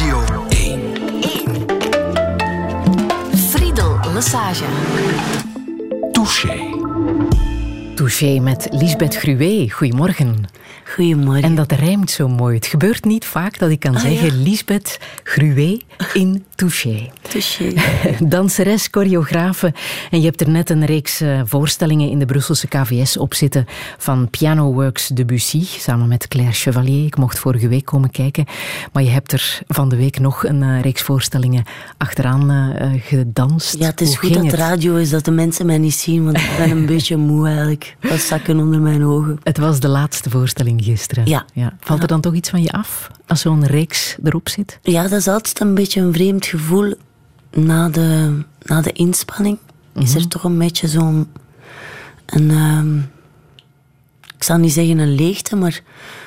[0.00, 0.80] Radio 1.
[1.20, 1.66] 1.
[3.36, 4.64] Friedel Lesage.
[6.12, 6.70] Touché.
[7.94, 9.66] Touché met Lisbeth Gruwe.
[9.78, 10.48] Goedemorgen.
[10.94, 11.42] Goedemorgen.
[11.42, 12.54] En dat rijmt zo mooi.
[12.54, 14.42] Het gebeurt niet vaak dat ik kan Ah, zeggen ja.
[14.42, 15.80] Lisbeth Gruwe
[16.12, 17.10] in Touché.
[17.22, 17.72] Touché.
[18.24, 19.72] Danseres, choreografe.
[20.10, 23.66] En je hebt er net een reeks eh, voorstellingen in de Brusselse KVS op zitten
[23.98, 27.04] van Piano Works Debussy, samen met Claire Chevalier.
[27.06, 28.44] Ik mocht vorige week komen kijken.
[28.92, 31.64] Maar je hebt er van de week nog een eh, reeks voorstellingen
[31.96, 33.76] achteraan eh, gedanst.
[33.78, 36.24] Ja, het is Hoe goed dat het radio is, dat de mensen mij niet zien,
[36.24, 37.96] want ik ben een beetje moe eigenlijk.
[38.00, 39.38] Wat zakken onder mijn ogen.
[39.42, 41.26] Het was de laatste voorstelling gisteren.
[41.26, 41.44] Ja.
[41.80, 44.78] Valt er dan toch iets van je af als zo'n reeks erop zit?
[44.82, 46.94] Ja, dat is altijd een beetje een vreemd gevoel.
[47.50, 49.58] Na de, na de inspanning
[49.94, 51.32] is er toch een beetje zo'n...
[52.26, 52.98] Een, ehm,
[54.36, 55.80] ik zal niet zeggen een leegte, maar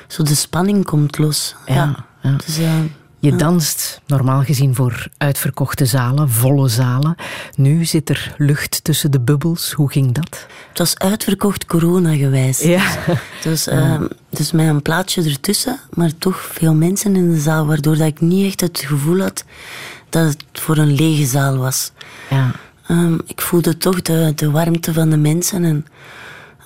[0.08, 1.54] zo de spanning komt los.
[1.66, 2.36] Ja, ja.
[2.46, 2.80] Dus, eh,
[3.24, 7.14] Je danst normaal gezien voor uitverkochte zalen, volle zalen.
[7.56, 9.72] Nu zit er lucht tussen de bubbels.
[9.72, 10.46] Hoe ging dat?
[10.68, 12.60] het was uitverkocht corona-gewijs.
[12.60, 12.82] Ja.
[13.42, 13.68] Dus,
[14.30, 18.20] dus met een plaatje ertussen, maar toch veel mensen in de zaal, waardoor dat ik
[18.20, 19.44] niet echt het gevoel had
[20.08, 21.92] dat het voor een lege zaal was.
[22.30, 22.50] Ja.
[22.86, 25.86] Ehm, ik voelde toch de, de warmte van de mensen en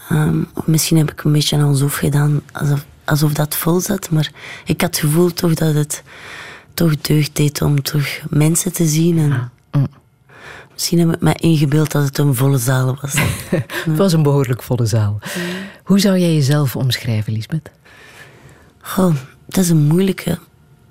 [0.08, 4.30] ehm, misschien heb ik een beetje alsof gedaan, alsof, alsof dat vol zat, maar
[4.64, 6.02] ik had het gevoel toch dat het
[6.78, 9.86] toch deugd deed om toch mensen te zien en Mm.
[10.72, 13.12] misschien heb ik me ingebeeld dat het een volle zaal was.
[13.86, 15.18] Het was een behoorlijk volle zaal.
[15.84, 17.70] Hoe zou jij jezelf omschrijven, Lisbeth?
[18.80, 19.14] Goh,
[19.46, 20.38] dat is een moeilijke.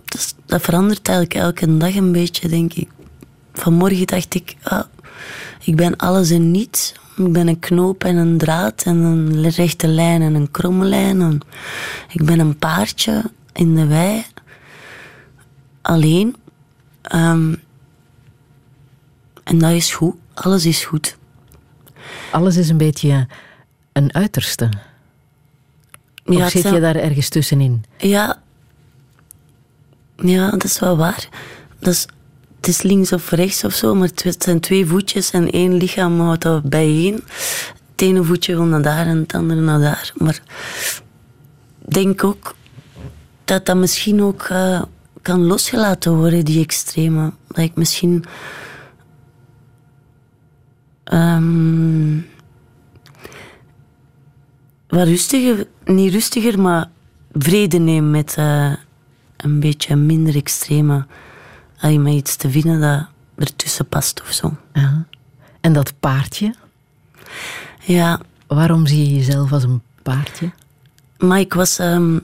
[0.05, 2.89] Dat, is- dat verandert eigenlijk elke dag een beetje, denk ik.
[3.53, 4.83] Vanmorgen dacht ik, ah,
[5.63, 6.93] ik ben alles en niets.
[7.17, 11.21] Ik ben een knoop en een draad en een rechte lijn en een kromme lijn.
[11.21, 11.39] En
[12.11, 14.25] ik ben een paardje in de wei.
[15.87, 16.35] Alleen.
[17.01, 17.53] Ehm,
[19.43, 20.15] en dat is goed.
[20.33, 21.17] Alles is goed.
[22.31, 23.27] Alles is een beetje
[23.91, 24.69] een uiterste.
[26.25, 27.83] Of Ja, zit je daar ergens tussenin?
[27.97, 28.41] Ja.
[30.15, 31.29] Ja, dat is wel waar.
[31.79, 32.07] Dat is,
[32.55, 36.19] het is links of rechts of zo, maar het zijn twee voetjes en één lichaam
[36.19, 37.23] houdt dat bijeen.
[37.91, 40.13] Het ene voetje wil naar daar en het andere naar daar.
[40.15, 40.41] Maar
[41.85, 42.55] ik denk ook
[43.45, 44.81] dat dat misschien ook eh,
[45.27, 47.31] kan losgelaten worden, die extreme.
[47.47, 48.23] Dat ik misschien...
[51.03, 52.19] ehm,
[54.87, 56.89] wat rustiger, niet rustiger, maar
[57.31, 58.73] vrede neem met eh,
[59.37, 61.05] een beetje minder extreme.
[61.79, 64.57] Allee, met iets te vinden dat ertussen past of zo.
[64.73, 65.05] Ja.
[65.61, 66.53] En dat paardje?
[67.83, 70.51] Ja, Waarom zie je jezelf als een paardje?
[71.17, 71.79] maar ik was...
[71.79, 72.19] ehm,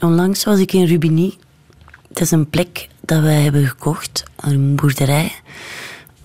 [0.00, 1.34] onlangs was ik in Rubigny.
[2.16, 5.32] Het is een plek dat wij hebben gekocht, een boerderij.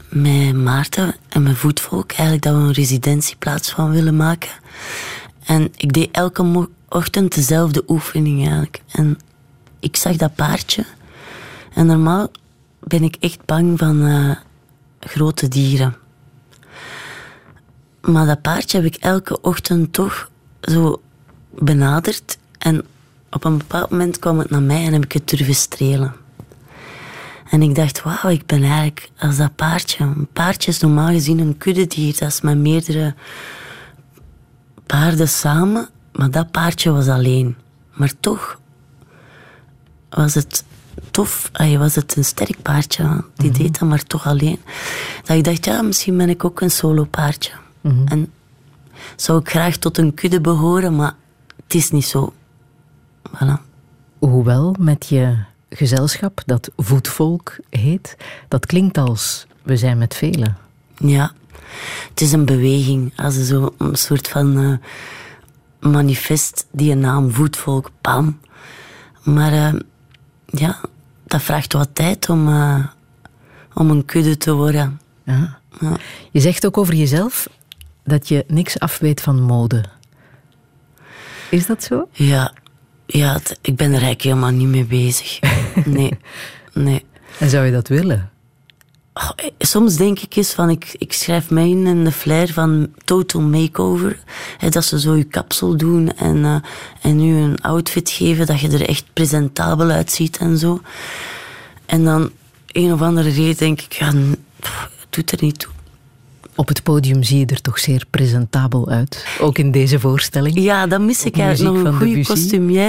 [0.10, 2.12] Met Maarten en mijn voetvolk.
[2.12, 4.50] Eigenlijk dat we een residentieplaats van willen maken.
[5.46, 8.82] En ik deed elke ochtend dezelfde oefening eigenlijk.
[8.92, 9.20] En
[9.80, 10.86] ik zag dat paardje.
[11.74, 12.32] En normaal
[12.80, 14.36] ben ik echt bang van eh,
[15.00, 15.98] grote dieren.
[18.02, 20.30] Maar dat paardje heb ik elke ochtend toch
[20.62, 21.02] zo
[21.60, 22.38] benaderd.
[22.58, 22.86] En
[23.32, 26.14] op een bepaald moment kwam het naar mij en heb ik het durven strelen.
[27.50, 30.04] En ik dacht, wauw, ik ben eigenlijk als dat paardje.
[30.04, 32.18] Een paardje is normaal gezien een kuddedier.
[32.20, 33.14] Dat is met meerdere
[34.86, 35.90] paarden samen.
[36.12, 37.56] Maar dat paardje was alleen.
[37.94, 38.60] Maar toch
[40.10, 40.64] was het
[41.12, 41.50] tof.
[41.52, 43.24] Allee, was het een sterk paardje.
[43.36, 44.60] Die deed dat maar toch alleen.
[45.24, 47.52] Dat ik dacht, ja, misschien ben ik ook een solo paardje.
[48.06, 48.32] En
[49.16, 51.14] zou ik graag tot een kudde behoren, maar
[51.64, 52.34] het is niet zo.
[53.36, 53.62] Voilà.
[54.20, 55.38] Hoewel met je
[55.70, 60.58] gezelschap, dat voetvolk heet, dat klinkt als we zijn met velen.
[60.98, 61.32] Ja,
[62.10, 63.14] het is een beweging.
[63.16, 68.40] Als een zo een soort van eh, manifest, die naam voetvolk, pam.
[69.24, 69.74] Maar eh,
[70.46, 70.80] ja,
[71.24, 72.86] dat vraagt wat tijd om, eh,
[73.74, 75.00] om een kudde te worden.
[75.24, 75.60] Ja.
[75.80, 75.98] Ja.
[76.32, 77.50] Je zegt ook over jezelf
[78.04, 79.84] dat je niks afweet van mode.
[81.50, 82.08] Is dat zo?
[82.12, 82.54] Ja,
[83.12, 85.40] ja het- ik ben er eigenlijk helemaal niet mee bezig.
[85.86, 86.12] Nee,
[86.74, 87.06] nee.
[87.40, 88.30] En zou je dat willen?
[89.14, 92.54] Oh, eh, soms denk ik eens van, ik, ik schrijf mij in in de flair
[92.54, 94.20] van total makeover.
[94.58, 96.56] Hè, dat ze zo je kapsel doen en, eh,
[97.02, 100.82] en u een outfit geven dat je er echt presentabel uitziet en zo.
[101.86, 102.32] En dan,
[102.68, 104.12] een of andere reden denk ik, ja,
[104.60, 105.72] pff, het doet er niet toe.
[106.56, 109.26] Op het podium zie je er toch zeer presentabel uit.
[109.40, 110.60] Ook in deze voorstelling.
[110.60, 112.24] Ja, dat mis ik eigenlijk nog een goede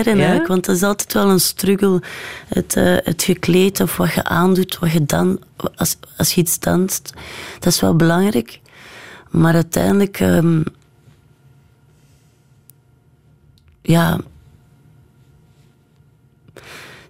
[0.06, 0.46] eigenlijk.
[0.46, 2.02] Want dat is altijd wel een struggle.
[2.48, 5.40] Het, uh, het gekleed of wat je aandoet, wat je dan...
[5.74, 7.12] Als, als je iets danst,
[7.58, 8.60] dat is wel belangrijk.
[9.30, 10.20] Maar uiteindelijk...
[10.20, 10.64] Um,
[13.82, 14.20] ja...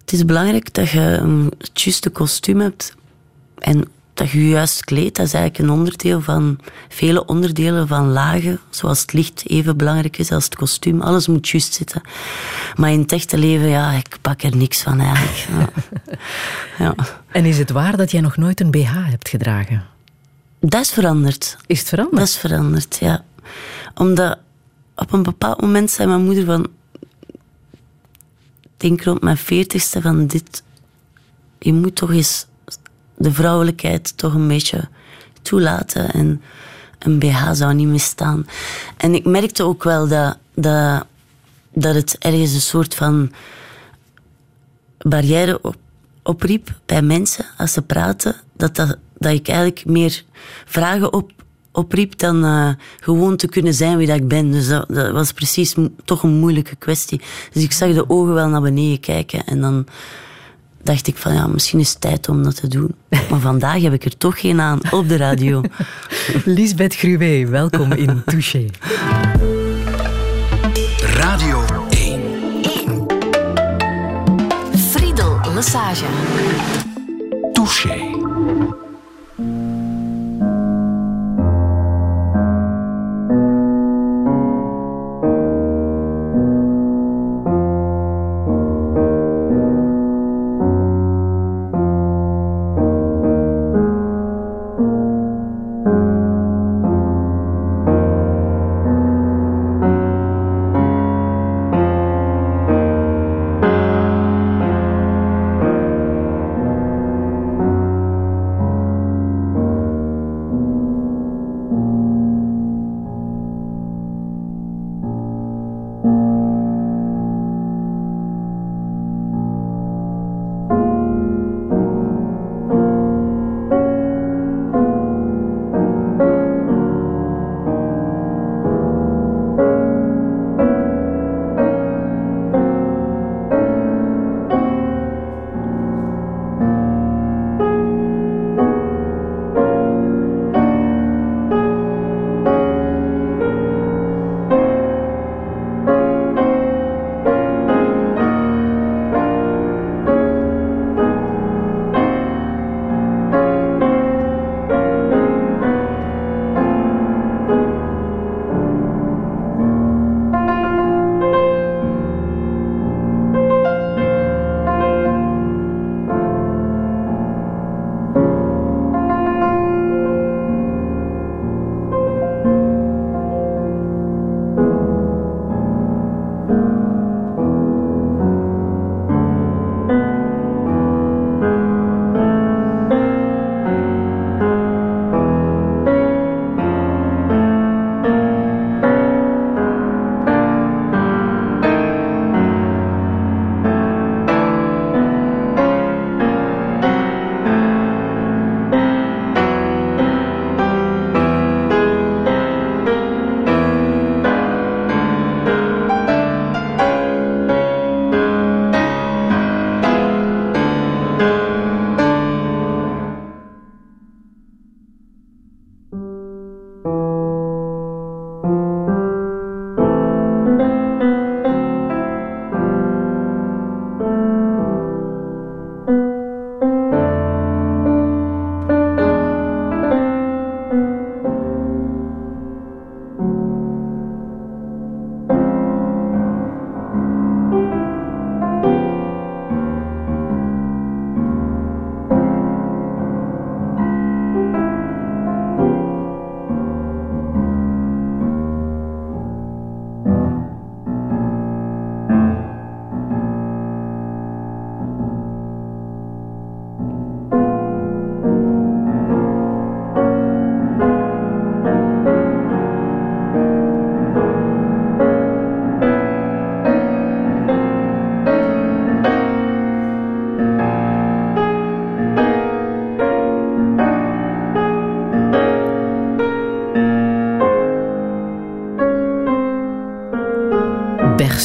[0.01, 2.95] Het is belangrijk dat je een het juiste kostuum hebt.
[3.59, 3.89] En
[4.23, 6.59] dat je juist kleedt, dat is eigenlijk een onderdeel van
[6.89, 8.61] vele onderdelen van lagen.
[8.71, 11.01] Zoals het licht even belangrijk is als het kostuum.
[11.01, 12.03] Alles moet juist zitten.
[12.77, 15.47] Maar in het echte leven, ja, ik pak er niks van eigenlijk.
[15.49, 15.69] Ja.
[16.85, 16.95] ja.
[17.29, 19.85] En is het waar dat jij nog nooit een BH hebt gedragen?
[20.61, 21.57] Dat is veranderd.
[21.67, 22.19] Is het veranderd?
[22.19, 23.25] Dat is veranderd, ja.
[23.95, 24.39] Omdat
[24.95, 26.67] op een bepaald moment zei mijn moeder van...
[28.63, 30.63] Ik denk rond mijn veertigste van dit...
[31.59, 32.47] Je moet toch eens
[33.23, 34.89] de vrouwelijkheid toch een beetje
[35.43, 36.11] toelaten.
[36.11, 36.43] En
[36.99, 38.47] een BH zou niet misstaan.
[38.97, 41.07] En ik merkte ook wel dat, dat,
[41.73, 43.33] dat het ergens een soort van
[44.99, 45.77] barrière op,
[46.23, 48.37] opriep bij mensen als ze praten.
[48.57, 50.25] Dat, dat, dat ik eigenlijk meer
[50.65, 51.33] vragen op,
[51.73, 52.69] opriep dan uh,
[53.01, 54.51] gewoon te kunnen zijn wie dat ik ben.
[54.51, 55.75] Dus dat, dat was precies
[56.05, 57.21] toch een moeilijke kwestie.
[57.53, 59.87] Dus ik zag de ogen wel naar beneden kijken en dan
[60.83, 62.95] dacht ik van ja, misschien is het tijd om dat te doen.
[63.31, 65.61] Maar vandaag heb ik er toch geen aan op de radio.
[66.45, 68.67] Lisbeth Gruwe, welkom in Touché.
[71.01, 72.21] Radio 1.
[72.63, 73.07] 1.
[74.91, 76.07] Friedel Lassage.
[77.53, 78.82] Touché.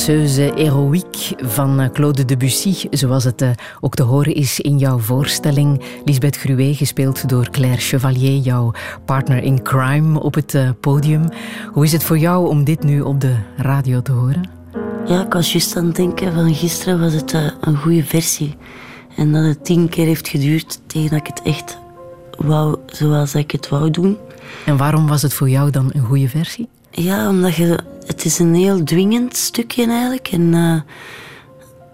[0.07, 3.49] Danseuse héroïque van eh, Claude Debussy, zoals het uh,
[3.79, 5.81] ook te horen is in jouw voorstelling.
[6.05, 8.71] Lisbeth Gruet, gespeeld door Claire Chevalier, jouw
[9.05, 11.29] partner in crime op het uh, podium.
[11.71, 14.49] Hoe is het voor jou om dit nu op de radio te horen?
[15.05, 18.55] Ja, ik was juist aan het denken van gisteren was het een goede versie.
[19.15, 21.77] En dat het tien keer heeft geduurd tegen dat ik het echt
[22.37, 24.17] wou zoals ik het wou doen.
[24.65, 26.67] En waarom was het voor jou dan een goede versie?
[26.91, 30.27] Ja, omdat je, het is een heel dwingend stukje eigenlijk.
[30.27, 30.81] En uh,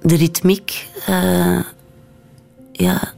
[0.02, 1.60] de ritmiek uh,
[2.72, 3.14] ja,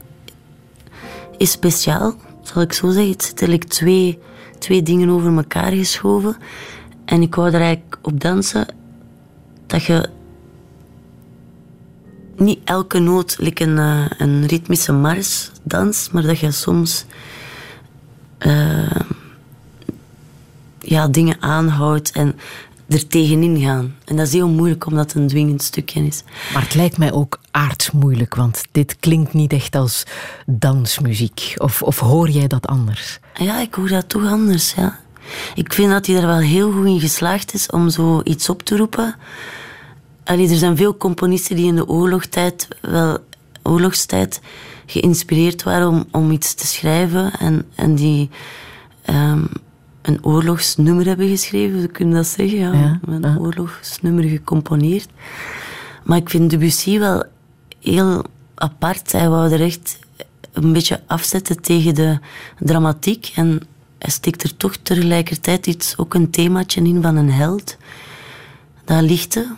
[1.36, 3.12] is speciaal, zal ik zo zeggen.
[3.12, 4.18] Het zit eigenlijk twee,
[4.58, 6.36] twee dingen over elkaar geschoven.
[7.04, 8.66] En ik wou er eigenlijk op dansen
[9.66, 10.08] dat je
[12.36, 17.04] niet elke noot like een, uh, een ritmische mars dans, maar dat je soms
[20.86, 22.38] ja, dingen aanhoudt en
[22.88, 23.94] er tegenin gaan.
[24.04, 26.22] En dat is heel moeilijk omdat het een dwingend stukje is.
[26.52, 30.04] Maar het lijkt mij ook aardsmoeilijk, want dit klinkt niet echt als
[30.46, 31.54] dansmuziek.
[31.56, 33.18] Of, of hoor jij dat anders?
[33.34, 34.98] Ja, ik hoor dat toch anders, ja.
[35.54, 38.62] Ik vind dat hij er wel heel goed in geslaagd is om zo iets op
[38.62, 39.14] te roepen.
[40.24, 43.18] Allee, er zijn veel componisten die in de oorlogstijd, wel,
[43.62, 44.40] oorlogstijd
[44.86, 47.32] geïnspireerd waren om, om iets te schrijven.
[47.38, 48.30] En, en die
[49.10, 49.48] um,
[50.06, 52.58] een oorlogsnummer hebben geschreven, we kunnen dat zeggen.
[52.58, 53.00] Ja.
[53.06, 55.08] Een oorlogsnummer gecomponeerd.
[56.04, 57.24] Maar ik vind Debussy wel
[57.80, 59.12] heel apart.
[59.12, 59.98] Hij wou er echt
[60.52, 62.18] een beetje afzetten tegen de
[62.58, 63.32] dramatiek.
[63.34, 63.60] En
[63.98, 67.76] hij stikt er toch tegelijkertijd iets, ook een themaatje in van een held.
[68.84, 69.54] Dat lichte,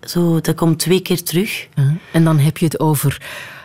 [0.00, 1.68] zo, dat komt twee keer terug.
[2.12, 3.20] En dan heb je het over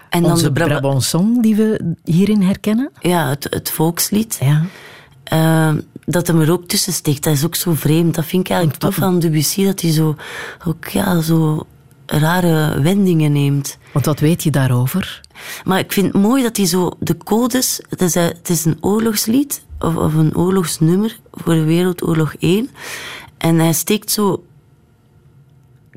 [0.09, 2.91] en dan onze de Brabançon die we hierin herkennen?
[2.99, 4.39] Ja, het, het volkslied.
[4.41, 4.65] Ja.
[5.33, 8.15] Uh, dat hem er ook tussen steekt, dat is ook zo vreemd.
[8.15, 10.15] Dat vind ik eigenlijk tof aan Debussy, dat hij zo,
[10.65, 11.65] ook, ja, zo
[12.05, 13.77] rare wendingen neemt.
[13.93, 15.21] Want wat weet je daarover?
[15.63, 17.79] Maar ik vind het mooi dat hij zo de codes...
[17.89, 22.69] Het is, het is een oorlogslied, of, of een oorlogsnummer voor de Wereldoorlog 1.
[23.37, 24.43] En hij steekt zo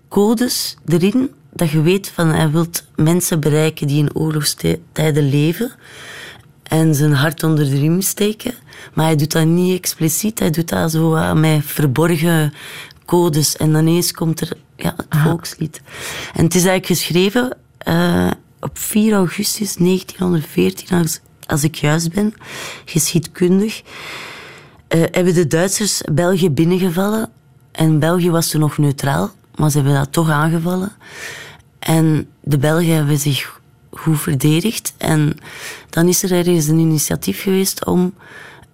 [0.08, 5.72] codes erin, dat je weet van hij wil mensen bereiken die in oorlogstijden leven
[6.68, 8.54] en zijn hart onder de riem steken.
[8.94, 10.38] Maar hij doet dat niet expliciet.
[10.38, 12.52] Hij doet dat zo uh, met verborgen
[13.04, 13.56] codes.
[13.56, 15.80] En dan ineens komt er ja, het volkslied.
[16.34, 17.56] En het is eigenlijk geschreven
[17.88, 18.30] uh,
[18.60, 22.34] op 4 augustus 1914, als, als ik juist ben,
[22.84, 23.82] geschiedkundig.
[24.88, 27.30] Uh, hebben de Duitsers België binnengevallen.
[27.72, 30.92] En België was toen nog neutraal, maar ze hebben dat toch aangevallen.
[31.78, 33.55] En de Belgen hebben zich
[33.98, 34.94] goed verdedigd.
[34.96, 35.36] En
[35.90, 38.14] dan is er ergens een initiatief geweest om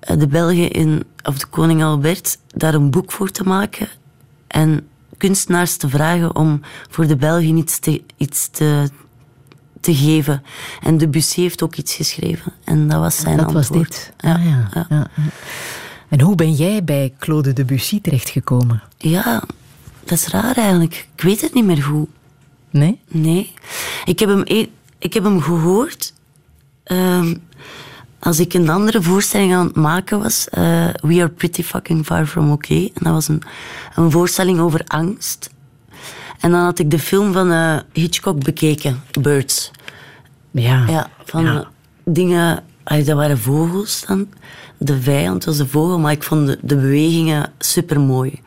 [0.00, 3.88] eh, de Belgen in, of de koning Albert daar een boek voor te maken
[4.46, 4.86] en
[5.16, 6.60] kunstenaars te vragen om
[6.90, 8.88] voor de Belgen iets te, iets te,
[9.80, 10.42] te geven.
[10.82, 12.52] En Debussy heeft ook iets geschreven.
[12.64, 13.68] En dat was zijn dat antwoord.
[13.68, 14.12] was dit.
[14.18, 14.86] Ja, ah, ja, ja.
[14.88, 15.06] ja,
[16.08, 18.82] En hoe ben jij bij Claude Debussy terechtgekomen?
[18.98, 19.42] Ja,
[20.04, 21.06] dat is raar eigenlijk.
[21.14, 22.08] Ik weet het niet meer hoe.
[22.70, 23.00] Nee?
[23.08, 23.52] Nee.
[24.04, 24.68] Ik heb hem, e-
[25.02, 26.12] ik heb hem gehoord...
[26.86, 27.30] Uh,
[28.18, 32.26] als ik een andere voorstelling aan het maken was, uh, We Are Pretty Fucking Far
[32.26, 32.84] From Okay.
[32.94, 33.42] En dat was een,
[33.94, 35.50] een voorstelling over angst.
[36.40, 39.70] En dan had ik de film van uh, Hitchcock bekeken, Birds.
[40.50, 40.86] Ja.
[40.88, 41.68] Ja, van ja.
[42.04, 42.62] dingen...
[42.84, 44.28] Dat waren vogels dan.
[44.78, 48.40] De vijand was de vogel, maar ik vond de, de bewegingen super mooi.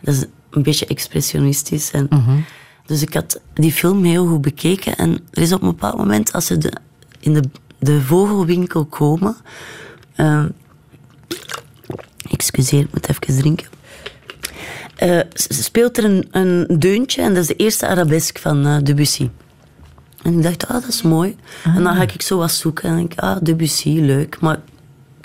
[0.00, 1.90] Dat is een beetje expressionistisch.
[1.90, 2.44] En, mm -hmm.
[2.90, 4.96] Dus ik had die film heel goed bekeken.
[4.96, 6.72] En er is op een bepaald moment, als ze de,
[7.20, 7.42] in de
[7.80, 9.36] de vogelwinkel komen.
[10.16, 10.44] Uh,
[12.30, 13.68] excuseer, ik moet even drinken.
[15.02, 19.30] Uh, speelt er een, een, deuntje en dat is de eerste arabesk van uh, Debussy.
[20.22, 21.36] En ik dacht, ah, dat is mooi.
[21.64, 21.76] Ah.
[21.76, 24.40] En dan ga ik zo wat zoeken en denk ah, Debussy, leuk.
[24.40, 24.60] Maar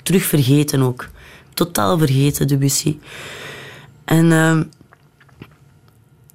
[0.02, 1.08] terug vergeten ook.
[1.54, 2.98] Totaal vergeten, Debussy.
[4.04, 4.60] En uh,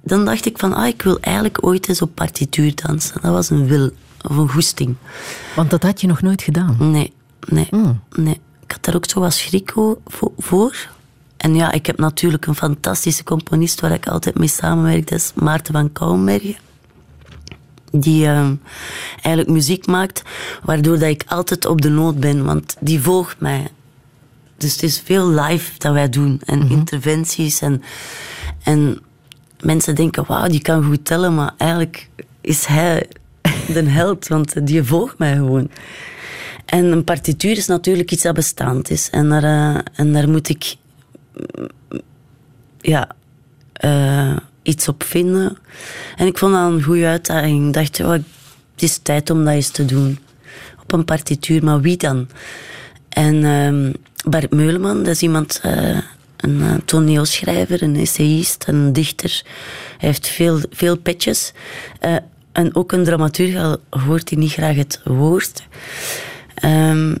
[0.02, 3.20] dan dacht ik van, ah, ik wil eigenlijk ooit eens op partituur dansen.
[3.22, 3.90] Dat was een wil
[4.28, 4.94] of een goesting.
[5.54, 6.76] Want dat had je nog nooit gedaan?
[6.78, 7.12] Nee,
[7.48, 8.00] nee, mm.
[8.16, 8.40] nee.
[8.64, 9.72] Ik had daar ook zo wat schrik
[10.36, 10.88] voor.
[11.36, 15.08] En ja, ik heb natuurlijk een fantastische componist waar ik altijd mee samenwerk.
[15.08, 16.56] Dat is Maarten van Kouwenbergen.
[17.90, 18.50] Die uh,
[19.12, 20.22] eigenlijk muziek maakt,
[20.62, 22.44] waardoor dat ik altijd op de noot ben.
[22.44, 23.68] Want die volgt mij.
[24.56, 26.40] Dus het is veel live dat wij doen.
[26.44, 26.76] En mm -hmm.
[26.76, 27.60] interventies.
[27.60, 27.82] En,
[28.62, 29.02] en
[29.62, 31.34] mensen denken, wauw, die kan goed tellen.
[31.34, 32.08] Maar eigenlijk
[32.40, 33.08] is hij
[33.72, 35.70] de held, want die volgt mij gewoon.
[36.64, 39.10] En een partituur is natuurlijk iets dat bestaand is.
[39.10, 40.74] En daar, uh, en daar moet ik...
[42.80, 43.08] Ja...
[43.84, 45.56] Uh, iets op vinden.
[46.16, 47.66] En ik vond dat een goede uitdaging.
[47.66, 50.18] Ik dacht, oh, het is tijd om dat eens te doen.
[50.82, 52.28] Op een partituur, maar wie dan?
[53.08, 53.92] En ehm,
[54.30, 55.98] Bart Meuleman, dat is iemand, uh,
[56.42, 59.42] een uh, toneelschrijver, een essayist, een dichter.
[59.98, 61.52] Hij heeft veel, veel petjes.
[62.00, 62.16] Uh,
[62.52, 65.62] en ook een dramaturg, al hoort hij niet graag het woord.
[66.64, 67.16] Um,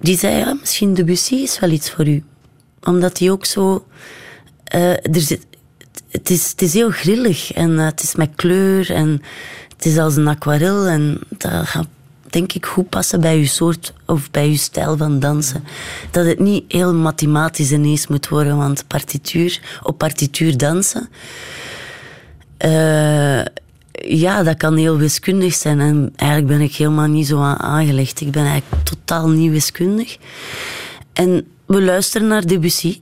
[0.00, 2.22] die zei, ja, misschien Debussy is wel iets voor u.
[2.82, 3.86] Omdat hij ook zo...
[4.64, 5.46] er zit,
[6.10, 9.22] het, is, het is heel grillig en het is met kleur en
[9.76, 11.88] het is als een aquarel en dat gaat
[12.32, 15.64] denk ik goed passen bij je soort of bij je stijl van dansen.
[16.10, 21.08] Dat het niet heel mathematisch ineens moet worden, want partituur, op partituur dansen,
[22.64, 23.44] uh,
[23.92, 25.80] ja, dat kan heel wiskundig zijn.
[25.80, 28.20] En eigenlijk ben ik helemaal niet zo aan aangelegd.
[28.20, 30.16] Ik ben eigenlijk totaal niet wiskundig.
[31.12, 33.00] En we luisteren naar Debussy.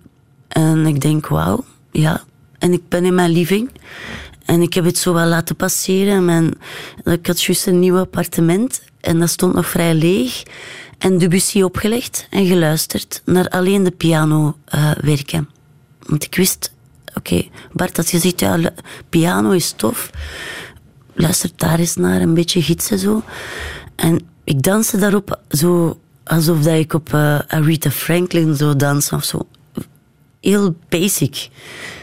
[0.48, 2.22] En ik denk, wauw, ja.
[2.58, 3.70] En ik ben in mijn living.
[4.50, 6.24] En ik heb het zo wel laten passeren.
[6.24, 6.54] Mijn,
[7.04, 8.82] ik had juist een nieuw appartement.
[9.00, 10.42] En dat stond nog vrij leeg.
[10.98, 15.48] En Debussy opgelegd en geluisterd naar alleen de piano uh, werken.
[16.06, 16.72] Want ik wist,
[17.14, 18.58] oké, Bart had gezegd, ja,
[19.08, 20.10] piano is tof.
[21.14, 23.22] Luister daar eens naar, een beetje gidsen zo.
[23.96, 29.24] En ik danste daarop zo alsof dat ik op uh, Aretha Franklin zou dansen of
[29.24, 29.46] zo.
[30.40, 31.48] Heel basic.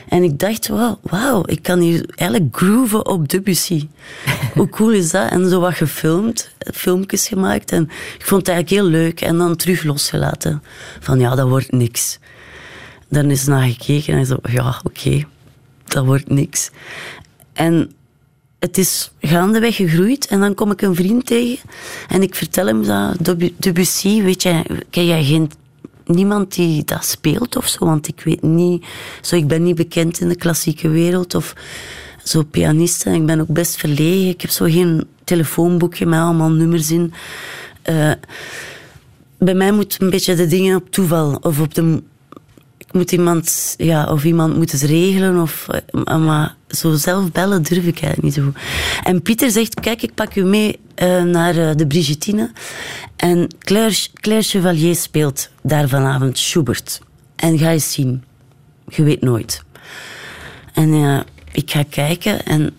[0.08, 0.68] En ik dacht,
[1.02, 3.88] wauw, ik kan hier eigenlijk grooven op Debussy.
[4.54, 5.32] Hoe cool is dat?
[5.32, 7.72] En zo wat gefilmd, filmpjes gemaakt.
[7.72, 7.84] En
[8.18, 9.22] ik vond het eigenlijk heel leuk.
[9.22, 10.64] En dan terug losgelaten.
[11.00, 12.20] Van ja, dat wordt niks.
[13.10, 15.24] Dan is naar gekeken en zo, ja, oké,
[15.86, 16.70] dat wordt niks.
[17.54, 17.92] En
[18.60, 20.28] het is gaandeweg gegroeid.
[20.28, 21.70] En dan kom ik een vriend tegen
[22.08, 22.86] en ik vertel hem
[23.20, 25.52] dat Debussy, weet je, ken jij geen
[26.08, 28.86] niemand die dat speelt of zo, want ik weet niet,
[29.22, 31.56] zo, ik ben niet bekend in de klassieke wereld of
[32.24, 33.14] zo pianisten.
[33.14, 34.30] Ik ben ook best verlegen.
[34.30, 37.14] Ik heb zo geen telefoonboekje met allemaal nummers in.
[37.90, 38.12] Uh,
[39.38, 42.02] bij mij moet een beetje de dingen op toeval of op de
[42.91, 47.86] moet iemand, ja, of iemand moet het regelen, of, eh, maar zo zelf bellen durf
[47.86, 48.52] ik eigenlijk niet zo.
[49.04, 52.52] En Pieter zegt, kijk, ik pak u mee uh, naar uh, de Brigittine.
[53.15, 57.02] En Claire, Claire Chevalier speelt daar vanavond Schubert.
[57.36, 58.23] En ga eens zien.
[58.88, 59.63] Je weet nooit.
[60.73, 61.19] En uh,
[61.52, 62.76] ik ga kijken en...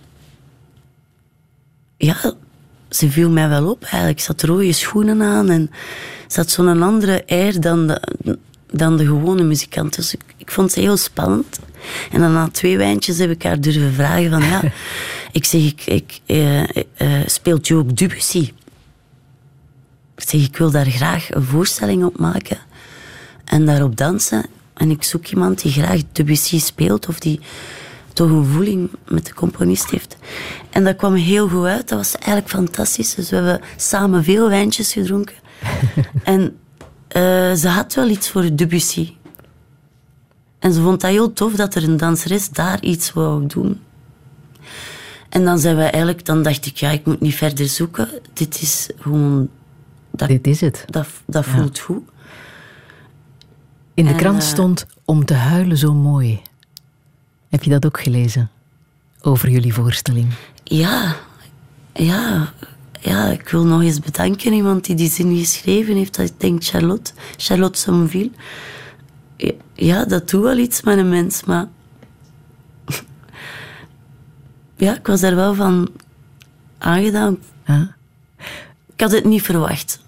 [1.96, 2.34] Ja,
[2.88, 4.20] ze viel mij wel op eigenlijk.
[4.20, 5.70] Ze had rode schoenen aan en
[6.26, 8.38] ze had zo'n andere air dan de,
[8.70, 9.96] dan de gewone muzikant.
[9.96, 11.58] Dus ik, ik, vond ze heel spannend.
[12.12, 14.62] En dan na twee wijntjes heb ik haar durven vragen van ja,
[15.32, 16.66] ik zeg, ik, ik uh, uh,
[17.26, 18.52] speelt je ook Debussy?
[20.16, 22.58] Ik zeg, ik wil daar graag een voorstelling op maken
[23.44, 24.46] en daarop dansen.
[24.74, 27.40] En ik zoek iemand die graag Debussy speelt of die
[28.12, 30.16] toch een voeling met de componist heeft.
[30.70, 31.88] En dat kwam heel goed uit.
[31.88, 33.14] Dat was eigenlijk fantastisch.
[33.14, 35.36] Dus we hebben samen veel wijntjes gedronken.
[36.24, 36.56] en
[37.18, 39.12] uh, ze had wel iets voor Debussy.
[40.58, 43.80] En ze vond dat heel tof dat er een danseres daar iets wou doen.
[45.28, 48.08] En dan zijn we eigenlijk, dan dacht ik, ja, ik moet niet verder zoeken.
[48.32, 49.48] Dit is gewoon.
[50.10, 50.84] Dat, Dit is het.
[50.86, 52.02] Dat, dat voelt goed.
[53.94, 56.42] In de krant uh, stond om te huilen zo mooi.
[57.48, 58.50] Heb je dat ook gelezen?
[59.20, 60.28] Over jullie voorstelling?
[60.64, 61.16] Ja,
[61.92, 62.52] ja
[63.00, 66.16] ja, ik wil nog eens bedanken iemand die die zin geschreven heeft.
[66.16, 68.30] Dat ik denk Charlotte, Charlotte Somville.
[69.74, 71.68] Ja, dat doet wel iets met een mens, maar...
[74.76, 75.88] ja, ik was daar wel van
[76.78, 77.38] aangedaan.
[78.94, 80.00] Ik had het niet verwacht.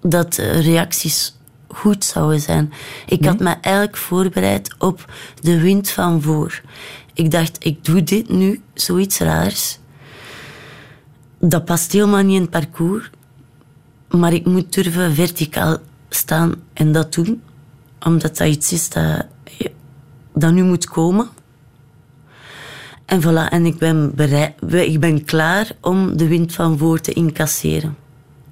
[0.00, 1.36] Dat reacties
[1.68, 2.72] goed zouden zijn.
[3.06, 6.60] Ik had me eigenlijk voorbereid op de wind van voor.
[7.12, 9.78] Ik dacht, ik doe dit nu, zoiets raars
[11.38, 13.10] dat past helemaal niet in het parcours.
[14.08, 15.76] Maar ik moet durven verticaal
[16.08, 17.42] staan en dat doen.
[18.04, 19.26] Omdat dat iets is dat,
[20.34, 21.28] dat nu moet komen.
[23.04, 27.12] En voilà, en ik ben, bereid, ik ben klaar om de wind van voor te
[27.12, 27.96] incasseren.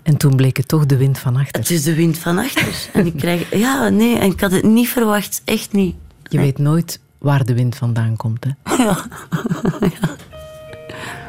[0.03, 1.61] En toen bleek het toch de wind van achter.
[1.61, 2.89] Het is de wind van achter.
[2.93, 3.55] en ik krijg...
[3.55, 5.43] Ja, nee, en ik had het niet verwacht.
[5.45, 5.95] Echt niet.
[6.23, 8.51] Je weet nooit waar de wind vandaan komt, hè?
[8.85, 9.07] ja.
[9.81, 10.17] ja.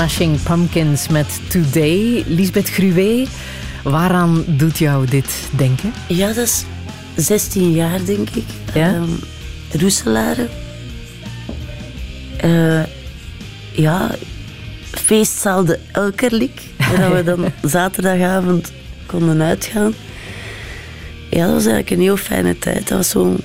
[0.00, 2.24] Smashing Pumpkins met Today.
[2.26, 3.26] Lisbeth Gruwe,
[3.82, 5.92] waaraan doet jou dit denken?
[6.08, 6.64] Ja, dat is
[7.16, 8.44] 16 jaar, denk ik.
[8.74, 8.94] Ja?
[8.94, 9.18] Um,
[9.72, 10.48] Roeselare.
[12.44, 12.82] Uh,
[13.72, 14.10] ja,
[14.90, 16.60] feestzaal de Elkerlik.
[16.96, 18.72] waar we dan zaterdagavond
[19.06, 19.94] konden uitgaan.
[21.30, 22.88] Ja, dat was eigenlijk een heel fijne tijd.
[22.88, 23.36] Dat was zo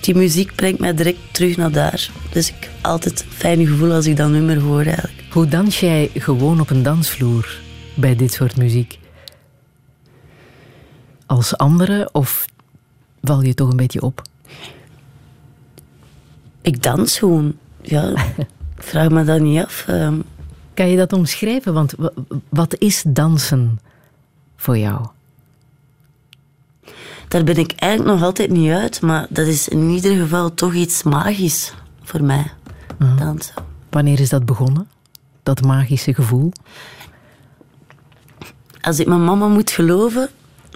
[0.00, 2.10] die muziek brengt mij direct terug naar daar.
[2.32, 5.24] Dus ik heb altijd een fijn gevoel als ik dat nummer hoor eigenlijk.
[5.30, 7.60] Hoe dans jij gewoon op een dansvloer
[7.94, 8.98] bij dit soort muziek?
[11.26, 12.44] Als anderen of
[13.22, 14.22] val je toch een beetje op?
[16.62, 17.56] Ik dans gewoon.
[17.82, 18.14] Ja,
[18.76, 19.84] vraag me dat niet af.
[19.88, 20.20] Ehm.
[20.74, 21.72] Kan je dat omschrijven?
[21.72, 21.94] Want
[22.48, 23.80] wat is dansen
[24.56, 25.06] voor jou?
[27.28, 29.00] daar ben ik eigenlijk nog altijd niet uit.
[29.00, 32.50] Maar dat is in ieder geval toch iets magisch voor mij.
[32.98, 33.16] Mhm.
[33.16, 33.54] Dansen.
[33.90, 34.88] Wanneer is dat begonnen?
[35.42, 36.52] Dat magische gevoel?
[38.80, 40.28] Als ik mijn mama moet geloven,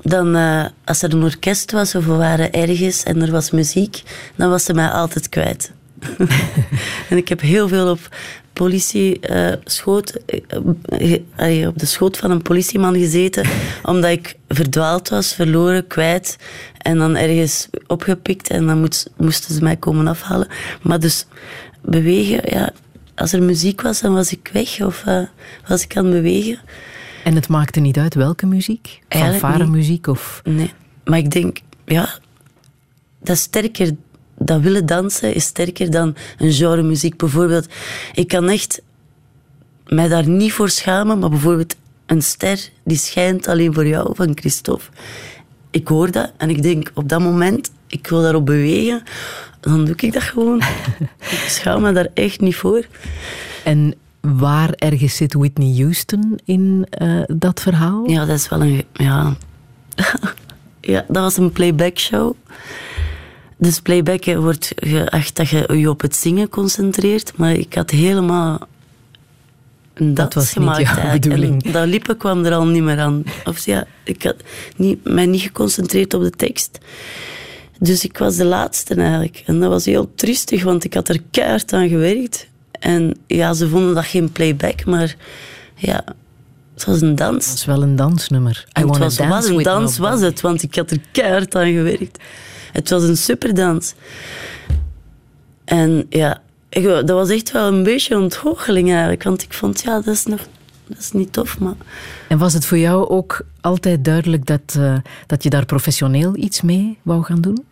[0.02, 4.02] dan uh, als er een orkest was of we waren ergens en er was muziek,
[4.36, 5.72] dan was ze mij altijd kwijt.
[7.10, 8.08] en ik heb heel veel op
[8.52, 10.20] politie uh, schoot,
[11.38, 13.46] uh, op de schoot van een politieman gezeten,
[13.82, 16.36] omdat ik verdwaald was, verloren, kwijt.
[16.78, 20.48] En dan ergens opgepikt en dan moest, moesten ze mij komen afhalen.
[20.82, 21.26] Maar dus
[21.82, 22.72] bewegen, ja,
[23.14, 25.04] als er muziek was, dan was ik weg of
[25.68, 26.58] was ik aan het bewegen.
[27.24, 29.00] En het maakte niet uit welke muziek?
[29.08, 30.40] Fanfare muziek of...
[30.44, 30.72] Nee,
[31.04, 32.08] maar ik denk, ja,
[33.20, 33.90] dat is sterker
[34.38, 37.16] dat willen dansen is sterker dan een genre muziek.
[37.16, 37.66] Bijvoorbeeld,
[38.14, 38.80] ik kan echt
[39.86, 44.30] mij daar niet voor schamen, maar bijvoorbeeld een ster die schijnt alleen voor jou van
[44.34, 44.84] Christophe.
[45.70, 49.02] Ik hoor dat en ik denk op dat moment, ik wil daarop bewegen,
[49.60, 50.62] dan doe ik dat gewoon.
[51.36, 52.86] ik schaam me daar echt niet voor.
[53.64, 58.10] En waar ergens zit Whitney Houston in uh, dat verhaal?
[58.10, 58.84] Ja, dat is wel een.
[58.92, 59.36] Ja.
[60.80, 62.34] ja, dat was een playback show.
[63.56, 68.66] Dus playbacken wordt geacht dat je je op het zingen concentreert, maar ik had helemaal
[69.94, 71.64] dat was gemaakt, niet jouw bedoeling.
[71.64, 73.24] En dat liepen kwam er al niet meer aan.
[73.44, 74.36] Of ja, ik had
[74.76, 76.78] niet, mij niet geconcentreerd op de tekst.
[77.78, 79.42] Dus ik was de laatste eigenlijk.
[79.46, 82.48] En dat was heel triestig, want ik had er keihard aan gewerkt.
[82.70, 85.16] En ja, ze vonden dat geen playback, maar
[85.74, 86.04] ja,
[86.74, 87.44] het was een dans.
[87.44, 88.64] Het was wel een dansnummer.
[88.78, 92.18] I het was, was een dans, was het, want ik had er keihard aan gewerkt.
[92.76, 93.94] Het was een superdans.
[95.64, 96.40] En ja,
[96.80, 99.22] dat was echt wel een beetje ontgoocheling eigenlijk.
[99.22, 100.40] Want ik vond, ja, dat is, nog,
[100.86, 101.58] dat is niet tof.
[101.58, 101.74] Maar...
[102.28, 106.60] En was het voor jou ook altijd duidelijk dat, uh, dat je daar professioneel iets
[106.60, 107.64] mee wou gaan doen?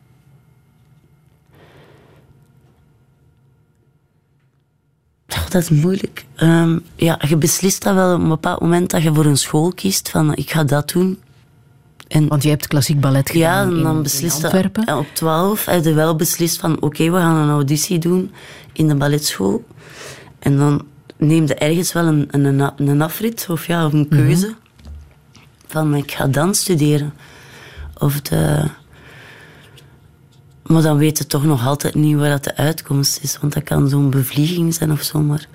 [5.54, 6.24] dat is moeilijk.
[6.42, 9.72] Um, ja, je beslist dat wel op een bepaald moment dat je voor een school
[9.72, 10.10] kiest.
[10.10, 11.18] Van ik ga dat doen.
[12.08, 14.98] En, Want je hebt klassiek ballet gedaan ja, en dan beslist Antwerpen.
[14.98, 18.32] op 12 heb je wel beslist van oké, we gaan een auditie doen
[18.72, 19.64] in de balletschool.
[20.38, 20.86] En dan
[21.16, 24.08] neemde ergens wel een, een, een afrit of ja, een mhm.
[24.08, 24.54] keuze.
[25.66, 27.14] Van ik ga dans studeren.
[27.98, 28.70] Of de...
[30.62, 33.38] Maar dan weet je toch nog altijd niet waar dat de uitkomst is.
[33.40, 35.20] Want dat kan zo'n bevlieging zijn of zo.
[35.20, 35.46] Maar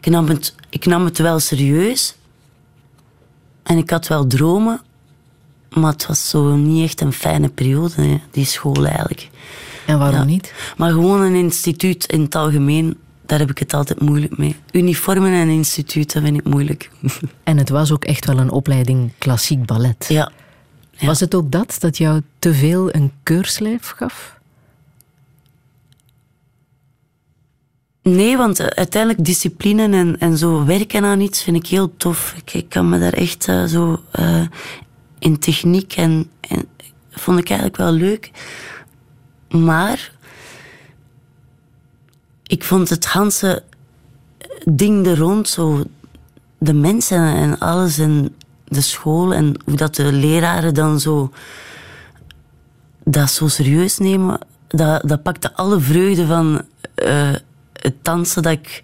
[0.00, 2.14] ik nam, het, ik nam het wel serieus.
[3.62, 4.80] En ik had wel dromen.
[5.70, 9.30] Maar het was zo niet echt een fijne periode, die school eigenlijk.
[9.86, 10.54] En waarom niet?
[10.76, 14.56] Maar gewoon een instituut in het algemeen, daar heb ik het altijd moeilijk mee.
[14.72, 16.90] Uniformen en instituten vind ik moeilijk.
[17.42, 20.06] En het was ook echt wel een opleiding klassiek ballet.
[20.08, 20.30] Ja.
[21.00, 24.38] Was het ook dat, dat jou te veel een keurslijf gaf?
[28.02, 32.34] Nee, want uiteindelijk discipline en, en zo werken aan iets vind ik heel tof.
[32.36, 34.42] Ik, ik kan me daar echt uh, zo uh,
[35.20, 36.68] in techniek en, en
[37.10, 38.30] vond ik eigenlijk wel leuk.
[39.48, 40.12] Maar
[42.46, 43.62] ik vond het ganse
[44.64, 45.84] ding er rond, zo
[46.58, 51.32] de mensen en alles en de school en hoe dat de leraren dan zo
[53.04, 56.62] dat zo serieus nemen, dat, dat pakte alle vreugde van
[56.96, 57.34] uh,
[57.72, 58.82] het dansen dat ik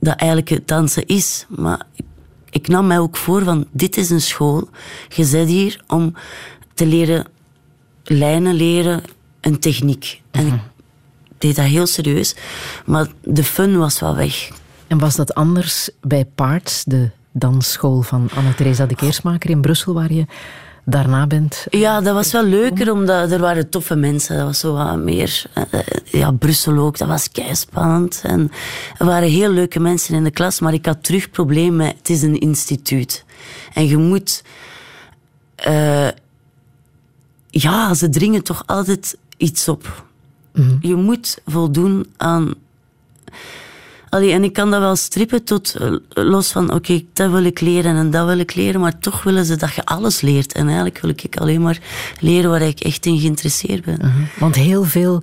[0.00, 1.46] dat eigenlijk het dansen is.
[1.48, 1.86] Maar
[2.50, 4.68] ik nam mij ook voor van, dit is een school.
[5.08, 6.14] Je zit hier om
[6.74, 7.26] te leren
[8.04, 9.02] lijnen leren,
[9.40, 10.22] een techniek.
[10.30, 10.60] En ik
[11.38, 12.36] deed dat heel serieus.
[12.86, 14.50] Maar de fun was wel weg.
[14.86, 20.12] En was dat anders bij Paarts, de dansschool van Anne-Theresa de Keersmaker in Brussel, waar
[20.12, 20.26] je
[20.84, 21.66] daarna bent...
[21.70, 24.36] Ja, dat was wel leuker, omdat er waren toffe mensen.
[24.36, 25.42] Dat was zo wat meer...
[25.54, 28.20] Uh, ja, Brussel ook, dat was spannend.
[28.24, 28.50] En
[28.98, 31.94] er waren heel leuke mensen in de klas, maar ik had terug problemen met...
[31.98, 33.24] Het is een instituut.
[33.72, 34.42] En je moet...
[35.68, 36.08] Uh,
[37.50, 40.04] ja, ze dringen toch altijd iets op.
[40.52, 42.54] Mm Je moet voldoen aan
[44.10, 47.60] Allee, en ik kan dat wel strippen tot eh, los van, oké, dat wil ik
[47.60, 50.52] leren en dat wil ik leren, maar toch willen ze dat je alles leert.
[50.52, 51.78] En eigenlijk wil ik alleen maar
[52.20, 53.98] leren waar ik echt in geïnteresseerd ben.
[54.00, 54.22] Mhm.
[54.38, 55.22] Want heel veel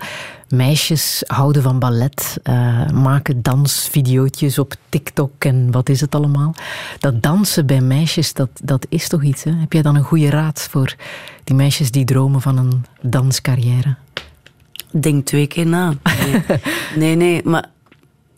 [0.50, 6.54] meisjes houden van ballet, uh, maken dansvideootjes op TikTok en wat is het allemaal.
[7.00, 9.52] Dat dansen bij meisjes, dat, dat is toch iets, hè?
[9.52, 10.96] Heb jij dan een goede raad voor
[11.44, 13.96] die meisjes die dromen van een danscarrière?
[14.92, 15.94] Denk twee keer na.
[16.04, 16.44] Nee,
[16.96, 17.70] nee, nee maar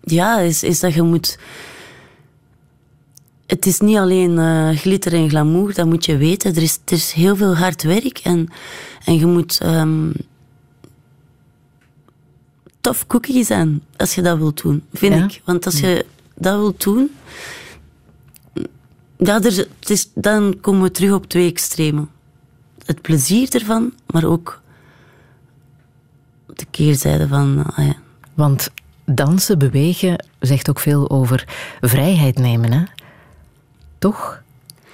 [0.01, 1.39] ja, is, is dat je moet.
[3.45, 6.55] Het is niet alleen uh, glitter en glamour, dat moet je weten.
[6.55, 8.47] Er is, er is heel veel hard werk en,
[9.05, 10.13] en je moet um,
[12.81, 15.41] tof cookie zijn als je dat wilt doen, vind ik.
[15.45, 17.11] Want als je dat wilt doen,
[19.17, 22.09] ja, er, het is, dan komen we terug op twee extremen.
[22.85, 24.61] Het plezier ervan, maar ook
[26.45, 27.63] de keerzijde van.
[27.65, 27.95] Ah ja.
[28.33, 28.71] Want
[29.15, 31.47] dansen, bewegen, zegt ook veel over
[31.81, 32.71] vrijheid nemen.
[32.71, 32.83] Hè?
[33.99, 34.41] Toch?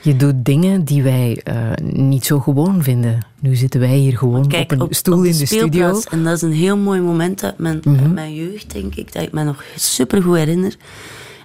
[0.05, 3.19] Je doet dingen die wij uh, niet zo gewoon vinden.
[3.39, 6.01] Nu zitten wij hier gewoon Kijk, op een stoel in de studio.
[6.09, 9.23] En dat is een heel mooi moment uit mijn, mm mijn jeugd, denk ik, dat
[9.23, 10.75] ik me nog super goed herinner.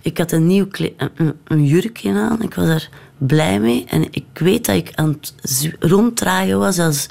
[0.03, 2.43] Ik had een nieuw een, een, jurkje aan.
[2.43, 3.85] Ik was daar blij mee.
[3.89, 7.09] En ik weet dat ik aan het ronddraaien was, als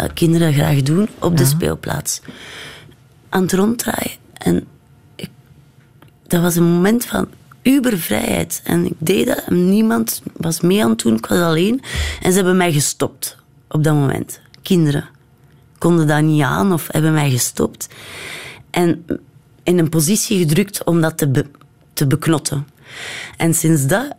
[0.00, 2.20] uh, kinderen graag doen, op de speelplaats.
[3.28, 4.16] Aan het ronddraaien.
[4.32, 4.66] En
[6.26, 7.28] dat was een moment van
[7.62, 8.60] ubervrijheid.
[8.64, 11.16] En ik deed dat en niemand was mee aan het doen.
[11.16, 11.82] Ik was alleen.
[12.22, 13.36] En ze hebben mij gestopt
[13.68, 14.40] op dat moment.
[14.62, 15.08] Kinderen
[15.78, 17.88] konden dat niet aan of hebben mij gestopt.
[18.70, 19.06] En
[19.62, 21.44] in een positie gedrukt om dat te,
[21.92, 22.66] te beknotten.
[23.36, 24.14] En sinds dat,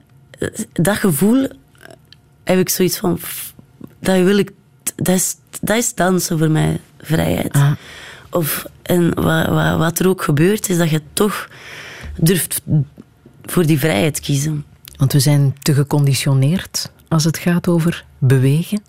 [0.74, 1.48] dat gevoel
[2.44, 3.20] heb ik zoiets van...
[4.00, 4.52] Dat wil ik...
[4.96, 7.54] Dat is, dat is dansen voor mij, vrijheid.
[7.54, 7.72] Ah.
[8.32, 11.50] Of, en wat, wat, wat er ook gebeurt, is dat je toch
[12.18, 12.62] durft
[13.46, 14.66] voor die vrijheid kiezen.
[14.98, 18.82] Want we zijn te geconditioneerd als het gaat over bewegen.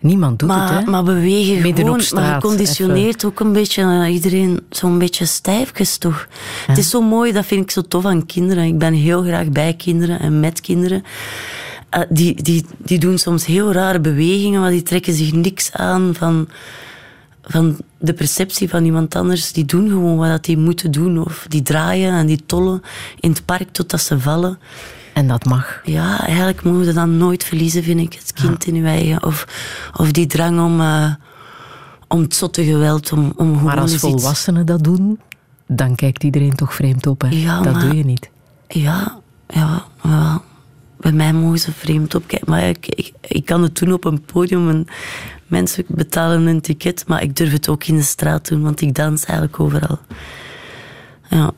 [0.00, 0.90] Niemand doet maar, het, hè?
[0.90, 5.98] Maar bewegen Midden gewoon, straat, maar geconditioneerd ook een beetje uh, iedereen zo'n beetje stijfjes
[5.98, 6.28] toch.
[6.66, 8.64] Het is zo mooi, dat vind ik zo tof aan kinderen.
[8.64, 11.02] Ik ben heel graag bij kinderen en met kinderen.
[11.96, 16.14] Uh, die, die, die doen soms heel rare bewegingen, maar die trekken zich niks aan
[16.14, 16.48] van
[17.48, 19.52] van de perceptie van iemand anders.
[19.52, 21.24] Die doen gewoon wat die moeten doen.
[21.24, 22.82] Of die draaien en die tollen
[23.20, 24.58] in het park totdat ze vallen.
[25.14, 25.80] En dat mag.
[25.84, 28.12] Ja, eigenlijk moeten we dat nooit verliezen, vind ik.
[28.12, 29.24] Het kind in je eigen.
[29.24, 29.46] Of,
[29.96, 31.14] of die drang om, uh,
[32.08, 33.12] om het zotte geweld.
[33.12, 35.20] Om, om maar als volwassenen dat doen,
[35.66, 37.20] dan kijkt iedereen toch vreemd op.
[37.20, 37.28] Hè?
[37.28, 38.30] Ja, dat doe je niet.
[38.68, 40.42] Ja, ja, ja.
[41.00, 42.50] Bij mij mogen ze vreemd opkijken.
[42.50, 44.68] Maar ik, ik, kan het doen op een podium.
[44.68, 44.86] En
[45.46, 48.94] mensen betalen een ticket, maar ik durf het ook in de straat doen, want ik
[48.94, 49.98] dans eigenlijk overal.
[51.30, 51.52] Ja.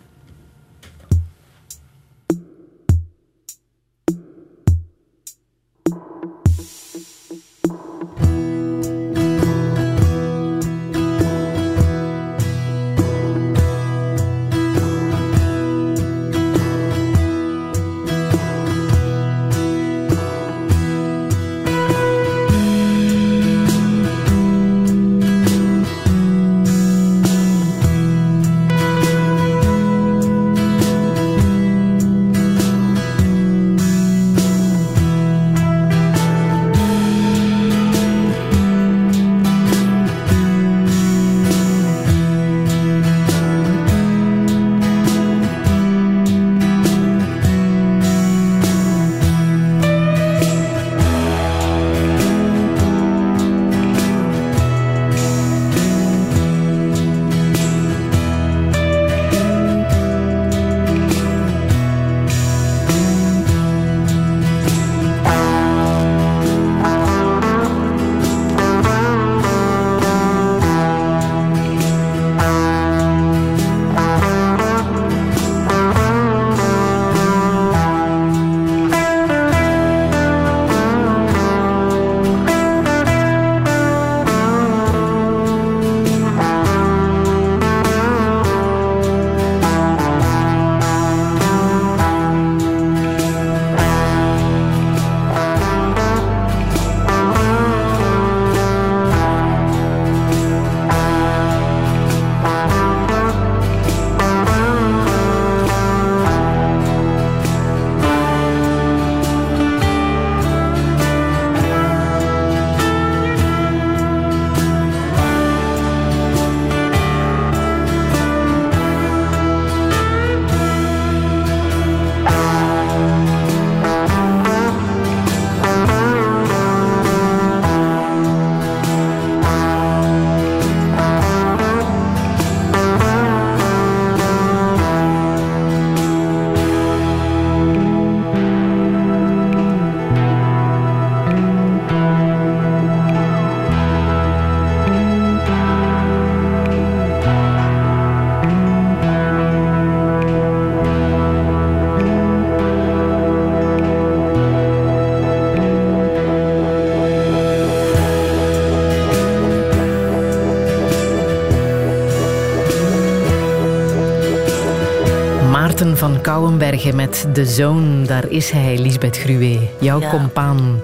[166.88, 168.04] Met De Zoon.
[168.06, 169.58] Daar is hij, Lisbeth Gruwe.
[169.80, 170.10] Jouw Ja.
[170.10, 170.80] compaan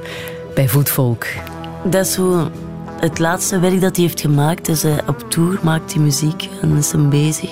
[0.55, 1.27] bij Voetvolk.
[1.85, 2.51] Dat is zo
[3.01, 4.67] het laatste werk dat hij heeft gemaakt.
[4.67, 7.51] Dus hij op tour maakt hij muziek en is hem bezig.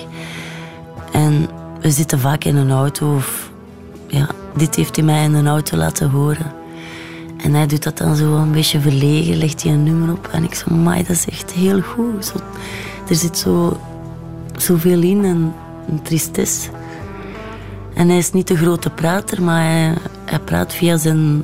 [1.11, 1.47] En
[1.81, 3.15] we zitten vaak in een auto.
[3.15, 3.49] Of,
[4.07, 6.51] ja, dit heeft hij mij in een auto laten horen.
[7.43, 10.29] En hij doet dat dan zo een beetje verlegen, legt hij een nummer op.
[10.31, 12.25] En ik zo, maar dat is echt heel goed.
[12.25, 12.33] Zo,
[13.09, 13.77] er zit zo,
[14.57, 15.53] zoveel in en
[15.89, 16.69] een tristesse.
[18.05, 19.93] En hij is niet de grote prater, maar hij,
[20.25, 21.43] hij praat via zijn,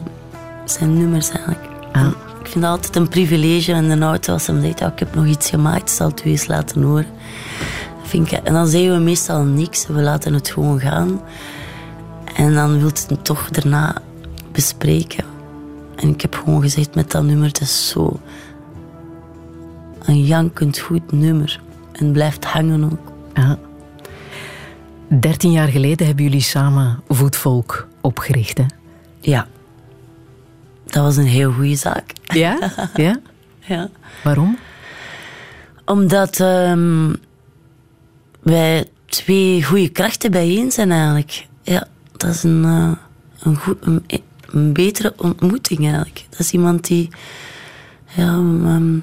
[0.66, 1.70] zijn nummers eigenlijk.
[1.92, 2.08] Ah.
[2.40, 5.26] Ik vind het altijd een privilege in de auto als hij zegt, ik heb nog
[5.26, 7.06] iets gemaakt, zal het u eens laten horen.
[8.04, 11.22] Vind ik, en dan zeggen we meestal niks, we laten het gewoon gaan.
[12.36, 13.96] En dan wil je het toch daarna
[14.52, 15.24] bespreken.
[15.96, 18.20] En ik heb gewoon gezegd met dat nummer, het is zo
[20.06, 21.62] een jankend goed nummer.
[21.92, 23.12] En blijft hangen ook.
[23.34, 23.52] Ah.
[25.20, 28.66] 13 jaar geleden hebben jullie samen Voetvolk opgericht, hè?
[29.20, 29.48] Ja.
[30.86, 32.14] Dat was een heel goede zaak.
[32.24, 32.72] Ja?
[32.96, 33.20] Ja?
[33.60, 33.90] ja.
[34.24, 34.58] Waarom?
[35.86, 37.14] Omdat ehm,
[38.40, 41.48] wij twee goede krachten bijeen zijn eigenlijk.
[41.64, 41.88] Ja,
[42.18, 42.92] dat is een, eh,
[43.40, 46.26] een, goed, een, betere ontmoeting eigenlijk.
[46.30, 47.10] Dat is iemand die...
[48.06, 48.98] Ja, ehm,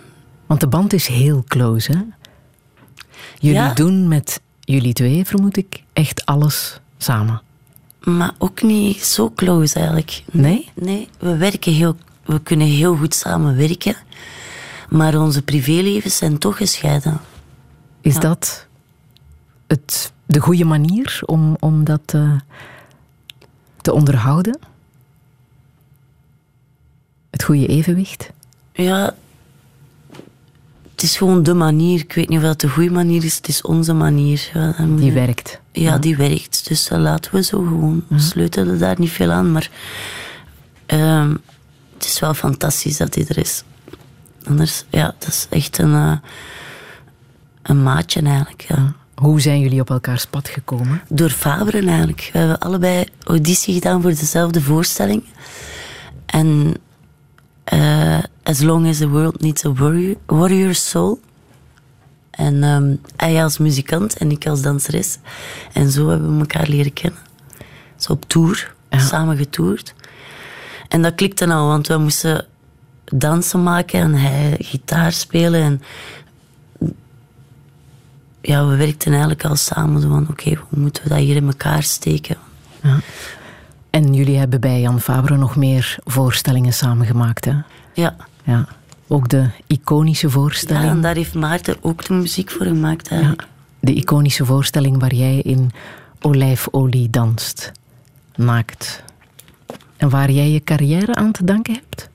[0.46, 1.98] Want de band is heel close, hè?
[3.38, 4.40] Jullie doen met
[4.72, 7.42] jullie twee, vermoed ik, echt alles samen.
[8.00, 10.22] maar ook niet zo close eigenlijk.
[10.32, 10.68] Nee?
[10.74, 11.96] Nee, we werken heel...
[12.24, 13.96] We kunnen heel goed samenwerken.
[14.88, 17.20] Maar onze privélevens zijn toch gescheiden.
[18.00, 18.20] Is Ja.
[18.20, 18.66] dat
[19.66, 22.32] het, de goede manier om, om dat eh,
[23.82, 24.58] te onderhouden?
[27.30, 28.30] Het goede evenwicht?
[28.72, 29.14] Ja,
[30.98, 32.00] het is gewoon de manier.
[32.00, 33.36] Ik weet niet of dat de goede manier is.
[33.36, 34.50] Het is onze manier.
[34.54, 35.60] Ja, Die werkt.
[35.72, 36.68] Ja, die werkt.
[36.68, 38.04] Dus dat laten we zo gewoon.
[38.08, 39.52] We sleutelen daar niet veel aan.
[39.52, 39.70] Maar
[40.86, 41.34] ehm,
[41.94, 43.62] het is wel fantastisch dat hij er is.
[44.48, 46.16] Anders, ja, dat is echt een, eh,
[47.62, 48.64] een maatje eigenlijk.
[48.68, 48.92] Ja.
[49.14, 51.02] Hoe zijn jullie op elkaars pad gekomen?
[51.08, 52.30] Door Faberen eigenlijk.
[52.32, 55.24] We hebben allebei auditie gedaan voor dezelfde voorstelling.
[56.26, 56.74] En
[57.70, 61.20] eh, As Long as the World Needs a Warrior, warrior Soul.
[62.30, 65.18] En ehm, hij als muzikant en ik als danseres.
[65.72, 67.20] En zo hebben we elkaar leren kennen.
[67.96, 68.98] Zo op tour, Ja.
[68.98, 69.94] samen getoerd.
[70.88, 72.46] En dat klikte nou, want we moesten
[73.04, 75.62] dansen maken en hij gitaar spelen.
[75.62, 75.82] En
[78.40, 80.02] ja, we werkten eigenlijk al samen.
[80.02, 82.36] Van, oké, hoe moeten we dat hier in elkaar steken?
[83.90, 87.54] En jullie hebben bij Jan Fabre nog meer voorstellingen samengemaakt, hè?
[87.94, 88.16] Ja.
[88.44, 88.66] Ja.
[89.06, 90.90] Ook de iconische ja, voorstelling.
[90.90, 93.46] en daar heeft Maarten ook de muziek voor gemaakt eigenlijk.
[93.80, 95.70] De iconische voorstelling waar jij in
[96.20, 97.72] olijfolie danst.
[98.34, 99.02] Naakt.
[99.96, 102.08] En waar jij je carrière aan te danken hebt?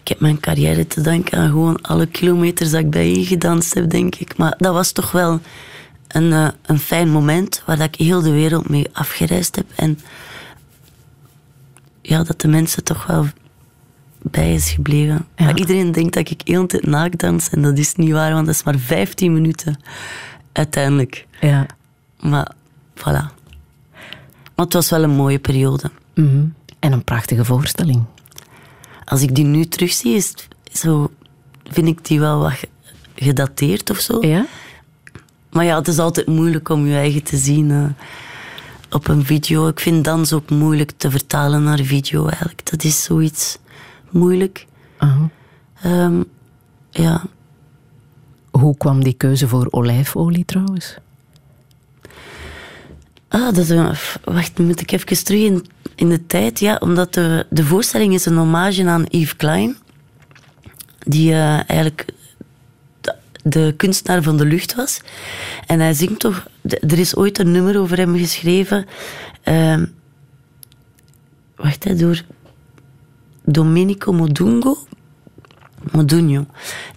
[0.00, 3.74] Ik heb mijn carrière te danken aan gewoon alle kilometers dat ik bij je gedanst
[3.74, 4.36] heb, denk ik.
[4.36, 5.40] Maar dat was toch wel
[6.12, 9.66] een, eh, een fijn moment waar dat ik heel de wereld mee afgereisd heb.
[9.74, 9.98] En
[12.02, 13.26] ja, dat de mensen toch wel
[14.22, 15.26] bij is gebleven.
[15.36, 15.44] Ja.
[15.44, 18.32] Maar iedereen denkt dat ik heel de tijd naakt dans en dat is niet waar,
[18.32, 19.80] want dat is maar 15 minuten
[20.52, 21.26] uiteindelijk.
[21.40, 21.66] Ja.
[22.20, 22.52] Maar
[22.94, 23.38] voilà.
[24.54, 25.90] Maar het was wel een mooie periode.
[26.14, 26.44] Mhm.
[26.78, 28.04] En een prachtige voorstelling.
[29.04, 30.34] Als ik die nu terugzie, is
[30.72, 31.10] zo,
[31.70, 32.68] vind ik die wel wat ge-
[33.14, 34.18] gedateerd of zo.
[34.26, 34.46] Ja?
[35.50, 37.84] Maar ja, het is altijd moeilijk om je eigen te zien eh,
[38.90, 39.68] op een video.
[39.68, 42.70] Ik vind dans ook moeilijk te vertalen naar video eigenlijk.
[42.70, 43.58] Dat is zoiets
[44.10, 44.66] moeilijk.
[45.82, 46.22] Ehm,
[46.90, 47.24] ja,
[48.50, 50.96] Hoe kwam die keuze voor olijfolie trouwens?
[53.28, 53.66] Ah, dat
[54.24, 56.58] wacht, moet ik even terug in, in de tijd.
[56.58, 59.76] Ja, omdat de, de voorstelling is een hommage aan Yves Klein.
[60.98, 62.06] Die eh, eigenlijk
[63.42, 65.00] de, kunstenaar van de lucht was.
[65.66, 66.46] En hij zingt toch...
[66.62, 68.86] Er is ooit een nummer over hem geschreven.
[69.42, 69.86] ehm,
[71.56, 72.22] wacht, hè, door
[73.44, 74.78] Domenico Modungo.
[75.92, 76.46] Modugno.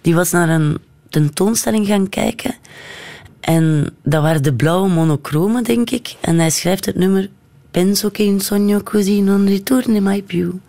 [0.02, 0.78] Die was naar een
[1.10, 2.56] tentoonstelling gaan kijken.
[3.40, 6.16] En dat waren de blauwe monochromen, denk ik.
[6.22, 7.30] En hij schrijft het nummer...
[7.74, 10.60] Penso che un sogno così non ritorni mai più.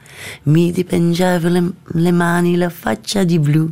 [0.44, 3.70] Mi dipingevo le mani, la faccia di blu.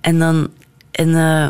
[0.00, 0.48] En dan...
[0.96, 1.48] En, eh,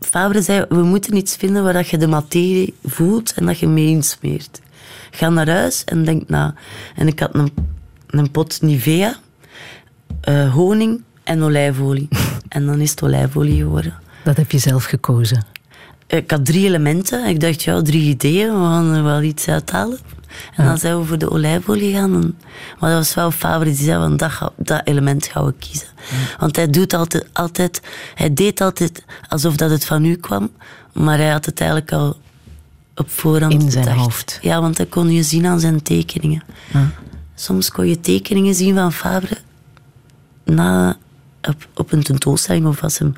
[0.00, 3.66] Fabre zei, we moeten iets vinden waar dat je de materie voelt en dat je
[3.66, 4.60] mee insmeert.
[5.10, 6.54] Ga naar huis en denk na.
[6.94, 7.52] En ik had een,
[8.06, 9.16] een pot Nivea,
[10.20, 12.08] eh, honing en olijfolie.
[12.48, 13.94] en dan is het olijfolie geworden.
[14.24, 15.44] Dat heb je zelf gekozen.
[16.06, 17.26] ik had drie elementen.
[17.26, 19.98] Ik dacht, ja, drie ideeën, we gaan er wel iets uithalen.
[20.56, 22.14] En dan zijn we voor de olijfolie gegaan.
[22.14, 22.38] En,
[22.78, 25.88] maar dat was wel Faber die zei, van dat, dat element gaan we kiezen.
[26.38, 27.80] Want hij, doet altijd, altijd,
[28.14, 30.50] hij deed altijd alsof dat het van u kwam.
[30.92, 32.16] Maar hij had het eigenlijk al
[32.94, 34.00] op voorhand In zijn bedacht.
[34.00, 34.38] hoofd.
[34.42, 36.42] Ja, want dat kon je zien aan zijn tekeningen.
[37.34, 39.36] Soms kon je tekeningen zien van Fabre
[40.44, 40.96] na,
[41.42, 43.14] op, op een tentoonstelling of als hem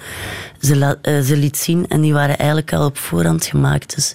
[0.60, 1.88] ze, la- eh, ze liet zien.
[1.88, 3.94] En die waren eigenlijk al op voorhand gemaakt.
[3.94, 4.14] Dus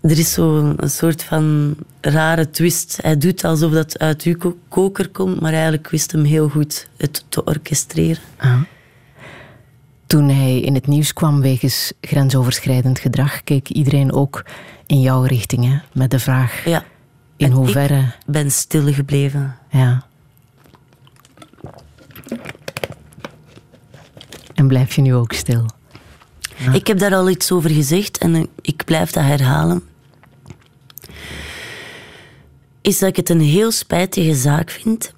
[0.00, 2.98] er is zo een soort van rare twist.
[3.02, 6.88] Hij doet alsof dat uit uw ko- koker komt, maar eigenlijk wist hem heel goed
[6.96, 8.22] het te orchestreren.
[10.06, 14.44] Toen hij in het nieuws kwam wegens grensoverschrijdend gedrag, keek iedereen ook
[14.86, 15.64] in jouw richting.
[15.64, 15.78] Hè?
[15.92, 16.84] Met de vraag Ja.
[17.36, 17.98] in En hoeverre.
[17.98, 19.56] Ik ben stilgebleven.
[19.70, 20.04] Ja.
[24.54, 25.66] En blijf je nu ook stil?
[26.72, 29.82] Ik heb daar al iets over gezegd en ik blijf dat herhalen.
[32.80, 35.14] Is dat ik het een heel spijtige zaak vind.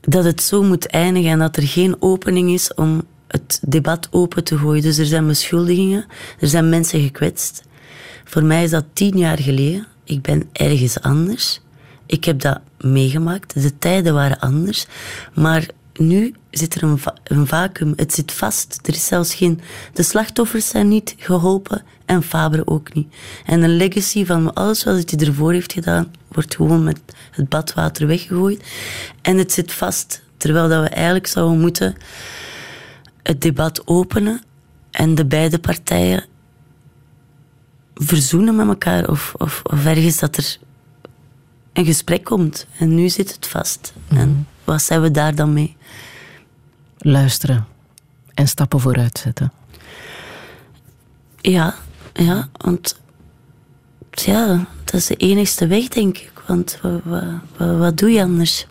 [0.00, 4.44] Dat het zo moet eindigen en dat er geen opening is om het debat open
[4.44, 4.82] te gooien.
[4.82, 6.06] Dus er zijn beschuldigingen,
[6.40, 7.62] er zijn mensen gekwetst.
[8.24, 9.86] Voor mij is dat tien jaar geleden.
[10.04, 11.60] Ik ben ergens anders.
[12.06, 13.62] Ik heb dat meegemaakt.
[13.62, 14.86] De tijden waren anders.
[15.34, 15.66] Maar
[15.98, 17.92] nu zit er een, een vacuüm.
[17.96, 18.78] Het zit vast.
[18.82, 19.60] Er is zelfs geen...
[19.92, 23.14] De slachtoffers zijn niet geholpen en Fabre ook niet.
[23.44, 28.06] En een legacy van alles wat hij ervoor heeft gedaan, wordt gewoon met het badwater
[28.06, 28.64] weggegooid.
[29.22, 30.22] En het zit vast.
[30.36, 31.96] Terwijl dat we eigenlijk zouden moeten
[33.22, 34.42] het debat openen
[34.90, 36.24] en de beide partijen
[37.94, 40.56] verzoenen met elkaar of, of, of ergens dat er
[41.72, 42.66] een gesprek komt.
[42.78, 43.92] En nu zit het vast.
[44.08, 45.76] En wat zijn we daar dan mee?
[46.98, 47.66] Luisteren
[48.34, 49.52] en stappen vooruit zetten.
[51.40, 51.74] Ja,
[52.12, 53.00] ja, want
[54.10, 56.32] ja, dat is de enigste weg, denk ik.
[56.46, 57.24] Want wat, wat,
[57.56, 58.66] wat, wat doe je anders?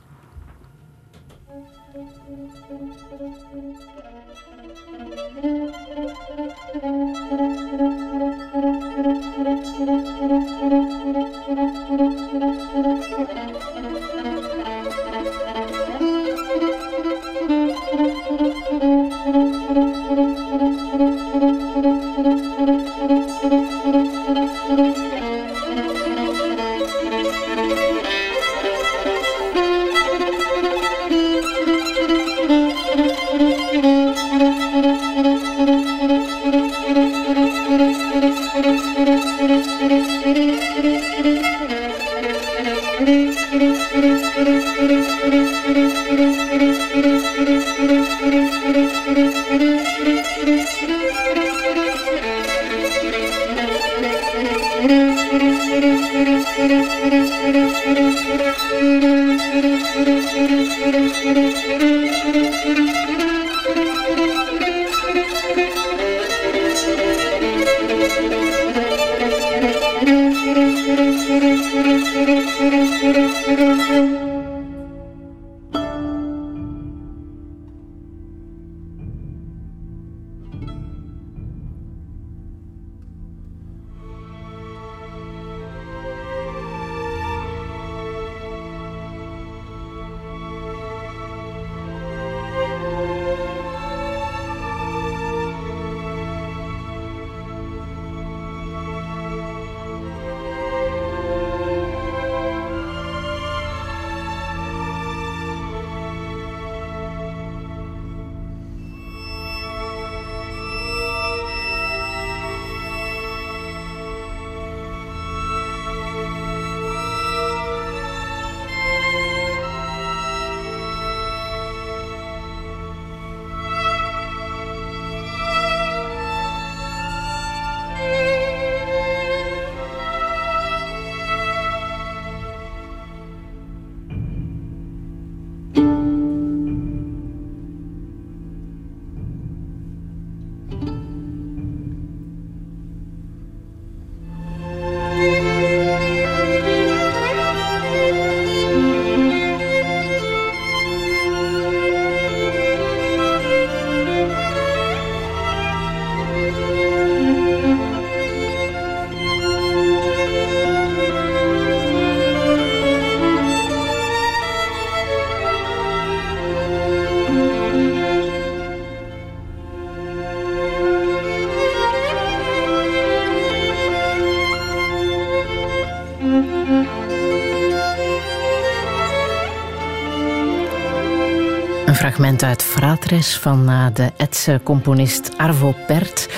[181.95, 186.29] Een fragment uit Fratres van uh, de Etse componist Arvo Pert.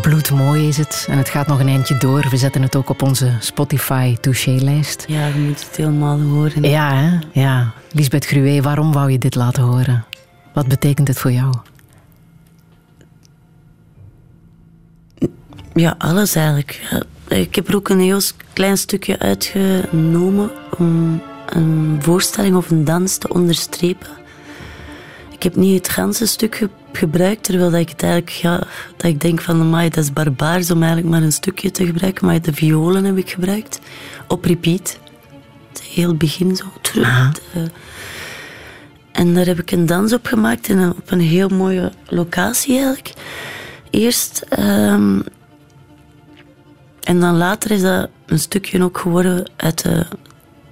[0.00, 2.26] Bloedmooi is het en het gaat nog een eindje door.
[2.30, 5.04] We zetten het ook op onze Spotify Touché-lijst.
[5.08, 6.62] Ja, je moet het helemaal horen.
[6.62, 7.18] Ja, hè?
[7.40, 7.72] ja.
[7.90, 10.04] Lisbeth Gruwe, waarom wou je dit laten horen?
[10.52, 11.54] Wat betekent het voor jou?
[15.74, 17.02] Ja, alles eigenlijk.
[17.28, 18.20] Ik heb er ook een heel
[18.52, 24.20] klein stukje uitgenomen om een voorstelling of een dans te onderstrepen.
[25.42, 28.58] Ik heb niet het ganse stuk gebruikt, terwijl dat ik het eigenlijk, ja,
[28.96, 32.26] dat ik denk van, amai, dat is barbaars om eigenlijk maar een stukje te gebruiken,
[32.26, 33.80] maar de violen heb ik gebruikt,
[34.28, 34.98] op repeat.
[35.68, 36.64] Het heel begin zo.
[36.80, 37.32] Terug.
[39.12, 43.12] En daar heb ik een dans op gemaakt, en op een heel mooie locatie eigenlijk.
[43.90, 44.46] Eerst...
[44.58, 45.22] Um,
[47.00, 50.06] en dan later is dat een stukje ook geworden uit de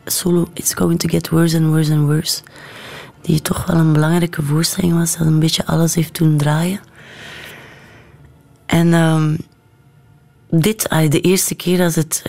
[0.05, 2.41] solo It's Going to Get Worse and Worse and Worse.
[3.23, 6.81] Die toch wel een belangrijke voorstelling was, dat een beetje alles heeft doen draaien.
[8.67, 9.37] En um,
[10.51, 12.23] dit, de eerste keer als, het,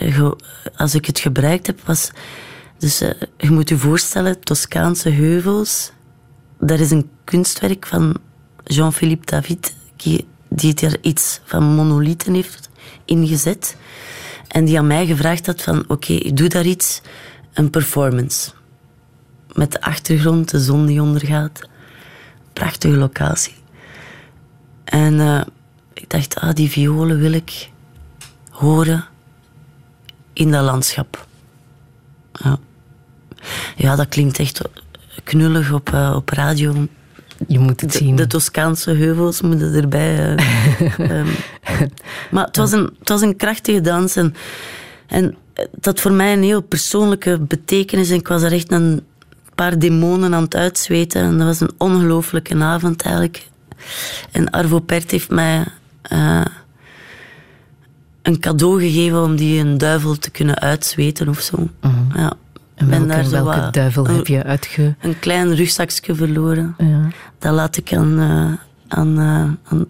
[0.75, 2.11] als ik het gebruikt heb, was...
[2.77, 5.91] Dus uh, je moet je voorstellen, Toscaanse heuvels.
[6.59, 8.15] Daar is een kunstwerk van
[8.63, 9.75] Jean-Philippe David,
[10.47, 12.69] die, er iets van monolithen heeft
[13.05, 13.75] ingezet.
[14.47, 17.01] En die aan mij gevraagd had van, oké, ik doe daar iets,
[17.53, 18.51] een performance.
[19.53, 21.61] Met de achtergrond, de zon die ondergaat.
[22.53, 23.55] Prachtige locatie.
[24.83, 25.41] En uh,
[25.93, 27.69] ik dacht, ah, die violen wil ik
[28.49, 29.05] horen
[30.33, 31.27] in dat landschap.
[32.31, 32.59] Ja,
[33.75, 34.61] ja dat klinkt echt
[35.23, 36.87] knullig op, uh, op radio.
[37.47, 38.15] Je moet het zien.
[38.15, 40.35] De, Toscaanse heuvels moeten erbij.
[40.35, 41.27] Uh, um,
[42.31, 44.15] maar het was, een, het was een krachtige dans.
[44.15, 44.35] En,
[45.07, 48.09] en dat had voor mij een heel persoonlijke betekenis.
[48.09, 49.05] En ik was er echt een
[49.55, 51.21] paar demonen aan het uitzweten.
[51.21, 53.47] En dat was een ongelooflijke avond eigenlijk.
[54.31, 55.65] En Arvo Pert heeft mij
[56.11, 56.45] uh,
[58.21, 61.55] een cadeau gegeven om die een duivel te kunnen uitzweten of zo.
[61.57, 62.15] Uh -huh.
[62.15, 62.33] ja.
[62.75, 64.95] En welke, daar welke duivel een, heb je uitge...
[64.99, 66.75] Een klein rugzakje verloren.
[66.77, 67.07] Ja.
[67.39, 68.51] Dat laat ik aan, uh,
[68.87, 69.19] aan,
[69.63, 69.85] aan,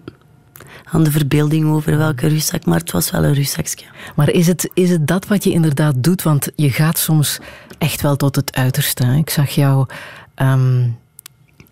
[0.91, 2.65] aan, de verbeelding over welke rugzak.
[2.65, 3.85] Maar het was wel een rugzakje.
[4.15, 6.23] Maar is het, is het dat wat je inderdaad doet?
[6.23, 7.39] Want je gaat soms
[7.77, 9.05] echt wel tot het uiterste.
[9.05, 9.87] Ik zag jou
[10.35, 10.97] um,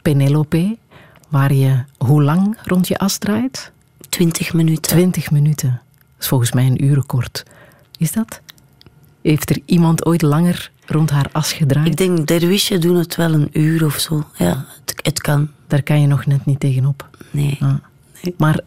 [0.01, 0.77] Penelope,
[1.29, 3.71] waar je hoe lang rond je as draait?
[4.09, 4.81] Twintig minuten.
[4.81, 5.69] Twintig minuten.
[5.69, 7.43] Dat is volgens mij een urenkort.
[7.97, 8.41] Is dat?
[9.21, 11.87] Heeft er iemand ooit langer rond haar as gedraaid?
[11.87, 14.25] Ik denk, derwisje doen het wel een uur of zo.
[14.35, 15.49] Ja, het, het kan.
[15.67, 17.09] Daar kan je nog net niet tegenop.
[17.31, 17.57] Nee.
[17.59, 17.73] Ah.
[18.21, 18.33] nee.
[18.37, 18.59] Maar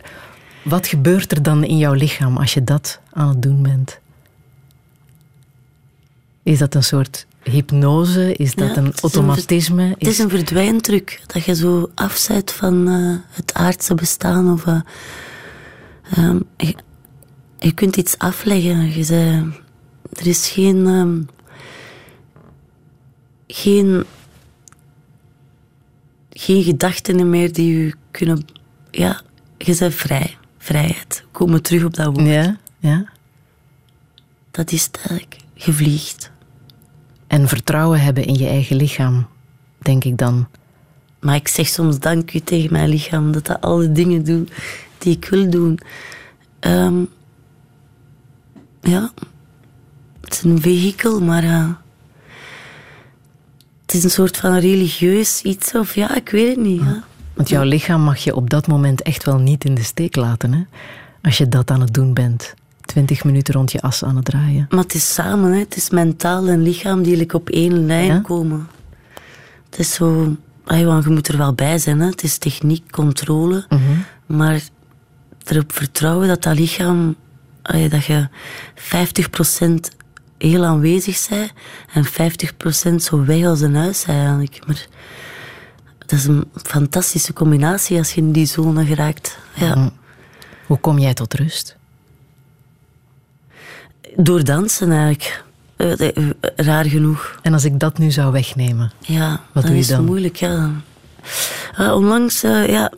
[0.65, 4.01] wat gebeurt er dan in jouw lichaam als je dat aan het doen bent?
[6.43, 8.35] Is dat een soort hypnose?
[8.35, 9.89] Is dat ja, een automatisme?
[9.99, 11.23] Het is een verdwijntruc.
[11.27, 14.53] Dat je zo afzet van uh, het aardse bestaan.
[14.53, 14.81] Of, uh,
[16.19, 16.75] um, je,
[17.59, 18.97] je, kunt iets afleggen.
[18.97, 19.53] Je zei,
[20.13, 20.87] er is geen...
[20.87, 21.29] Um,
[23.47, 24.05] geen,
[26.31, 28.45] geen gedachten meer die je kunnen.
[28.91, 29.21] Ja,
[29.59, 30.37] je bent vrij.
[30.63, 31.25] Vrijheid.
[31.31, 32.27] Komen terug op dat woord.
[32.27, 33.05] Ja, ja.
[34.51, 34.91] Dat is.
[35.55, 36.31] Je vliegt.
[37.27, 39.27] En vertrouwen hebben in je eigen lichaam,
[39.79, 40.49] denk ik dan.
[41.21, 44.53] Maar ik zeg soms dank u tegen mijn lichaam dat dat alle dingen doet
[44.99, 45.79] die ik wil doen.
[46.61, 47.09] Um,
[48.81, 49.13] ja,
[50.21, 51.45] het is een vehikel, maar.
[51.45, 51.71] Uh,
[53.83, 56.81] het is een soort van religieus iets, of ja, ik weet het niet.
[56.81, 57.05] Ja.
[57.35, 60.53] Want jouw lichaam mag je op dat moment echt wel niet in de steek laten,
[60.53, 60.63] hè?
[61.23, 62.55] Als je dat aan het doen bent.
[62.81, 64.67] Twintig minuten rond je as aan het draaien.
[64.71, 65.59] Maar het is samen, hè?
[65.59, 68.19] het is mentaal en lichaam die op één lijn ja?
[68.19, 68.69] komen.
[69.71, 72.07] Het is zo, je moet er wel bij zijn, hè?
[72.07, 73.81] het is techniek, controle, -huh.
[74.27, 74.63] maar
[75.45, 77.17] erop vertrouwen dat dat lichaam,
[77.89, 78.29] dat je
[79.59, 79.99] 50%
[80.39, 81.51] heel aanwezig zijn
[81.93, 82.07] en
[82.93, 84.67] 50% zo weg als een huis eigenlijk.
[84.67, 84.87] Maar
[86.07, 89.39] dat is een fantastische combinatie als je in die zone geraakt.
[89.55, 89.75] Ja.
[89.75, 89.91] Mm.
[90.67, 91.77] Hoe kom jij tot rust?
[94.17, 95.45] Door dansen eigenlijk.
[95.77, 96.11] Uh,
[96.57, 97.39] raar genoeg.
[97.43, 99.97] En als ik dat nu zou wegnemen, ja, wat doe je is dan?
[99.99, 100.37] het moeilijk.
[100.37, 100.71] Ja.
[101.79, 102.93] Uh, onlangs, uh, ja,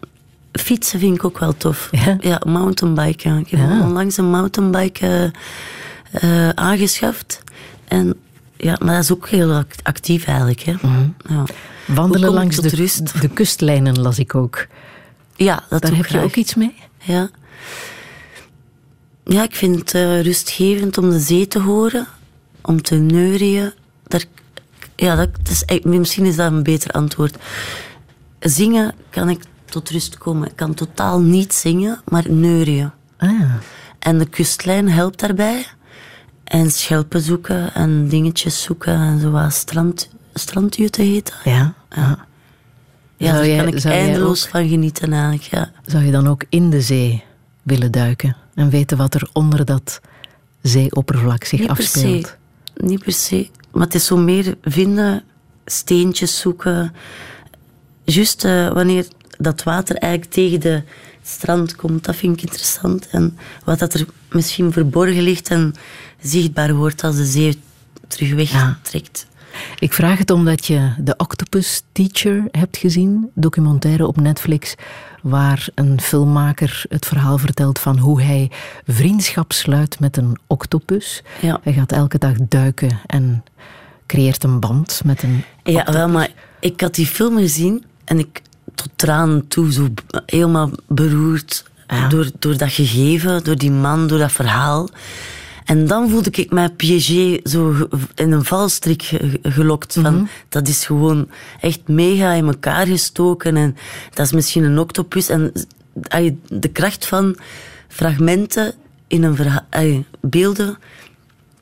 [0.52, 1.88] fietsen vind ik ook wel tof.
[1.92, 3.38] Ja, ja mountainbiken.
[3.38, 3.80] Ik heb Ja.
[3.80, 5.32] onlangs een mountainbike
[6.24, 7.42] uh, aangeschaft.
[7.88, 8.14] En,
[8.56, 10.60] ja, maar dat is ook heel act- actief eigenlijk.
[10.60, 10.72] Hè.
[10.82, 11.08] Mhm.
[11.28, 11.44] Ja.
[11.86, 13.20] Wandelen langs de, rust?
[13.20, 14.66] de kustlijnen las ik ook.
[15.36, 16.74] ja, dat Daar heb je ook iets mee?
[16.98, 17.30] Ja.
[19.24, 22.06] Ja, ik vind het eh, rustgevend om de zee te horen.
[22.62, 23.72] om te neurien,
[24.06, 24.24] daar,
[24.96, 27.36] ja, dat, dat is, misschien is dat een beter antwoord.
[28.40, 30.48] Zingen kan ik tot rust komen.
[30.48, 32.92] Ik kan totaal niet zingen, maar neurien.
[33.16, 33.54] Ah,
[33.98, 35.66] En de kustlijn helpt daarbij.
[36.44, 41.52] En schelpen zoeken en dingetjes zoeken en zo wat strand, strandjutten heet dat.
[41.52, 41.74] ja.
[41.90, 42.26] ja.
[43.16, 45.72] Ja, Zou daar jij- kan ik eindeloos ook- van genieten eigenlijk, ja.
[45.86, 47.24] Zou je dan ook in de zee
[47.62, 50.00] willen duiken en weten wat er onder dat
[50.62, 52.26] zeeoppervlak zich Niet per afspeelt?
[52.74, 52.84] se.
[52.86, 53.48] Niet per se.
[53.72, 55.22] Maar het is zo meer vinden,
[55.66, 56.94] steentjes zoeken.
[58.04, 59.06] Juist eh, wanneer
[59.38, 60.82] dat water eigenlijk tegen de
[61.22, 63.08] strand komt, dat vind ik interessant.
[63.08, 65.74] En wat dat er misschien verborgen ligt en
[66.22, 67.58] zichtbaar wordt als de zee
[68.08, 68.78] terug Ja.
[69.78, 74.74] Ik vraag het omdat je de Octopus Teacher hebt gezien, documentaire op Netflix,
[75.22, 78.50] waar een filmmaker het verhaal vertelt van hoe hij
[78.86, 81.22] vriendschap sluit met een octopus.
[81.40, 81.60] Ja.
[81.62, 83.44] Hij gaat elke dag duiken en
[84.06, 86.28] creëert een band met een Ja, wel, maar
[86.60, 88.42] ik had die film gezien en ik
[88.74, 89.88] tot tranen toe, zo
[90.26, 92.08] helemaal beroerd Ja.
[92.08, 94.88] door, door dat gegeven, door die man, door dat verhaal.
[95.64, 99.92] En dan voelde ik mij piégé zo in een valstrik ge- gelokt.
[99.92, 101.28] Van, Dat is gewoon
[101.60, 103.56] echt mega in elkaar gestoken.
[103.56, 103.76] En
[104.14, 105.28] dat is misschien een octopus.
[105.28, 105.52] En
[106.48, 107.36] de kracht van
[107.88, 108.72] fragmenten
[109.06, 109.66] in een verhaal,
[110.20, 110.78] beelden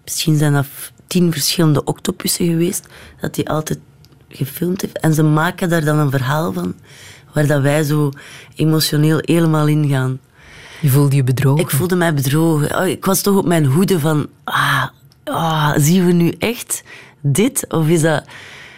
[0.04, 0.66] Misschien zijn dat
[1.06, 2.86] tien verschillende octopussen geweest,
[3.20, 3.78] dat hij altijd
[4.28, 4.98] gefilmd heeft.
[4.98, 6.74] En ze maken daar dan een verhaal van,
[7.32, 8.10] waar dat wij zo
[8.54, 10.18] emotioneel helemaal in gaan.
[10.82, 11.60] Je voelde je bedrogen.
[11.64, 12.78] Ik voelde mij bedrogen.
[12.80, 14.84] Oh, ik was toch op mijn hoede van, ah,
[15.24, 16.82] ah, zien we nu echt
[17.20, 17.64] dit?
[17.68, 18.24] Of is dat...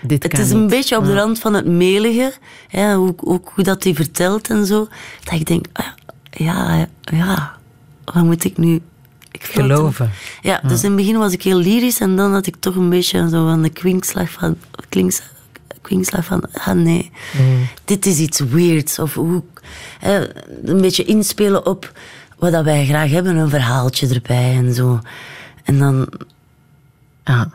[0.03, 0.71] Dit Het is een niet.
[0.71, 2.33] beetje op de rand van het melige,
[2.69, 4.89] ja, hoe, ook hoe dat hij vertelt en zo.
[5.25, 5.87] Dat ik denk, ah,
[6.31, 7.57] ja, ja,
[8.05, 8.81] wat moet ik nu...
[9.31, 10.11] Ik Geloven.
[10.43, 12.89] ja, dus in het begin was ik heel lyrisch en dan had ik toch een
[12.89, 14.57] beetje zo van de kwinkslag van...
[14.89, 15.23] Klinks,
[15.85, 17.11] kwinkslag van, ah nee,
[17.85, 18.99] dit is iets weirds.
[18.99, 19.43] Of hoe,
[20.65, 21.93] een beetje inspelen op
[22.39, 25.01] wat dat wij graag hebben, een verhaaltje erbij en zo.
[25.65, 26.09] En dan
[27.25, 27.51] Ja.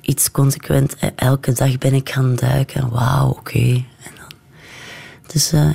[0.00, 2.90] iets consequent, eh, elke dag ben ik gaan duiken.
[2.90, 3.58] Wauw, oké.
[3.58, 4.32] En dan...
[5.26, 5.52] Dus...
[5.52, 5.68] eh,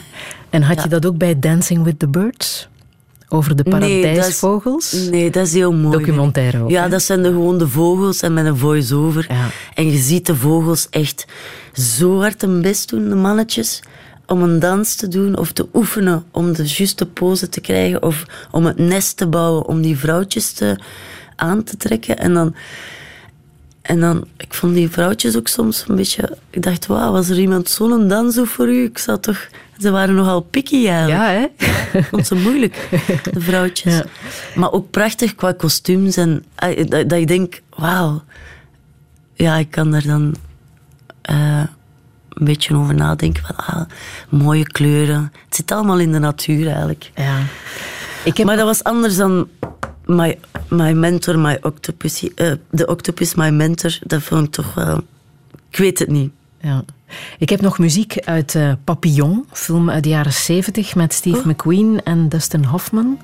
[0.49, 2.67] En had je dat ook bij Dancing with the Birds?
[3.35, 4.91] Over de Nee, paradijsvogels?
[4.91, 5.97] Nee, dat is heel mooi.
[5.97, 6.89] Documentaire ook, Ja, hè?
[6.89, 9.25] dat zijn de, gewoon de vogels en met een voice-over.
[9.29, 9.47] Ja.
[9.73, 11.25] En je ziet de vogels echt
[11.73, 13.79] zo hard hun best doen, de mannetjes,
[14.25, 18.25] om een dans te doen of te oefenen om de juiste pose te krijgen of
[18.51, 20.77] om het nest te bouwen, om die vrouwtjes te,
[21.35, 22.17] aan te trekken.
[22.17, 22.55] En dan,
[23.81, 26.37] en dan, ik vond die vrouwtjes ook soms een beetje...
[26.49, 28.83] Ik dacht, wauw, was er iemand zo'n dans doet voor u?
[28.83, 29.47] Ik zou toch...
[29.77, 31.09] Ze waren nogal picky eigenlijk.
[31.09, 31.47] Ja, hè?
[32.11, 32.87] Vond ze moeilijk,
[33.31, 33.93] de vrouwtjes.
[33.93, 34.05] Ja.
[34.55, 36.17] Maar ook prachtig qua kostuums.
[36.17, 36.43] En
[36.87, 38.23] dat, dat ik denk, wauw.
[39.33, 40.35] Ja, ik kan daar dan
[41.21, 41.63] eh,
[42.29, 43.43] een beetje over nadenken.
[43.45, 43.81] Van, ah,
[44.29, 45.31] mooie kleuren.
[45.45, 47.11] Het zit allemaal in de natuur eigenlijk.
[47.15, 47.37] Ja.
[48.23, 49.47] Ik heb Maar dat was anders dan
[50.05, 52.29] my, my mentor, my octopus.
[52.35, 53.97] eh, de octopus, my mentor.
[54.01, 55.01] Dat vond ik toch wel...
[55.69, 56.31] Ik weet het niet.
[56.61, 56.83] Ja.
[57.39, 61.45] Ik heb nog muziek uit eh, Papillon, film uit de jaren 70 met Steve Oh.
[61.45, 63.17] McQueen en Dustin Hoffman.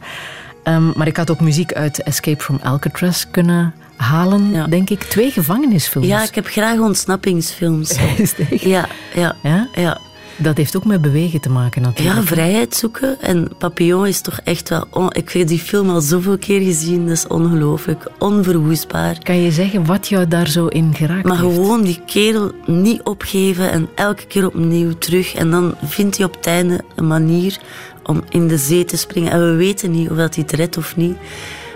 [0.63, 4.67] Ehm, maar ik had ook muziek uit Escape from Alcatraz kunnen halen, Ja.
[4.67, 5.03] denk ik.
[5.03, 6.07] Twee gevangenisfilms.
[6.07, 7.97] Ja, ik heb graag ontsnappingsfilms.
[8.49, 9.67] Ja, ja, Ja?
[9.75, 9.97] ja.
[10.41, 12.15] Dat heeft ook met bewegen te maken natuurlijk.
[12.17, 13.21] Ja, vrijheid zoeken.
[13.21, 14.87] En Papillon is toch echt wel...
[14.91, 17.07] on- ik heb die film al zoveel keer gezien.
[17.07, 18.07] Dat is ongelooflijk.
[18.19, 19.17] Onverwoestbaar.
[19.23, 21.55] Kan je zeggen wat jou daar zo in geraakt Maar heeft?
[21.55, 25.33] gewoon die kerel niet opgeven en elke keer opnieuw terug.
[25.33, 27.57] En dan vindt hij op het einde een manier
[28.03, 29.31] om in de zee te springen.
[29.31, 31.17] En we weten niet of dat hij het redt of niet.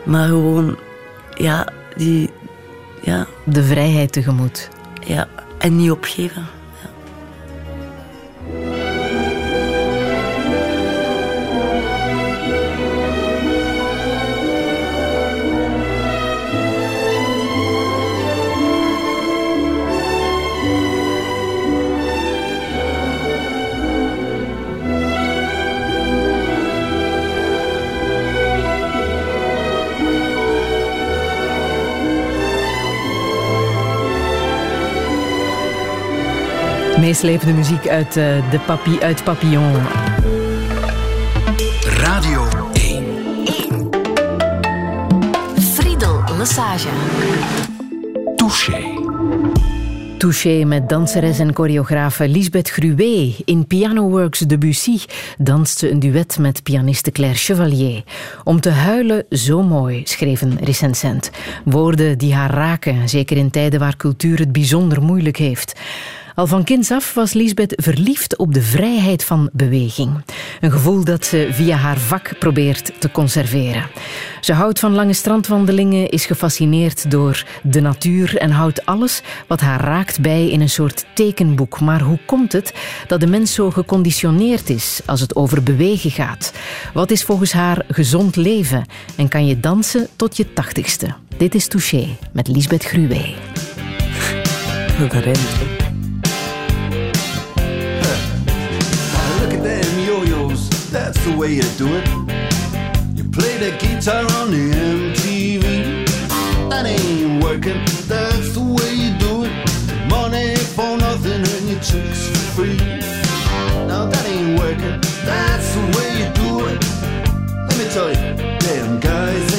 [0.06, 0.76] Maar gewoon,
[1.38, 2.30] ja, die...
[3.02, 4.70] Ja, De vrijheid tegemoet.
[5.06, 5.28] ja.
[5.58, 6.46] En niet opgeven.
[8.48, 8.75] Bye.
[37.06, 39.74] Meeslepende muziek uit, eh, de papi, uit Papillon.
[41.86, 43.90] Radio 1.
[45.60, 46.88] Friedel Lesage.
[48.36, 48.96] Touché.
[50.18, 53.36] Touché met danseres en choreografe Lisbeth Gruwe.
[53.46, 54.98] In Pianoworks Debussy
[55.38, 58.04] danst ze een duet met pianiste Claire Chevalier.
[58.44, 61.32] Om te huilen zo mooi, schreef een recensent.
[61.66, 65.80] Woorden die haar raken, zeker in tijden waar cultuur het bijzonder moeilijk heeft.
[66.36, 70.24] Al van kinds af was Lisbeth verliefd op de vrijheid van beweging.
[70.62, 73.90] Een gevoel dat ze via haar vak probeert te conserveren.
[74.42, 79.82] Ze houdt van lange strandwandelingen, is gefascineerd door de natuur en houdt alles wat haar
[79.82, 81.80] raakt bij in een soort tekenboek.
[81.80, 82.74] Maar hoe komt het
[83.08, 86.54] dat de mens zo geconditioneerd is als het over bewegen gaat?
[86.94, 88.86] Wat is volgens haar gezond leven?
[89.16, 91.14] En kan je dansen tot je tachtigste?
[91.38, 93.34] Dit is Touché met Lisbeth Gruwe.
[101.26, 102.08] The way you do it.
[103.16, 106.06] You play the guitar on the MTV.
[106.70, 110.10] That ain't working, that's the way you do it.
[110.10, 112.78] Money for nothing and your chicks for free.
[113.88, 116.82] Now that ain't working, that's the way you do it.
[117.68, 119.55] Let me tell you, damn guys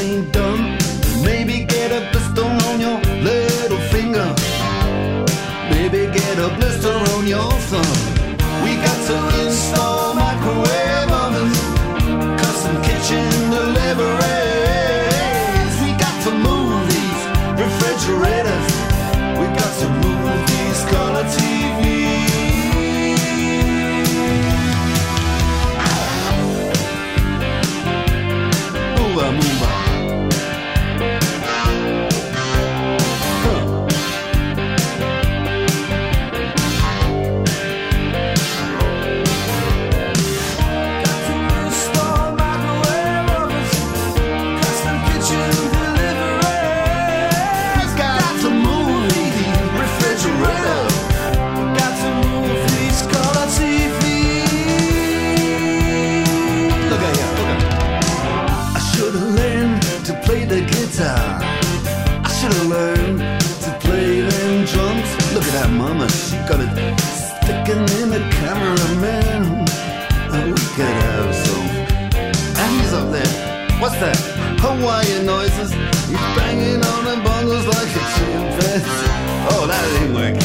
[73.86, 74.16] What's that?
[74.59, 75.70] Hawaiian noises.
[76.11, 79.14] He's banging on the bongos like a chimpanzee.
[79.52, 80.42] Oh, that ain't working.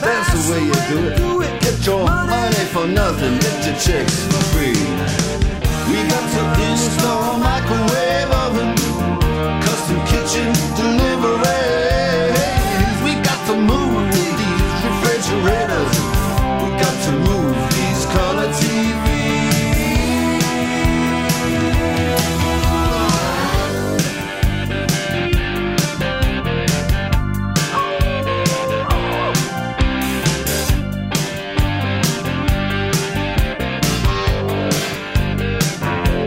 [0.00, 1.60] That's the way you do it.
[1.60, 4.78] Get your money for nothing, get your chicks for free.
[5.90, 8.72] We got to install microwave oven,
[9.60, 10.48] custom kitchen
[10.80, 11.89] delivery.
[15.30, 15.98] Refrigerators.
[16.62, 19.00] We got to move these color TVs.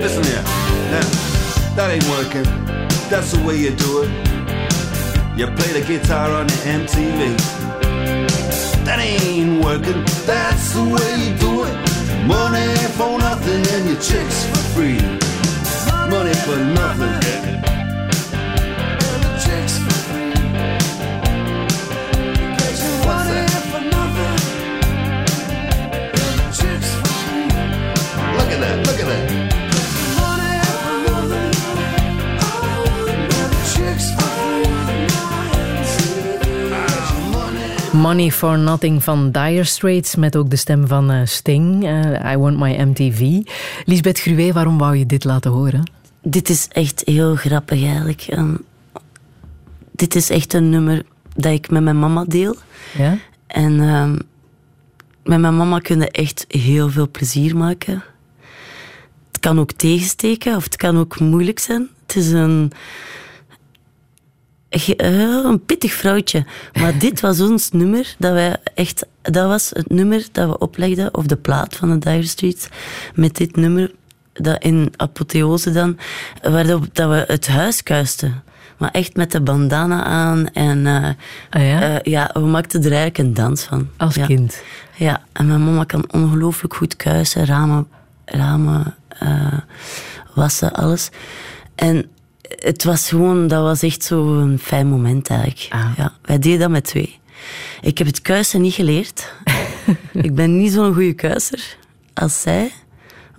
[0.01, 0.43] Listen here,
[0.91, 1.05] that
[1.75, 2.43] that ain't working.
[3.09, 4.09] That's the way you do it.
[5.37, 7.52] You play the guitar on the MTV.
[8.85, 10.03] That ain't working.
[10.25, 12.27] That's the way you do it.
[12.27, 15.01] Money for nothing and your chicks for free.
[16.09, 17.72] Money for nothing.
[38.03, 41.83] Money for Nothing van Dire Straits met ook de stem van uh, Sting.
[41.83, 43.41] Uh, I Want My MTV.
[43.85, 45.91] Lisbeth Gruwe, waarom wou je dit laten horen?
[46.21, 48.27] Dit is echt heel grappig eigenlijk.
[48.31, 48.65] Um,
[49.91, 51.03] dit is echt een nummer
[51.35, 52.55] dat ik met mijn mama deel.
[52.97, 53.17] Ja?
[53.47, 54.19] En um,
[55.23, 58.03] met mijn mama kunnen echt heel veel plezier maken.
[59.31, 61.87] Het kan ook tegensteken of het kan ook moeilijk zijn.
[62.05, 62.77] Het is een eh,
[64.97, 66.45] een pittig vrouwtje.
[66.79, 69.05] Maar dit was ons nummer dat wij echt.
[69.21, 72.67] Dat was het nummer dat we oplegden, of de plaat van de Dire Streets,
[73.15, 73.91] met dit nummer,
[74.33, 75.97] dat in apotheose dan,
[76.41, 78.43] waarop dat we het huis kuisten.
[78.77, 81.09] Maar echt met de bandana aan en uh,
[81.49, 81.91] ja?
[81.91, 82.29] Uh, ja?
[82.33, 83.89] we maakten er eigenlijk een dans van.
[83.97, 84.61] Als kind?
[84.95, 87.87] Ja, en mijn mama kan ongelooflijk goed kuisen, ramen,
[88.25, 88.95] ramen
[90.33, 91.09] wassen, alles.
[91.75, 92.11] En
[92.55, 95.67] het was gewoon, dat was echt zo'n fijn moment eigenlijk.
[95.69, 95.91] Ah.
[95.97, 97.19] Ja, wij deden dat met twee.
[97.81, 99.33] Ik heb het kuisen niet geleerd.
[100.13, 101.77] ik ben niet zo'n goede kuiser
[102.13, 102.71] als zij.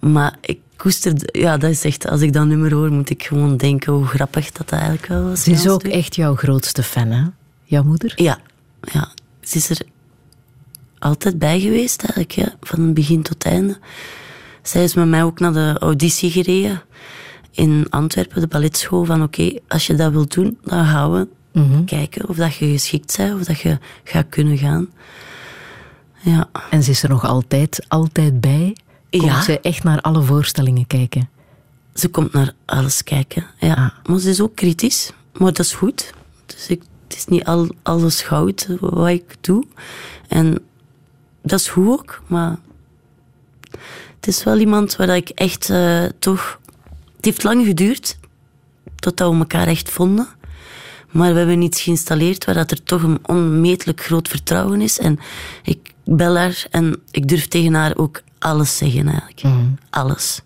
[0.00, 3.56] Maar ik koester, ja, dat is echt, als ik dat nummer hoor, moet ik gewoon
[3.56, 5.42] denken hoe grappig dat, dat eigenlijk wel was.
[5.42, 7.24] Ze is ook echt jouw grootste fan, hè?
[7.64, 8.12] Jouw moeder?
[8.16, 8.38] Ja,
[8.80, 9.12] ja.
[9.40, 9.80] Ze is er
[10.98, 13.78] altijd bij geweest eigenlijk, ja, van het begin tot het einde.
[14.62, 16.82] Zij is met mij ook naar de auditie gereden
[17.54, 19.04] in Antwerpen, de balletschool.
[19.04, 21.84] Van oké, als je dat wilt doen, dan gaan we Mhm.
[21.84, 24.88] kijken of dat je geschikt bent, of dat je gaat kunnen gaan.
[26.20, 28.76] Ja, En ze is er nog altijd, altijd bij.
[29.10, 29.42] Komt Ja.
[29.42, 31.28] ze echt naar alle voorstellingen kijken?
[31.94, 33.46] ze komt naar alles kijken.
[33.58, 33.92] Ja.
[34.06, 36.12] Maar ze is ook kritisch, maar dat is goed.
[36.46, 39.64] Dus ik, het is niet al, alles goud wat ik doe.
[40.28, 40.58] En
[41.42, 42.56] dat is goed ook, maar
[44.16, 46.60] het is wel iemand waar ik echt eh, toch...
[47.24, 48.18] Het heeft lang geduurd
[48.94, 50.28] totdat we elkaar echt vonden.
[51.10, 54.98] Maar we hebben iets geïnstalleerd waar dat er toch een onmetelijk groot vertrouwen is.
[54.98, 55.18] En
[55.62, 59.42] ik bel haar en ik durf tegen haar ook alles zeggen eigenlijk.
[59.90, 60.40] Alles.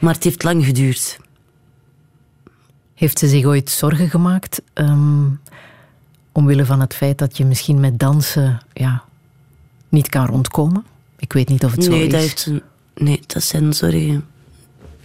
[0.00, 1.18] Maar het heeft lang geduurd.
[2.94, 5.26] Heeft ze zich ooit zorgen gemaakt ehm,
[6.32, 9.04] omwille van het feit dat je misschien met dansen ja,
[9.88, 10.84] niet kan rondkomen?
[11.18, 12.12] Ik weet niet of het zo nee, is.
[12.12, 12.62] dat heeft ze,
[12.94, 14.32] nee, dat zijn zorgen.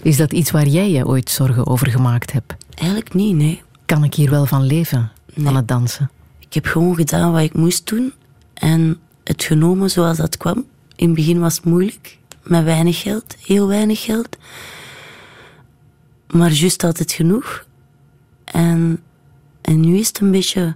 [0.01, 2.55] Is dat iets waar jij je ooit zorgen over gemaakt hebt?
[2.73, 3.61] Eigenlijk niet, nee.
[3.85, 6.11] Kan ik hier wel van leven, van het dansen?
[6.39, 8.13] Ik heb gewoon gedaan wat ik moest doen.
[8.53, 10.65] En het genomen zoals dat kwam.
[10.95, 12.17] In het begin was het moeilijk.
[12.43, 13.35] Met weinig geld.
[13.45, 14.37] Heel weinig geld.
[16.27, 17.65] Maar juist altijd genoeg.
[18.43, 19.01] En,
[19.61, 20.75] en nu is het een beetje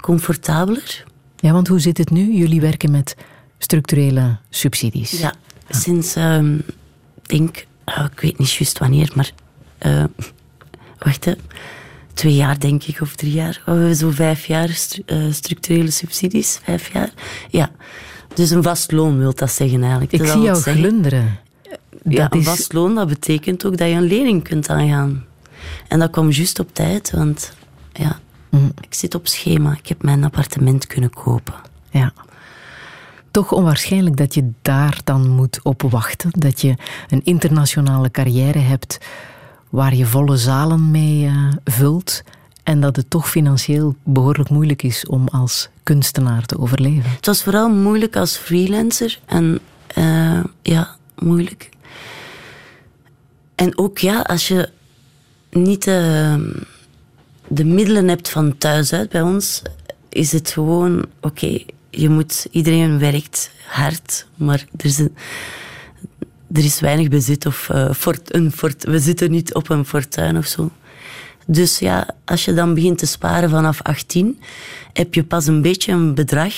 [0.00, 1.04] comfortabeler.
[1.36, 2.32] Ja, want hoe zit het nu?
[2.32, 3.16] Jullie werken met
[3.58, 5.10] structurele subsidies.
[5.10, 5.34] Ja,
[5.68, 9.30] sinds, ik denk, ah, ik weet niet juist wanneer, maar
[9.78, 10.04] eh,
[10.98, 11.32] wacht, hè.
[12.14, 13.58] twee jaar denk ik, of drie jaar.
[13.60, 17.10] Oh, we hebben zo vijf jaar stru- eh, structurele subsidies, vijf jaar.
[17.50, 17.70] Ja,
[18.34, 20.12] dus een vast loon wil dat zeggen eigenlijk.
[20.12, 20.74] Ik Dat zie jou zeggen.
[20.82, 21.38] glunderen.
[22.08, 25.24] Ja, Dat een is- vast loon, dat betekent ook dat je een lening kunt aangaan.
[25.88, 27.52] En dat kwam juist op tijd, want
[27.92, 28.18] ja,
[28.50, 28.72] Mm.
[28.80, 29.72] ik zit op schema.
[29.72, 31.54] Ik heb mijn appartement kunnen kopen.
[31.90, 32.12] Ja.
[33.34, 36.30] Toch onwaarschijnlijk dat je daar dan moet op wachten.
[36.32, 36.74] Dat je
[37.08, 38.98] een internationale carrière hebt
[39.70, 42.22] waar je volle zalen mee eh, vult.
[42.62, 47.10] En dat het toch financieel behoorlijk moeilijk is om als kunstenaar te overleven.
[47.10, 49.20] Het was vooral moeilijk als freelancer.
[49.26, 51.68] En eh, ja, moeilijk.
[53.54, 54.68] En ook ja, als je
[55.50, 56.36] niet eh,
[57.48, 59.62] de middelen hebt van thuis uit bij ons,
[60.08, 61.64] is het gewoon, oké,
[61.96, 68.34] je moet, iedereen werkt hard, maar er is, er is weinig bezit of eh, fort,
[68.34, 70.70] een fort, we zitten niet op een fortuin of zo.
[71.46, 74.40] Dus ja, als je dan begint te sparen vanaf 18,
[74.92, 76.54] heb je pas een beetje een bedrag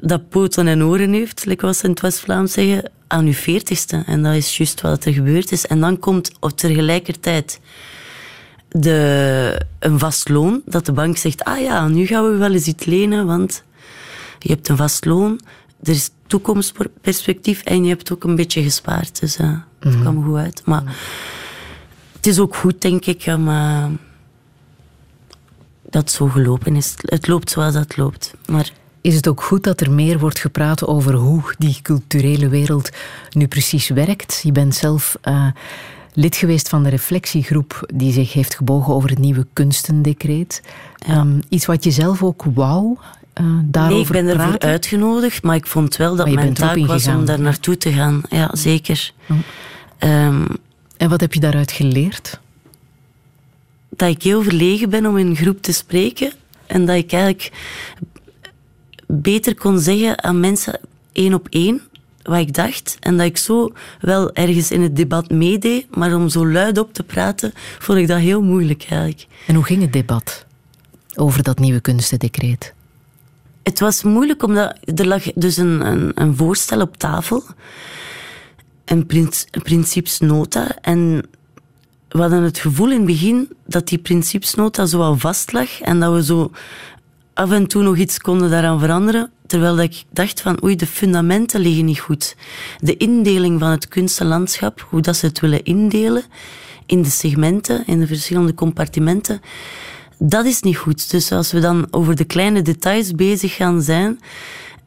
[0.00, 4.02] dat poten en oren heeft, like wat ze in het West-Vlaams zeggen, aan je veertigste.
[4.06, 5.66] En dat is juist wat er gebeurd is.
[5.66, 7.60] En dan komt op tegelijkertijd
[8.68, 12.66] de, een vast loon, dat de bank zegt, ah ja, nu gaan we wel eens
[12.66, 13.62] iets lenen, want
[14.38, 15.40] je hebt een vast loon,
[15.82, 19.20] er is toekomstperspectief en je hebt ook een beetje gespaard.
[19.20, 20.62] Dus eh, het kwam goed uit.
[20.64, 20.96] Maar
[22.12, 23.86] het is ook goed, denk ik, om, eh,
[25.82, 26.94] dat het zo gelopen is.
[26.96, 28.34] Het loopt zoals dat loopt.
[28.46, 28.70] Maar
[29.00, 32.90] Is het ook goed dat er meer wordt gepraat over hoe die culturele wereld
[33.30, 34.40] nu precies werkt?
[34.42, 35.46] Je bent zelf eh,
[36.12, 40.62] lid geweest van de reflectiegroep die zich heeft gebogen over het nieuwe kunstendecreet.
[40.98, 42.96] Ehm, iets wat je zelf ook wou
[43.64, 44.68] daarover nee, ik ben ervoor praten?
[44.68, 48.22] uitgenodigd, maar ik vond wel dat mijn taak was om daar naartoe te gaan.
[48.28, 49.12] Ja, zeker.
[49.28, 49.36] Oh.
[49.98, 50.44] Ehm,
[50.96, 52.40] En wat heb je daaruit geleerd?
[53.90, 56.32] dat ik heel verlegen ben om in een groep te spreken.
[56.66, 57.52] En dat ik eigenlijk
[59.06, 60.80] beter kon zeggen aan mensen
[61.12, 61.82] één op één
[62.22, 62.96] wat ik dacht.
[63.00, 66.94] En dat ik zo wel ergens in het debat meedeed, maar om zo luid op
[66.94, 69.26] te praten, vond ik dat heel moeilijk eigenlijk.
[69.46, 70.46] En hoe ging het debat
[71.14, 72.74] over dat nieuwe kunstendecreet?
[73.68, 77.44] Het was moeilijk omdat er lag dus een, een, een voorstel op tafel.
[78.84, 80.76] Een, princ, een principesnota.
[80.80, 81.28] En
[82.08, 85.80] we hadden het gevoel in het begin dat die principesnota zo al vast lag.
[85.80, 86.50] En dat we zo
[87.34, 89.30] af en toe nog iets konden daaraan veranderen.
[89.46, 92.36] Terwijl ik dacht van oei, de fundamenten liggen niet goed.
[92.78, 96.22] De indeling van het kunstenlandschap, hoe dat ze het willen indelen
[96.86, 99.40] in de segmenten, in de verschillende compartimenten,
[100.18, 101.10] dat is niet goed.
[101.10, 104.20] Dus als we dan over de kleine details bezig gaan zijn,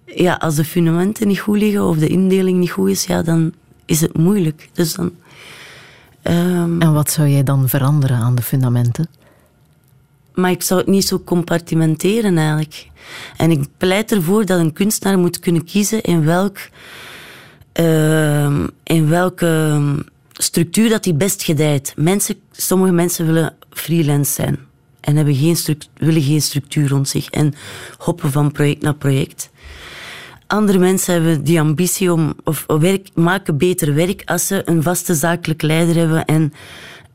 [0.05, 3.53] ja, als de fundamenten niet goed liggen of de indeling niet goed is, ja, dan
[3.85, 4.69] is het moeilijk.
[4.73, 5.11] Dus dan...
[6.21, 9.07] ehm, En wat zou jij dan veranderen aan de fundamenten?
[10.33, 12.89] maar ik zou het niet zo compartimenteren eigenlijk.
[13.37, 16.57] En ik pleit ervoor dat een kunstenaar moet kunnen kiezen in, welk,
[17.71, 19.81] ehm, in welke
[20.31, 21.93] structuur dat hij best gedijt.
[21.95, 24.59] Mensen, sommige mensen willen freelance zijn.
[25.01, 27.53] En hebben geen willen geen structuur rond zich en
[27.97, 29.49] hoppen van project naar project.
[30.47, 35.15] Andere mensen hebben die ambitie om, of werk, maken beter werk als ze een vaste
[35.15, 36.53] zakelijk leider hebben en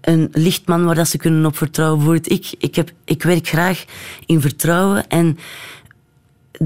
[0.00, 2.20] een lichtman waar dat ze kunnen op vertrouwen.
[2.22, 3.84] Ik, ik, heb, ik werk graag
[4.26, 5.38] in vertrouwen en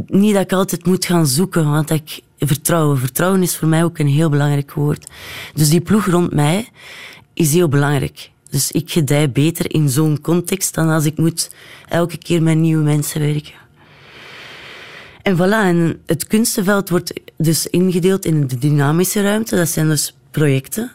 [0.07, 2.99] niet dat ik altijd moet gaan zoeken, want ik, vertrouwen.
[2.99, 5.11] Vertrouwen is voor mij ook een heel belangrijk woord.
[5.55, 6.69] Dus die ploeg rond mij
[7.35, 8.31] is heel belangrijk.
[8.51, 11.51] Dus ik gedij beter in zo'n context dan als ik moet
[11.89, 13.59] elke keer met nieuwe mensen werken.
[15.23, 20.17] En voilà, en het kunstenveld wordt dus ingedeeld in de dynamische ruimte, dat zijn dus
[20.31, 20.93] projecten.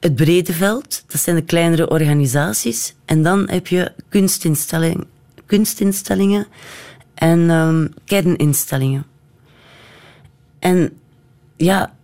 [0.00, 2.94] Het brede veld, dat zijn de kleinere organisaties.
[3.04, 5.06] En dan heb je kunstinstellingen,
[5.46, 6.46] kunstinstellingen
[7.14, 9.06] en um, kerninstellingen.
[10.58, 10.92] En
[11.56, 11.94] ja,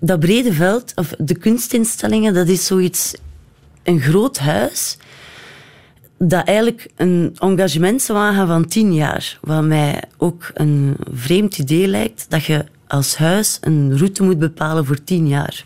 [0.00, 3.14] dat brede veld, of de kunstinstellingen, dat is zoiets,
[3.84, 4.96] een groot huis
[6.18, 9.38] dat eigenlijk een engagement zou aangaan van tien jaar.
[9.40, 14.86] Wat mij ook een vreemd idee lijkt, dat je als huis een route moet bepalen
[14.86, 15.64] voor tien jaar.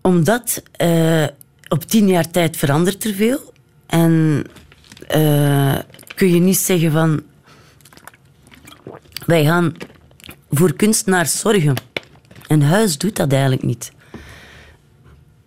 [0.00, 1.26] Omdat uh,
[1.68, 3.52] op tien jaar tijd verandert er veel.
[3.86, 4.44] En
[5.16, 5.78] uh,
[6.14, 7.22] kun je niet zeggen van...
[9.26, 9.74] Wij gaan
[10.50, 11.74] voor kunstenaars zorgen.
[12.46, 13.91] Een huis doet dat eigenlijk niet.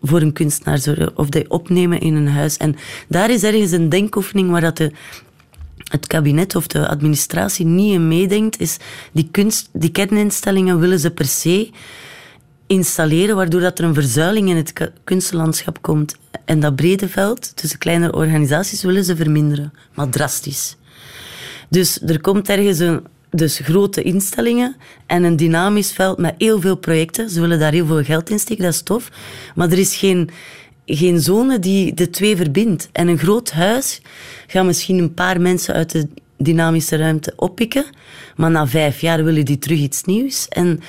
[0.08, 1.18] Voor een kunstenaar zorgen.
[1.18, 2.58] Of die opnemen in een huis.
[2.58, 2.76] En
[3.08, 4.91] daar is ergens een denkoefening waar dat de,
[5.84, 8.60] het kabinet of de administratie niet in meedenkt.
[8.60, 8.78] Is
[9.12, 11.70] die, kunst, die kerninstellingen willen ze per se
[12.68, 16.16] installeren, waardoor dat er een verzuiling in het kunstlandschap komt.
[16.45, 20.76] En dat brede veld tussen kleinere organisaties willen ze verminderen, maar drastisch.
[21.70, 23.06] Dus er komt ergens een,
[23.36, 24.76] dus grote instellingen
[25.06, 27.30] en een dynamisch veld met heel veel projecten.
[27.30, 29.12] Ze willen daar heel veel geld in steken, dat is tof.
[29.56, 30.30] Maar er is geen,
[30.86, 32.90] geen zone die de twee verbindt.
[32.92, 34.02] En een groot huis
[34.48, 36.08] gaat misschien een paar mensen uit de
[36.38, 37.86] dynamische ruimte oppikken.
[38.36, 40.48] Maar na vijf jaar willen die terug iets nieuws.
[40.48, 40.80] En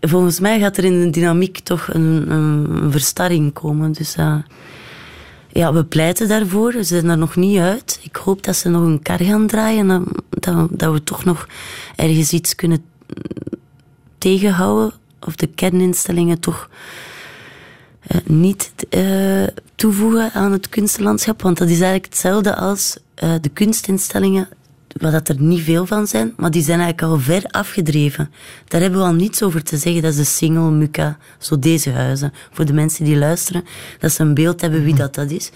[0.00, 3.92] volgens mij gaat er in de dynamiek toch een, een verstarring komen.
[3.92, 4.36] Dus uh,
[5.52, 6.72] ja, we pleiten daarvoor.
[6.72, 8.00] Ze zijn er nog niet uit.
[8.02, 10.06] Ik hoop dat ze nog een kar gaan draaien.
[10.42, 11.48] Dat, dat we toch nog
[11.96, 12.84] ergens iets kunnen
[14.18, 14.92] tegenhouden.
[15.20, 16.70] Of de kerninstellingen toch
[18.12, 21.42] uh, niet uh, toevoegen aan het kunstlandschap.
[21.42, 24.48] Want dat is eigenlijk hetzelfde als uh, de kunstinstellingen
[25.00, 28.30] wat dat er niet veel van zijn, maar die zijn eigenlijk al ver afgedreven.
[28.68, 30.02] Daar hebben we al niets over te zeggen.
[30.02, 32.32] Dat is de single, Muka, zo deze huizen.
[32.50, 33.64] Voor de mensen die luisteren,
[33.98, 35.50] dat ze een beeld hebben wie dat, dat is.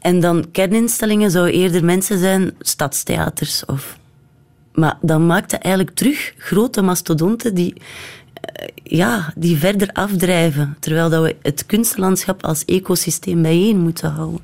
[0.00, 3.98] En dan kerninstellingen zouden eerder mensen zijn, stadstheaters of...
[4.72, 7.74] Maar dan maakt het eigenlijk terug grote mastodonten die,
[8.40, 10.76] eh, ja, die verder afdrijven.
[10.80, 14.40] Terwijl dat we het kunstlandschap als ecosysteem bijeen moeten houden.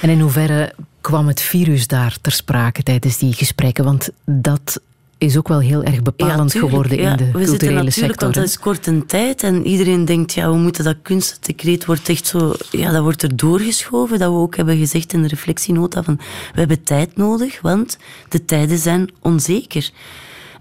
[0.00, 3.84] En in hoeverre kwam het virus daar ter sprake tijdens die gesprekken?
[3.84, 4.80] Want dat
[5.24, 8.20] is ook wel heel erg bepalend geworden in de we culturele natuurlijk, sector.
[8.20, 12.08] Want dat is kort een tijd en iedereen denkt, ja, we moeten dat kunstdecreet wordt
[12.08, 14.18] echt zo, ja, dat wordt er doorgeschoven.
[14.18, 16.16] Dat we ook hebben gezegd in de reflectienota van,
[16.52, 17.98] we hebben tijd nodig, want
[18.28, 19.90] de tijden zijn onzeker.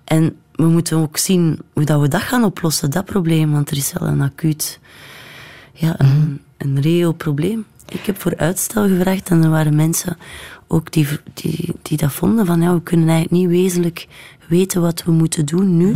[0.03, 3.77] En we moeten ook zien hoe dat we dat gaan oplossen, dat probleem, want er
[3.77, 4.79] is wel een acuut,
[5.73, 6.35] ja, een, mhm.
[6.57, 7.65] een reëel probleem.
[7.89, 10.17] Ik heb voor uitstel gevraagd en er waren mensen
[10.67, 14.07] ook die, die, die dat vonden van ja, we kunnen eigenlijk niet wezenlijk
[14.47, 15.95] weten wat we moeten doen nu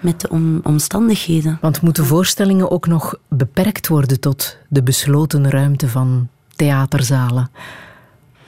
[0.00, 0.28] met de
[0.62, 1.58] omstandigheden.
[1.60, 7.50] Want moeten voorstellingen ook nog beperkt worden tot de besloten ruimte van theaterzalen?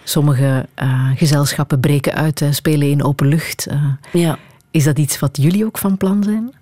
[0.04, 3.66] Sommige uh, gezelschappen breken uit, uh, spelen in open lucht.
[3.70, 4.38] Uh, ja.
[4.70, 6.52] Is dat iets wat jullie ook van plan zijn?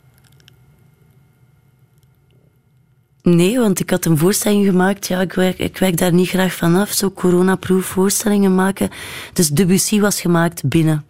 [3.23, 5.07] Nee, want ik had een voorstelling gemaakt.
[5.07, 8.91] Ja, ik werk, ik daar niet graag vanaf, zo coronaproof voorstellingen maken.
[9.33, 11.05] Dus Debussy was gemaakt binnen.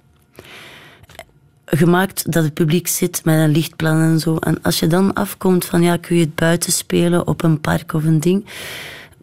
[1.64, 4.36] Gemaakt dat het publiek zit met een lichtplan en zo.
[4.36, 7.92] En als je dan afkomt van, ja, kun je het buiten spelen op een park
[7.92, 8.44] of een ding.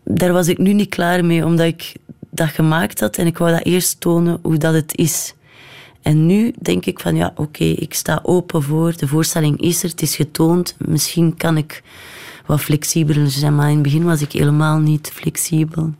[0.03, 1.93] Daar was ik nu niet klaar mee, omdat ik
[2.29, 5.33] dat gemaakt had en ik wou dat eerst tonen hoe dat het is.
[6.01, 9.89] En nu denk ik van, ja, oké, ik sta open voor, de voorstelling is er,
[9.89, 10.75] het is getoond.
[10.77, 11.83] Misschien kan ik
[12.49, 13.55] wat flexibeler zijn.
[13.55, 15.93] Maar in het begin was ik helemaal niet flexibel.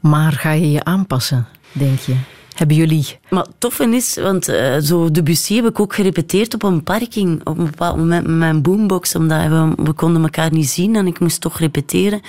[0.00, 2.14] Maar ga je je aanpassen, denk je?
[2.54, 3.18] Hebben jullie...
[3.30, 7.46] Maar het toffe is, want uh, zo Debussy heb ik ook gerepeteerd op een parking.
[7.46, 11.06] Op een bepaald moment met mijn boombox, omdat we, we konden elkaar niet zien en
[11.06, 12.20] ik moest toch repeteren.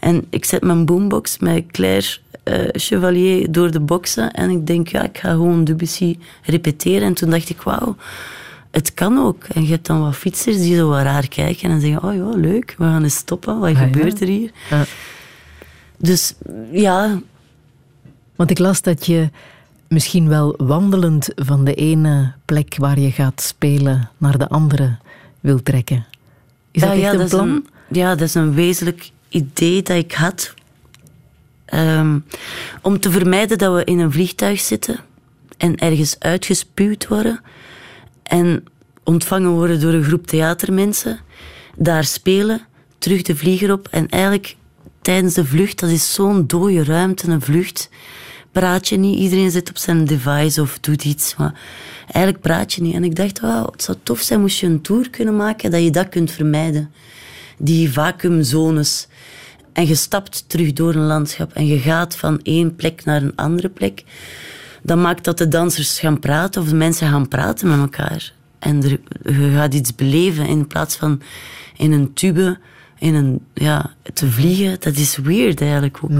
[0.00, 4.88] En ik zet mijn boombox met Claire uh, Chevalier door de boxen en ik denk,
[4.88, 7.02] ja, ik ga gewoon Debussy repeteren.
[7.02, 7.96] En toen dacht ik, wauw
[8.72, 9.44] het kan ook.
[9.44, 12.40] En je hebt dan wat fietsers die zo wat raar kijken en zeggen: Oh ja,
[12.40, 13.58] leuk, we gaan eens stoppen.
[13.58, 14.50] Wat ah, gebeurt er hier?
[14.70, 14.84] Ja.
[15.96, 16.34] Dus
[16.72, 17.20] ja.
[18.36, 19.30] Want ik las dat je
[19.88, 24.96] misschien wel wandelend van de ene plek waar je gaat spelen naar de andere
[25.40, 26.06] wil trekken.
[26.70, 27.48] Is dat ja, echt ja, een plan?
[27.48, 30.54] Een, ja, dat is een wezenlijk idee dat ik had.
[31.64, 32.18] Ehm,
[32.82, 35.00] om te vermijden dat we in een vliegtuig zitten
[35.56, 37.40] en ergens uitgespuwd worden
[38.32, 38.64] en
[39.04, 41.20] ontvangen worden door een groep theatermensen,
[41.76, 42.60] daar spelen,
[42.98, 44.56] terug de vlieger op en eigenlijk
[45.02, 47.90] tijdens de vlucht, dat is zo'n dode ruimte, een vlucht,
[48.52, 49.18] praat je niet.
[49.18, 51.60] Iedereen zit op zijn device of doet iets, maar
[52.04, 52.94] eigenlijk praat je niet.
[52.94, 55.82] En ik dacht, wauw, het zou tof zijn moest je een tour kunnen maken dat
[55.82, 56.92] je dat kunt vermijden.
[57.58, 59.06] Die vacuümzones.
[59.72, 63.36] En je stapt terug door een landschap en je gaat van één plek naar een
[63.36, 64.04] andere plek.
[64.82, 68.32] Dat maakt dat de dansers gaan praten of de mensen gaan praten met elkaar.
[68.58, 69.00] En er,
[69.32, 71.20] je gaat iets beleven in plaats van
[71.76, 72.58] in een tube,
[72.98, 74.76] in een, ja, te vliegen.
[74.80, 76.10] Dat is weird eigenlijk ook.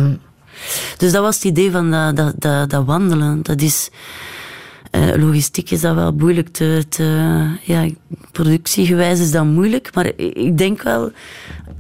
[0.97, 3.43] Dus dat was het idee van dat, dat, dat, dat wandelen.
[3.43, 3.91] Dat is,
[4.93, 7.05] uh, logistiek is dat wel moeilijk te, te
[7.63, 7.89] ja,
[8.33, 11.13] productiegewijs is dat moeilijk, maar ik denk wel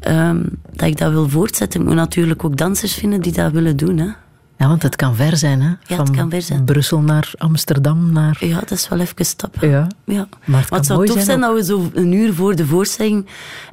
[0.08, 1.80] um, dat ik dat wil voortzetten.
[1.80, 3.98] Ik moet natuurlijk ook dansers vinden die dat willen doen.
[3.98, 4.08] Hè.
[4.62, 5.68] Ja, want het kan ver zijn, hè?
[5.68, 6.64] Ja, het kan ver zijn.
[6.64, 8.36] Brussel naar Amsterdam, naar...
[8.40, 9.68] Ja, dat is wel even stappen.
[9.68, 10.28] Ja, ja.
[10.44, 13.26] maar het, het zou tof zijn, zijn dat we zo een uur voor de voorstelling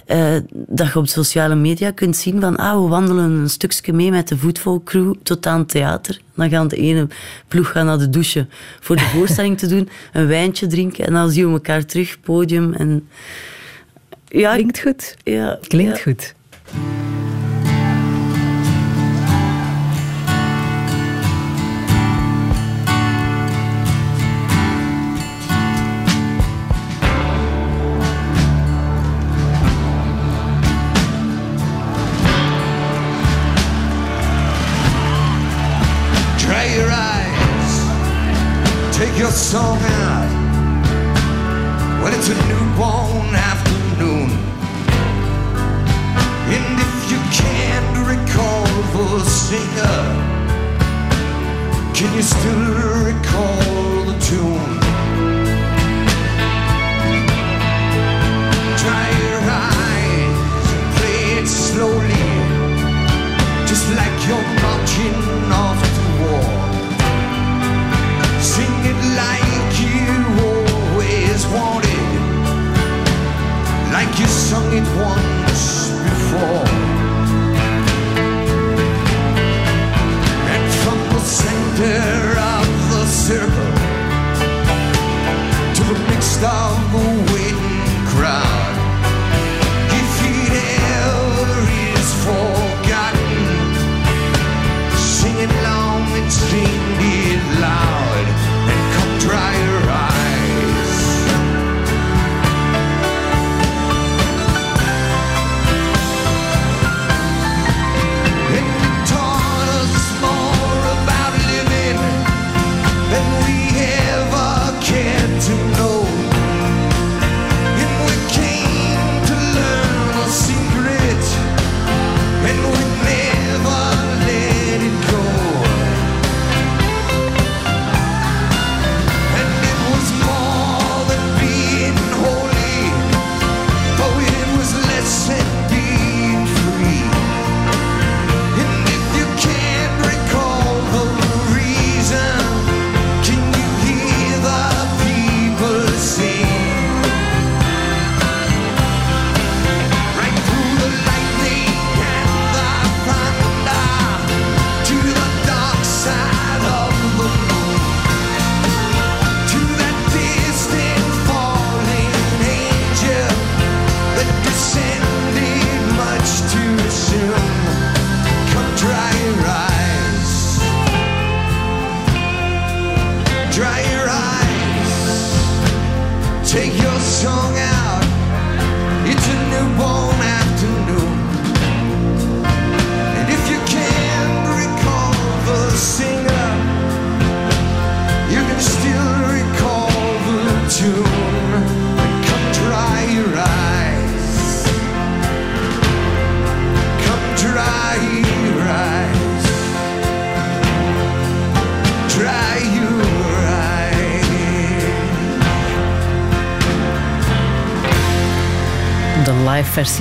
[0.07, 4.11] uh, dat je op sociale media kunt zien van ah, we wandelen een stukje mee
[4.11, 6.21] met de voetbalcrew tot aan het theater.
[6.35, 7.07] Dan gaan de ene
[7.47, 8.47] ploeg gaan naar de douche
[8.79, 12.73] voor de voorstelling te doen, een wijntje drinken en dan zien we elkaar terug, podium
[12.73, 13.07] en...
[14.27, 15.15] Ja, Klinkt goed.
[15.23, 16.03] Ja, Klinkt ja.
[16.03, 16.35] goed.
[39.49, 39.98] Song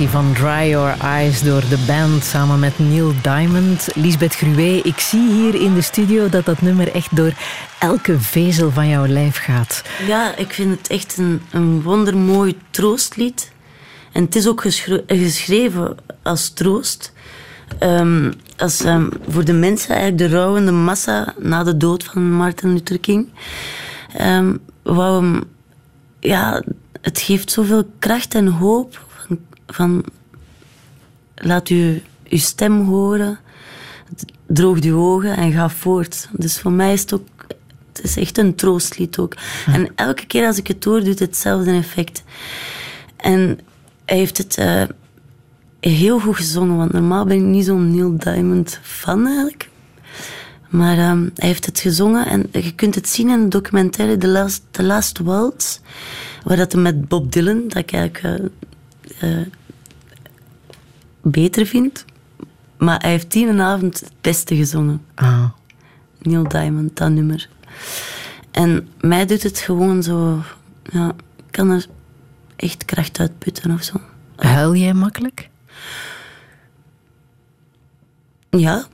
[0.07, 3.87] van Dry Your Eyes door de band samen met Neil Diamond.
[3.95, 7.33] Lisbeth Gruwe, ik zie hier in de studio dat dat nummer echt door
[7.79, 9.83] elke vezel van jouw lijf gaat.
[10.07, 13.51] Ja, ik vind het echt een, een wondermooi troostlied.
[14.11, 14.61] En het is ook
[15.07, 17.13] geschreven als troost.
[17.83, 22.73] Um, als, um, voor de mensen, eigenlijk de rouwende massa na de dood van Martin
[22.73, 23.29] Luther King.
[24.21, 24.59] Um,
[26.19, 26.63] ja,
[27.01, 29.07] het geeft zoveel kracht en hoop.
[29.71, 30.03] Van,
[31.35, 33.39] laat u uw stem horen,
[34.47, 36.29] droog uw ogen en ga voort.
[36.31, 37.27] Dus voor mij is het ook,
[37.93, 39.35] het is echt een troostlied ook.
[39.65, 42.23] En elke keer als ik het hoor, doet het hetzelfde effect.
[43.15, 43.59] En
[44.05, 44.83] hij heeft het uh,
[45.79, 49.69] heel goed gezongen, want normaal ben ik niet zo'n Neil Diamond fan eigenlijk.
[50.69, 54.27] Maar um, hij heeft het gezongen en je kunt het zien in de documentaire The
[54.27, 55.79] Last, The Last Waltz,
[56.43, 58.49] waar dat met Bob Dylan, dat ik eigenlijk uh,
[59.23, 59.45] uh,
[61.21, 62.05] beter vind.
[62.77, 65.01] Maar hij heeft die een avond het beste gezongen.
[65.15, 65.45] Ah.
[66.21, 67.49] Neil Diamond, dat nummer.
[68.51, 70.43] En mij doet het gewoon zo...
[70.83, 71.85] Ja, ik kan er
[72.55, 74.01] echt kracht uitputten of zo.
[74.35, 75.49] Huil jij makkelijk?
[78.49, 78.85] Ja.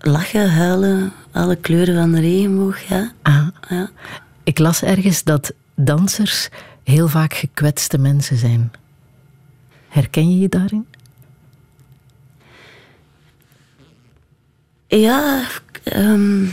[0.00, 3.12] Lachen, huilen, alle kleuren van de regenboog, ja.
[3.22, 3.46] Ah.
[3.68, 3.90] ja.
[4.42, 6.48] Ik las ergens dat dansers
[6.84, 8.70] heel vaak gekwetste mensen zijn.
[9.88, 10.86] Herken je je daarin?
[14.86, 15.44] Ja,
[15.84, 16.52] um,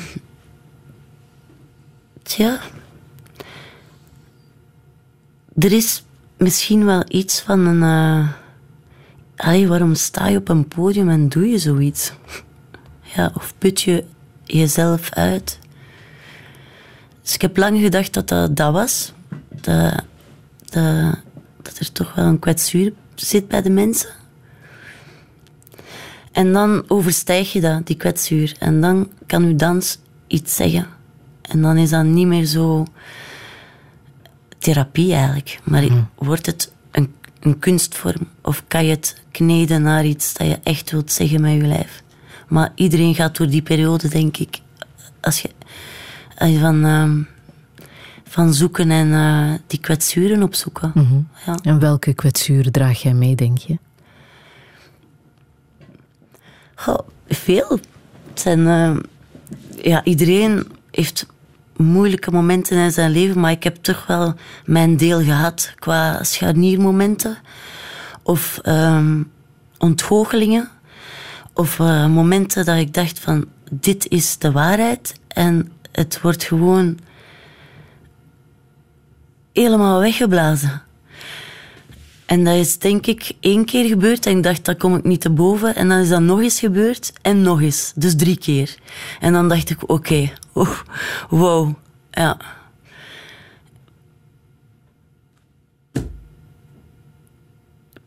[2.24, 2.60] tja.
[5.58, 6.04] Er is
[6.38, 7.82] misschien wel iets van een.
[9.38, 12.12] Uh, waarom sta je op een podium en doe je zoiets?
[13.16, 14.06] Ja, of put je
[14.44, 15.60] jezelf uit?
[17.22, 19.14] Dus ik heb lang gedacht dat dat, dat was.
[19.50, 20.04] Dat,
[20.66, 21.16] dat,
[21.62, 24.10] dat er toch wel een kwetsuur zit bij de mensen.
[26.32, 28.56] En dan overstijg je dat, die kwetsuur.
[28.60, 30.88] En dan kan uw dans iets zeggen.
[31.42, 32.86] En dan is dat niet meer zo
[34.58, 35.60] therapie eigenlijk.
[35.64, 36.10] Maar hmm.
[36.16, 38.28] wordt het een, een, kunstvorm?
[38.42, 42.04] Of kan je het kneden naar iets dat je echt wilt zeggen met je lijf?
[42.48, 44.60] Maar iedereen gaat door die periode, denk ik.
[45.22, 45.50] Als je,
[46.38, 47.26] als je van, uh,
[48.36, 50.92] van zoeken en uh, die kwetsuren opzoeken.
[50.94, 51.58] Mm ja.
[51.64, 53.78] En welke kwetsuren draag jij mee, denk je?
[56.88, 57.80] Oh, veel.
[58.30, 58.96] Het zijn, uh,
[59.82, 61.26] ja, iedereen heeft
[61.76, 64.34] moeilijke momenten in zijn leven, maar ik heb toch wel
[64.66, 67.38] mijn deel gehad qua scharniermomenten
[68.24, 69.32] of um,
[69.78, 70.70] ontgoochelingen
[71.54, 77.00] of uh, momenten dat ik dacht van dit is de waarheid en het wordt gewoon
[79.56, 80.82] helemaal weggeblazen.
[82.26, 85.22] En dat is denk ik één keer gebeurd en ik dacht, dat kom ik niet
[85.22, 85.76] te boven.
[85.76, 87.92] En dan is dat nog eens gebeurd en nog eens.
[87.96, 88.76] Dus drie keer.
[89.20, 90.34] En dan dacht ik, oké, okay,
[91.30, 91.74] wow,
[92.12, 92.38] ja.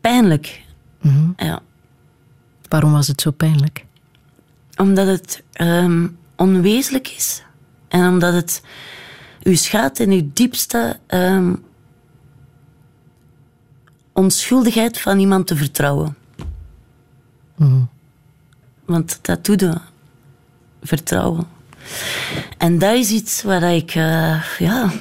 [0.01, 0.61] Pijnlijk.
[1.01, 1.59] Mm Ja.
[2.67, 3.85] Waarom was het zo pijnlijk?
[4.75, 7.43] Omdat het um, onwezenlijk is.
[7.87, 8.61] En omdat het
[9.43, 11.63] u schaadt in uw diepste um,
[14.13, 16.15] onschuldigheid van iemand te vertrouwen.
[17.55, 17.89] Mm.
[18.85, 19.77] Want dat doet je.
[20.83, 21.47] Vertrouwen.
[22.57, 24.91] En dat is iets waar ik, uh, ja,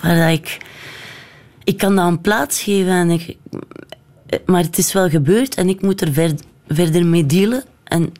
[0.00, 0.58] waar ik,
[1.64, 2.92] ik kan dat een plaats geven.
[2.92, 3.36] En ik,
[4.46, 6.34] maar het is wel gebeurd en ik moet er ver,
[6.68, 7.64] verder mee dealen.
[7.84, 8.12] En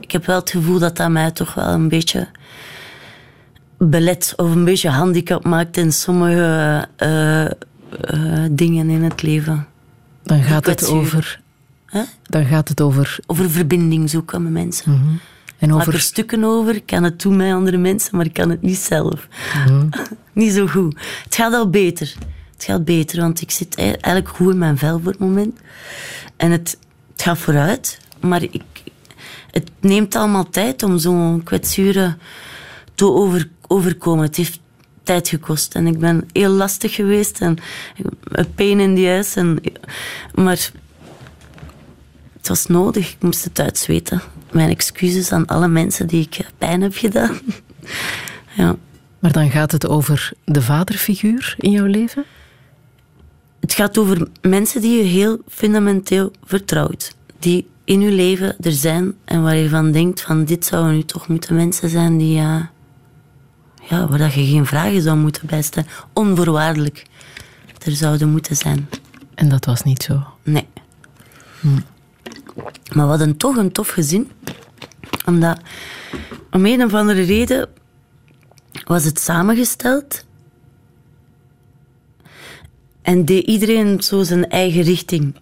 [0.00, 2.28] ik heb wel het gevoel dat dat mij toch wel een beetje
[3.88, 9.66] belet of een beetje handicap maakt in sommige uh, uh, dingen in het leven.
[10.22, 11.40] Dan gaat het over.
[11.90, 12.02] Huh?
[12.22, 13.18] Dan gaat het over.
[13.26, 14.92] Over verbinding zoeken met mensen.
[14.92, 15.20] Mm -hmm.
[15.58, 15.86] En over...
[15.86, 18.62] Maak er stukken over, ik kan het doen met andere mensen, maar ik kan het
[18.62, 19.28] niet zelf.
[19.54, 19.88] Mm -hmm.
[20.32, 21.00] niet zo goed.
[21.24, 22.14] Het gaat al beter.
[22.52, 25.60] Het gaat beter, want ik zit eigenlijk goed in mijn vel voor het moment.
[26.36, 26.78] En het,
[27.12, 28.62] het gaat vooruit, maar ik,
[29.50, 32.18] het neemt allemaal tijd om zo'n kwetsuren
[32.94, 34.24] te over, overkomen.
[34.24, 34.60] Het heeft
[35.02, 35.74] tijd gekost.
[35.74, 37.56] En ik ben heel lastig geweest en
[38.24, 39.36] een pijn in die ass.
[39.36, 39.60] En,
[40.34, 40.70] maar
[42.36, 43.12] het was nodig.
[43.12, 44.22] Ik moest het uitzweten.
[44.52, 47.38] Mijn excuses aan alle mensen die ik pijn heb gedaan.
[48.56, 48.76] ja.
[49.18, 52.24] Maar dan gaat het over de vaderfiguur in jouw leven?
[53.60, 57.14] Het gaat over mensen die je heel fundamenteel vertrouwt.
[57.38, 61.02] Die in je leven er zijn en waar je van denkt van dit zouden nu
[61.02, 62.40] toch moeten mensen zijn die...
[62.40, 62.62] Uh,
[63.90, 65.88] ja, waar je geen vragen zou moeten bijstellen.
[66.12, 67.06] Onvoorwaardelijk
[67.84, 68.88] er zouden moeten zijn.
[69.34, 70.22] En dat was niet zo.
[70.42, 70.66] Nee.
[72.92, 74.30] Maar we hadden toch een tof gezin.
[75.26, 75.60] Omdat,
[76.50, 77.68] om een of andere reden,
[78.84, 80.24] was het samengesteld.
[83.02, 85.34] En deed iedereen zo zijn eigen richting.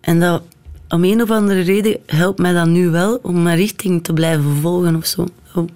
[0.00, 0.42] En dat,
[0.88, 4.56] om een of andere reden helpt mij dat nu wel om mijn richting te blijven
[4.56, 5.26] volgen of zo.
[5.54, 5.68] Om-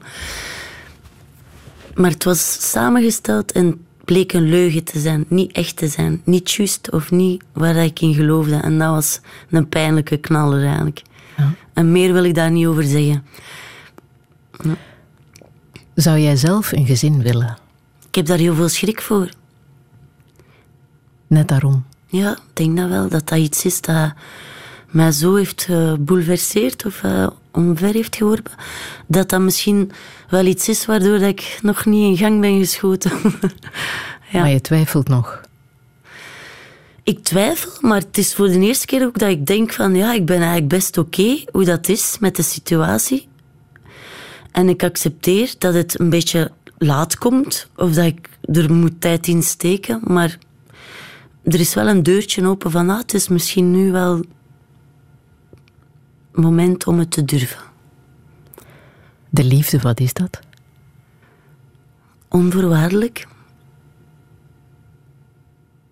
[1.98, 6.50] Maar het was samengesteld en bleek een leugen te zijn, niet echt te zijn, niet
[6.50, 8.56] juist of niet waar ik in geloofde.
[8.56, 9.20] En dat was
[9.50, 11.02] een pijnlijke knaller eigenlijk.
[11.72, 13.24] En meer wil ik daar niet over zeggen.
[15.94, 17.58] Zou jij zelf een gezin willen?
[18.08, 19.28] Ik heb daar heel veel schrik voor.
[21.26, 21.84] Net daarom.
[22.06, 24.12] Ja, ik denk dat wel, dat dat iets is dat
[24.90, 28.52] mij zo heeft gebouleverseerd of eh, omver heeft geworpen.
[29.06, 29.90] Dat dat misschien
[30.28, 33.12] wel iets is waardoor dat ik nog niet in gang ben geschoten.
[34.32, 34.40] ja.
[34.40, 35.40] Maar je twijfelt nog.
[37.02, 40.12] Ik twijfel, maar het is voor de eerste keer ook dat ik denk van ja,
[40.12, 43.28] ik ben eigenlijk best oké hoe dat is met de situatie.
[44.52, 49.26] En ik accepteer dat het een beetje laat komt of dat ik er moet tijd
[49.26, 50.38] in steken, maar
[51.44, 54.24] er is wel een deurtje open van ah, het is misschien nu wel
[56.38, 57.60] moment om het te durven.
[59.30, 60.40] De liefde, wat is dat?
[62.28, 63.26] Onvoorwaardelijk.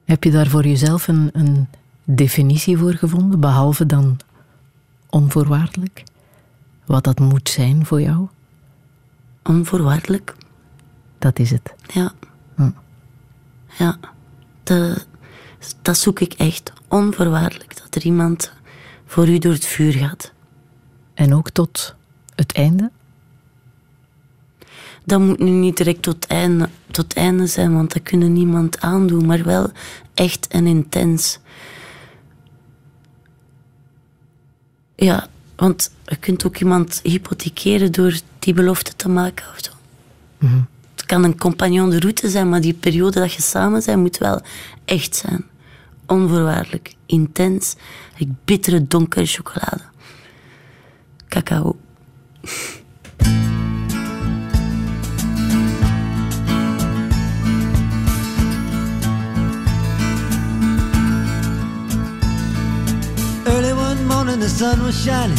[0.05, 1.69] Heb je daar voor jezelf een, een
[2.05, 4.19] definitie voor gevonden, behalve dan
[5.11, 6.03] onvoorwaardelijk?
[6.85, 8.29] Wat dat moet zijn voor jou?
[9.43, 10.35] Onvoorwaardelijk.
[11.19, 11.75] Dat is het.
[11.87, 12.13] Ja.
[12.55, 12.71] Hm.
[13.79, 13.99] Ja.
[14.63, 15.07] Dat,
[15.83, 16.73] dat zoek ik echt.
[16.89, 17.77] Onvoorwaardelijk.
[17.77, 18.53] Dat er iemand
[19.07, 20.33] voor u door het vuur gaat.
[21.17, 21.95] En ook tot
[22.35, 22.91] het einde?
[25.05, 29.27] Dat moet nu niet direct tot einde, tot einde zijn, want dat kunnen niemand aandoen.
[29.27, 29.71] Maar wel
[30.15, 31.39] echt en intens.
[34.97, 39.71] Ja, want je kunt ook iemand hypothekeren door die belofte te maken of zo.
[40.95, 44.19] Het kan een compagnon de route zijn, maar die periode dat je samen bent moet
[44.19, 44.41] wel
[44.85, 45.45] echt zijn.
[46.07, 47.77] Onvoorwaardelijk, intens,
[48.17, 49.83] like bittere donkere chocolade.
[51.31, 51.77] Cacao.
[63.47, 65.37] Early one morning, the sun was shining.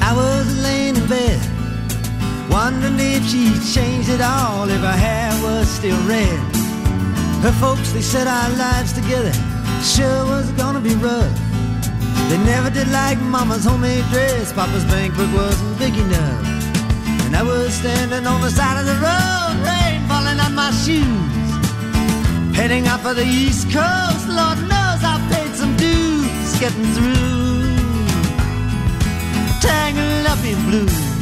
[0.00, 1.40] I was laying in bed,
[2.50, 6.38] wondering if she'd changed it all, if her hair was still red.
[7.42, 9.32] Her folks, they said our lives together
[9.82, 11.57] sure was gonna be rough.
[12.28, 14.52] They never did like Mama's homemade dress.
[14.52, 16.44] Papa's bank book wasn't big enough.
[17.24, 21.48] And I was standing on the side of the road, rain falling on my shoes.
[22.54, 27.76] Heading out for the East Coast, Lord knows I paid some dues getting through.
[29.60, 31.17] Tangled up in blue.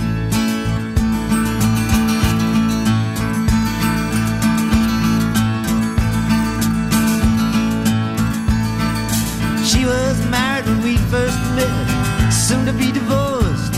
[9.86, 13.74] Was married when we first met, soon to be divorced.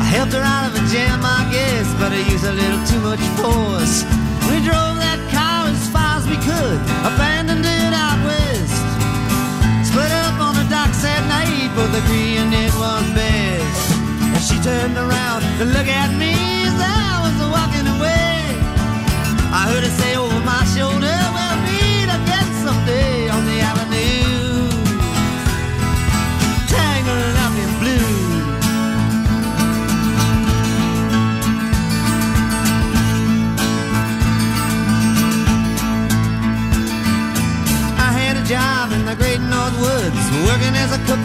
[0.00, 3.00] I helped her out of a jam, I guess, but I used a little too
[3.00, 4.04] much force.
[4.48, 5.63] We drove that car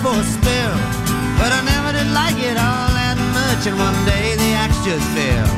[0.09, 0.75] for a spell.
[1.37, 5.05] But I never did like it all that much, and one day the axe just
[5.13, 5.49] fell.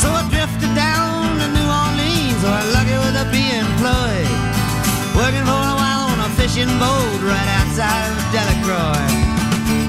[0.00, 4.32] So I drifted down to New Orleans, where lucky with a be employed.
[5.12, 9.08] Working for a while on a fishing boat right outside of Delacroix.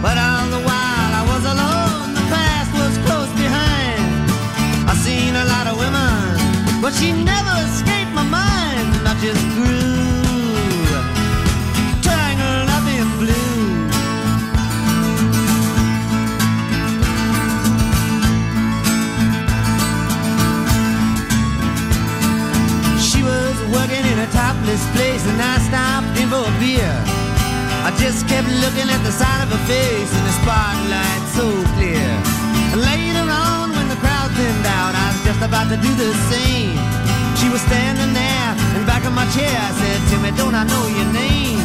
[0.04, 4.04] But all the while I was alone, the past was close behind.
[4.92, 9.83] I seen a lot of women, but she never escaped my mind, I just grew
[24.34, 26.94] topless place, and I stopped in for a beer.
[27.86, 31.46] I just kept looking at the side of her face in the spotlight so
[31.78, 32.10] clear.
[32.74, 36.12] And later on, when the crowd thinned out, I was just about to do the
[36.34, 36.74] same.
[37.38, 39.54] She was standing there, in back of my chair.
[39.54, 41.62] I said, Timmy, don't I know your name?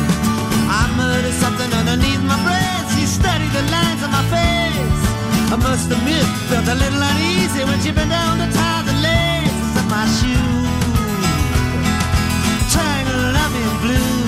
[0.69, 2.87] I murdered something underneath my breath.
[2.93, 5.03] She studied the lines on my face.
[5.49, 9.73] I must admit, felt a little uneasy when she bent down to tie the laces
[9.81, 10.48] of my shoes.
[13.83, 14.19] Blue.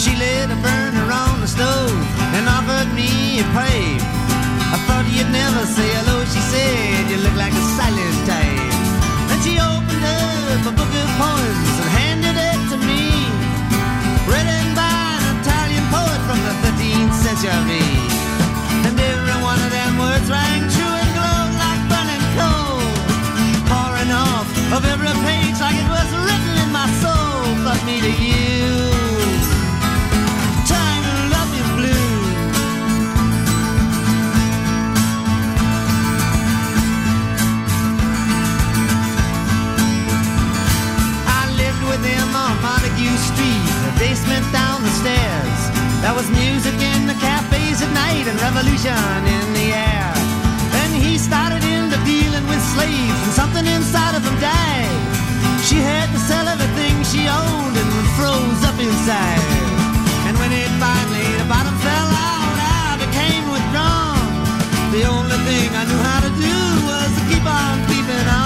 [0.00, 1.92] She lit a burner on the stove
[2.36, 4.02] and offered me a pipe.
[4.74, 7.10] I thought you'd never say hello, she said.
[7.10, 8.72] You look like a silent type.
[9.32, 13.04] And she opened up a book of poems and handed it to me.
[14.28, 14.92] Written by
[15.28, 18.01] an Italian poet from the 13th century.
[24.76, 27.44] Of every page like it was written in my soul.
[27.64, 28.72] But me to you.
[30.64, 32.08] Time to love blue.
[41.28, 45.60] I lived with him on Montague Street, the basement down the stairs.
[46.00, 49.91] There was music in the cafes at night and revolution in the air.
[52.74, 54.92] Slaves and something inside of him died.
[55.68, 59.44] She had to sell everything she owned and froze up inside.
[60.26, 64.26] And when it finally, the bottom fell out, I became withdrawn.
[64.96, 66.56] The only thing I knew how to do
[66.88, 68.41] was to keep on keeping on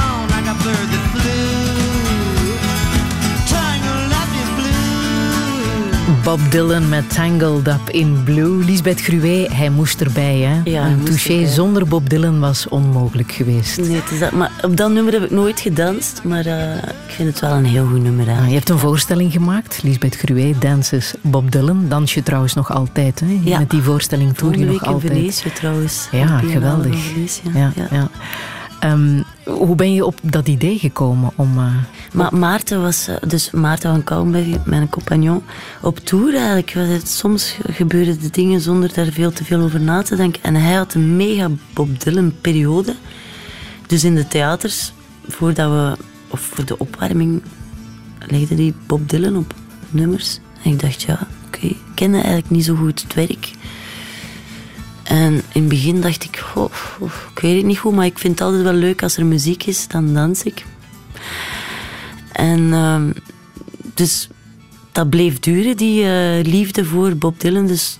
[6.26, 8.64] Bob Dylan met Tangled Up in Blue.
[8.64, 10.36] Lisbeth Gruwe, hij moest erbij.
[10.38, 10.70] Hè?
[10.70, 11.46] Ja, Een touché erbij.
[11.52, 13.76] zonder Bob Dylan was onmogelijk geweest.
[13.78, 14.32] Nee, het is dat.
[14.32, 16.20] Maar op dat nummer heb ik nooit gedanst.
[16.24, 18.28] Maar eh, ik vind het wel een heel goed nummer.
[18.28, 21.84] Ah, je hebt een voorstelling gemaakt, Lisbeth Gruwe, Dances Bob Dylan.
[21.88, 23.20] Dans je trouwens nog altijd.
[23.20, 23.40] Hè?
[23.44, 23.58] Ja.
[23.58, 25.12] Met die voorstelling toer je nog week in altijd.
[25.12, 26.08] Venetië trouwens.
[26.12, 26.98] Ja, geweldig.
[27.02, 27.40] Venetië.
[27.54, 27.86] Ja, Ja.
[27.90, 28.08] ja.
[29.46, 31.54] Hoe ben je op dat idee gekomen om...
[32.12, 35.42] Maar Maarten was, eh, dus Maarten van Kouwenberg, mijn compagnon,
[35.82, 36.72] op tour eigenlijk.
[36.74, 40.42] Was het, soms gebeurden de dingen zonder daar veel te veel over na te denken.
[40.42, 42.94] En hij had een mega Bob Dylan periode.
[43.86, 44.92] Dus in de theaters,
[45.28, 47.42] voordat we, of voor de opwarming,
[48.18, 49.54] legde hij Bob Dylan op
[49.90, 50.38] nummers.
[50.62, 53.50] En ik dacht, ja, oké, ik kende eigenlijk niet zo goed het werk.
[55.08, 56.44] En in het begin dacht ik,
[57.34, 59.66] ik weet het niet goed, maar ik vind het altijd wel leuk als er muziek
[59.66, 60.64] is, dan dans ik.
[62.32, 63.12] En ehm,
[63.94, 64.28] dus
[64.92, 67.66] dat bleef duren, die eh, liefde voor Bob Dylan.
[67.66, 67.98] Dus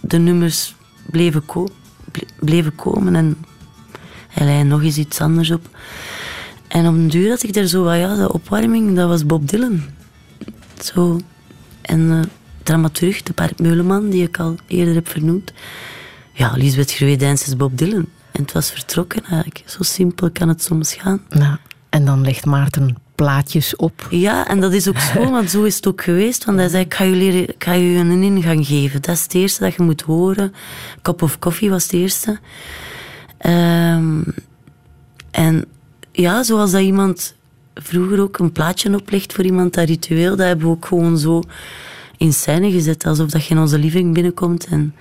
[0.00, 0.74] de nummers
[1.10, 1.44] bleven,
[2.40, 3.36] bleven komen en
[4.28, 5.68] hij leidde nog eens iets anders op.
[6.68, 9.48] En op een duur had ik daar zo, wat, ja, de opwarming, dat was Bob
[9.48, 9.82] Dylan.
[10.82, 11.20] Zo.
[11.80, 12.20] En eh
[12.62, 15.52] dramaturg, de Bart Meuleman, die ik al eerder heb vernoemd.
[16.32, 18.06] Ja, Lisbeth Gruwe is Bob Dylan.
[18.32, 19.62] En het was vertrokken eigenlijk.
[19.66, 21.22] Zo simpel kan het soms gaan.
[21.28, 21.56] nou,
[21.88, 24.06] en dan legt Maarten plaatjes op.
[24.10, 26.44] Ja, en dat is ook zo, want zo is het ook geweest.
[26.44, 29.02] Want hij zei, ik ga je, leren, ik ga je een ingang geven.
[29.02, 30.54] Dat is het eerste dat je moet horen.
[31.02, 32.38] Cup of Coffee was het eerste.
[33.38, 34.22] Ehm,
[35.30, 35.64] en
[36.12, 37.34] ja, zoals dat iemand
[37.74, 41.42] vroeger ook een plaatje oplegt voor iemand, dat ritueel, dat hebben we ook gewoon zo
[42.16, 43.06] in scène gezet.
[43.06, 44.94] Alsof dat je in onze living binnenkomt en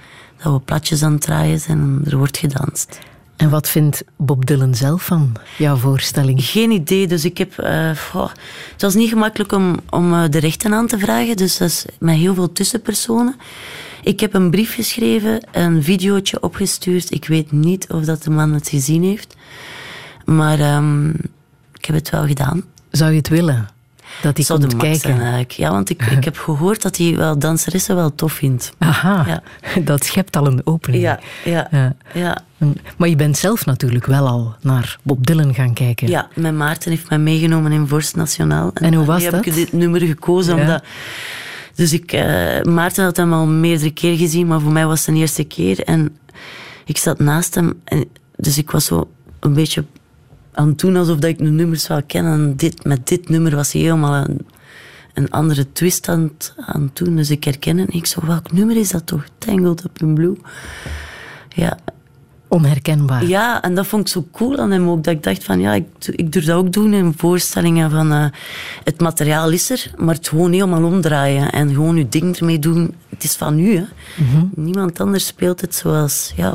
[0.44, 3.00] dat we plaatjes aan het draaien zijn en er wordt gedanst.
[3.36, 6.44] En wat vindt Bob Dylan zelf van jouw voorstelling?
[6.44, 7.58] Geen idee, dus ik heb...
[7.58, 8.30] eh, goh,
[8.72, 11.86] het was niet gemakkelijk om, om eh, de rechten aan te vragen, dus dat is
[12.00, 13.36] met heel veel tussenpersonen.
[14.04, 17.12] Ik heb een brief geschreven, een videootje opgestuurd.
[17.12, 19.36] Ik weet niet of dat de man het gezien heeft.
[20.26, 21.10] Maar ehm,
[21.74, 22.64] ik heb het wel gedaan.
[22.92, 23.70] Zou je het willen?
[24.22, 25.00] Dat hij zou komt de kijken?
[25.00, 25.52] zijn eigenlijk.
[25.52, 28.74] Ja, want ik, ik heb gehoord dat hij wel danseressen wel tof vindt.
[28.78, 29.44] Aha, Ja.
[29.92, 31.04] dat schept al een opening.
[31.04, 31.96] Ja, ja, Ja.
[32.14, 32.42] ja.
[32.98, 36.08] Maar je bent zelf natuurlijk wel al naar Bob Dylan gaan kijken.
[36.08, 38.72] Ja, mijn Maarten heeft mij meegenomen in Vorst Nationaal.
[38.74, 39.46] En hoe was nu heb dat?
[39.46, 40.62] ik dit nummer gekozen Ja.
[40.62, 40.84] omdat...
[41.76, 42.12] Dus ik...
[42.12, 45.44] eh, Maarten had hem al meerdere keer gezien, maar voor mij was het de eerste
[45.44, 45.80] keer.
[45.84, 46.18] En
[46.86, 47.82] ik zat naast hem.
[47.84, 48.06] En,
[48.36, 49.10] dus ik was zo
[49.40, 49.84] een beetje
[50.53, 52.26] aan het doen alsof dat ik de nummers wel ken.
[52.26, 54.45] En dit, met dit nummer was hij helemaal een,
[55.14, 56.32] een andere twist aan
[56.94, 57.15] doen.
[57.15, 59.23] Dus ik herkende en ik zo, welk nummer is dat toch?
[59.38, 60.38] Tangled Up in Blue.
[61.49, 61.78] Ja,
[62.48, 63.26] Onherkenbaar.
[63.26, 65.03] ja, en dat vond ik zo cool aan hem ook.
[65.03, 68.11] Dat ik dacht van, ja, ik, ik durf dat ook doen in voorstellingen van...
[68.11, 68.26] eh,
[68.84, 71.52] het materiaal is er, maar het gewoon helemaal omdraaien.
[71.52, 72.94] En gewoon je ding ermee doen.
[73.10, 73.84] Het is van u, hè.
[74.56, 76.34] Niemand anders speelt het zoals...
[76.36, 76.53] Ja,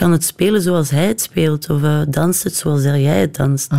[0.00, 1.70] kan het spelen zoals hij het speelt.
[1.70, 3.70] Of eh, danst het zoals jij het danst.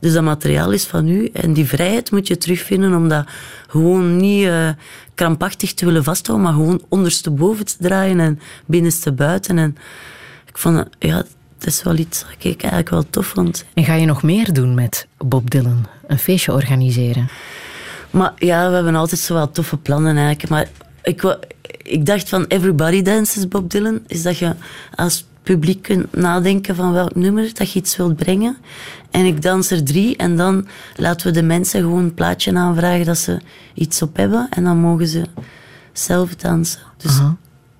[0.00, 1.30] Dus dat materiaal is van u.
[1.32, 3.26] En die vrijheid moet je terugvinden om dat
[3.68, 4.68] gewoon niet uh,
[5.14, 9.58] krampachtig te willen vasthouden, maar gewoon ondersteboven te draaien en binnenste buiten.
[9.58, 9.76] En
[10.46, 11.16] ik vond, ja,
[11.58, 13.64] dat is wel iets dat ik eigenlijk wel tof vond.
[13.74, 15.86] En ga je nog meer doen met Bob Dylan?
[16.06, 17.28] Een feestje organiseren?
[18.10, 20.48] Maar ja, we hebben altijd zo wel toffe plannen eigenlijk.
[20.48, 20.68] Maar
[21.02, 21.38] ik,
[21.82, 24.00] ik dacht van Everybody Dances Bob Dylan.
[24.06, 24.54] Is dat je
[24.94, 28.56] als publiek kunt nadenken van welk nummer dat je iets wilt brengen.
[29.10, 30.66] En ik dans er drie en dan
[30.96, 33.40] laten we de mensen gewoon een plaatje aanvragen dat ze
[33.74, 34.46] iets op hebben.
[34.50, 35.22] En dan mogen ze
[35.92, 36.80] zelf dansen.
[36.96, 37.20] Dus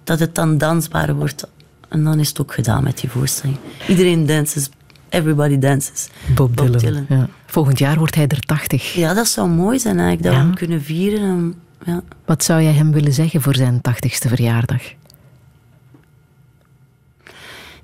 [0.05, 1.47] dat het dan dansbaar wordt.
[1.89, 3.57] En dan is het ook gedaan met die voorstelling.
[3.89, 4.69] Iedereen danses,
[5.09, 6.09] everybody dances.
[6.35, 7.07] Bob, Dylan.
[7.09, 7.29] Ja.
[7.47, 8.95] Volgend jaar wordt hij er 80.
[8.95, 11.55] Ja, dat zou mooi zijn eigenlijk, dat we hem kunnen vieren.
[11.85, 12.03] ja.
[12.25, 14.83] Wat zou jij hem willen zeggen voor zijn 80ste verjaardag?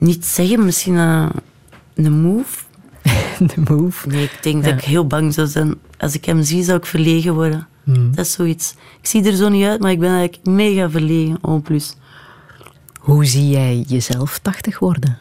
[0.00, 1.30] Niet zeggen, misschien een,
[1.94, 2.64] een move.
[3.54, 4.08] de move?
[4.08, 5.74] Nee, ik denk dat ik heel bang zou zijn.
[5.98, 7.68] Als ik hem zie, zou ik verlegen worden.
[7.84, 8.14] Hmm.
[8.14, 8.74] Dat is zoiets.
[9.00, 11.96] Ik zie er zo niet uit, maar ik ben eigenlijk mega verlegen, oh plus.
[13.00, 15.18] Hoe zie jij jezelf 80 worden?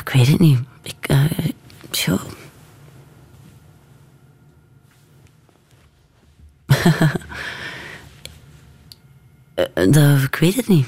[0.00, 0.58] ik weet het niet.
[0.82, 1.24] Ik, uh,
[9.90, 10.86] dat, ik weet het niet.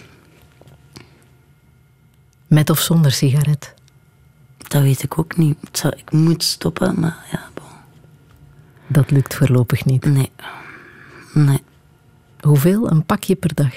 [2.47, 3.75] Met of zonder sigaret?
[4.57, 5.85] Dat weet ik ook niet.
[5.97, 7.49] Ik moet stoppen, maar ja.
[8.87, 10.05] Dat lukt voorlopig niet.
[10.05, 10.31] Nee.
[11.35, 11.63] Nee.
[12.41, 12.91] Hoeveel?
[12.91, 13.73] Een pakje per dag?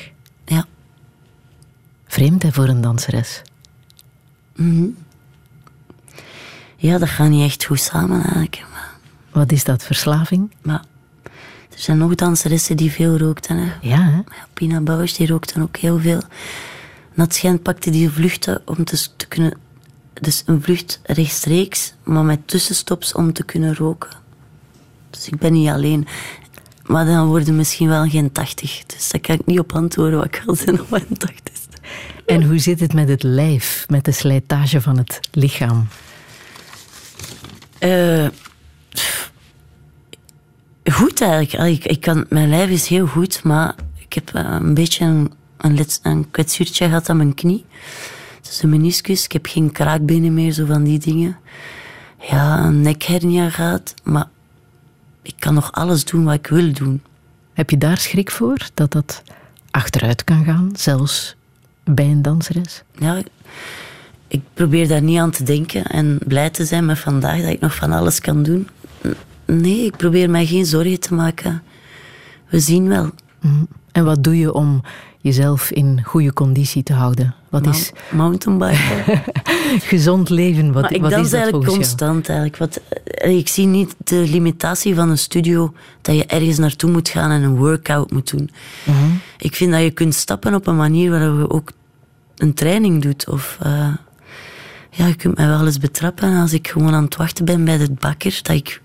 [0.45, 0.65] Ja.
[2.07, 3.41] Vreemd hè, voor een danseres?
[4.55, 4.97] Mm
[6.75, 8.65] Ja, dat gaat niet echt goed samen eigenlijk.
[9.31, 10.51] Wat is dat, verslaving?
[10.61, 10.83] Maar
[11.73, 13.57] er zijn nog danseressen die veel rookten.
[13.57, 13.71] Hè.
[13.81, 14.21] Ja, hè?
[14.53, 16.21] Pina Bausch die rookte ook heel veel.
[17.13, 19.53] Nat Schijn pakte die vluchten om te, te kunnen...
[20.13, 24.09] Dus een vlucht rechtstreeks, maar met tussenstops om te kunnen roken.
[25.09, 26.07] Dus ik ben niet alleen.
[26.83, 28.83] Maar dan worden misschien wel geen 80.
[28.85, 31.53] Dus daar kan ik niet op antwoorden wat ik al zijn op mijn 80
[32.25, 35.87] En hoe zit het met het lijf, met de slijtage van het lichaam?
[37.79, 38.27] Uh,
[40.91, 41.83] goed eigenlijk.
[41.83, 45.31] Ik, ik kan, mijn lijf is heel goed, maar ik heb uh, een beetje een,
[45.57, 47.65] een, een kwetsuurtje gehad aan mijn knie.
[48.41, 49.25] Dus een meniscus.
[49.25, 51.37] Ik heb geen kraakbenen meer, zo van die dingen.
[52.29, 53.93] Ja, een nekhernia gehad.
[54.03, 54.27] Maar
[55.21, 57.01] ik kan nog alles doen wat ik wil doen.
[57.53, 59.23] Heb je daar schrik voor, dat dat
[59.71, 61.35] achteruit kan gaan, zelfs
[61.83, 62.83] bij een danseres?
[62.97, 63.21] Ja,
[64.27, 67.59] ik probeer daar niet aan te denken en blij te zijn met vandaag dat ik
[67.59, 68.67] nog van alles kan doen.
[69.61, 71.63] Nee, ik probeer mij geen zorgen te maken.
[72.49, 73.09] We zien wel.
[73.41, 73.63] Mhm.
[73.91, 74.81] En wat doe je om
[75.21, 77.35] jezelf in goede conditie te houden?
[77.49, 77.91] Wat is...
[78.11, 79.23] Mountainbiken.
[79.91, 82.29] Gezond leven, wat, maar ik wat dans is dat eigenlijk constant.
[82.29, 82.57] Eigenlijk.
[82.57, 87.09] Wat, eh, ik zie niet de limitatie van een studio dat je ergens naartoe moet
[87.09, 88.49] gaan en een workout moet doen.
[88.83, 88.97] Mhm.
[89.37, 91.71] Ik vind dat je kunt stappen op een manier waarop je ook
[92.37, 93.29] een training doet.
[93.29, 93.93] Of, uh,
[94.89, 97.77] ja, je kunt mij wel eens betrappen als ik gewoon aan het wachten ben bij
[97.77, 98.81] de bakker, dat ik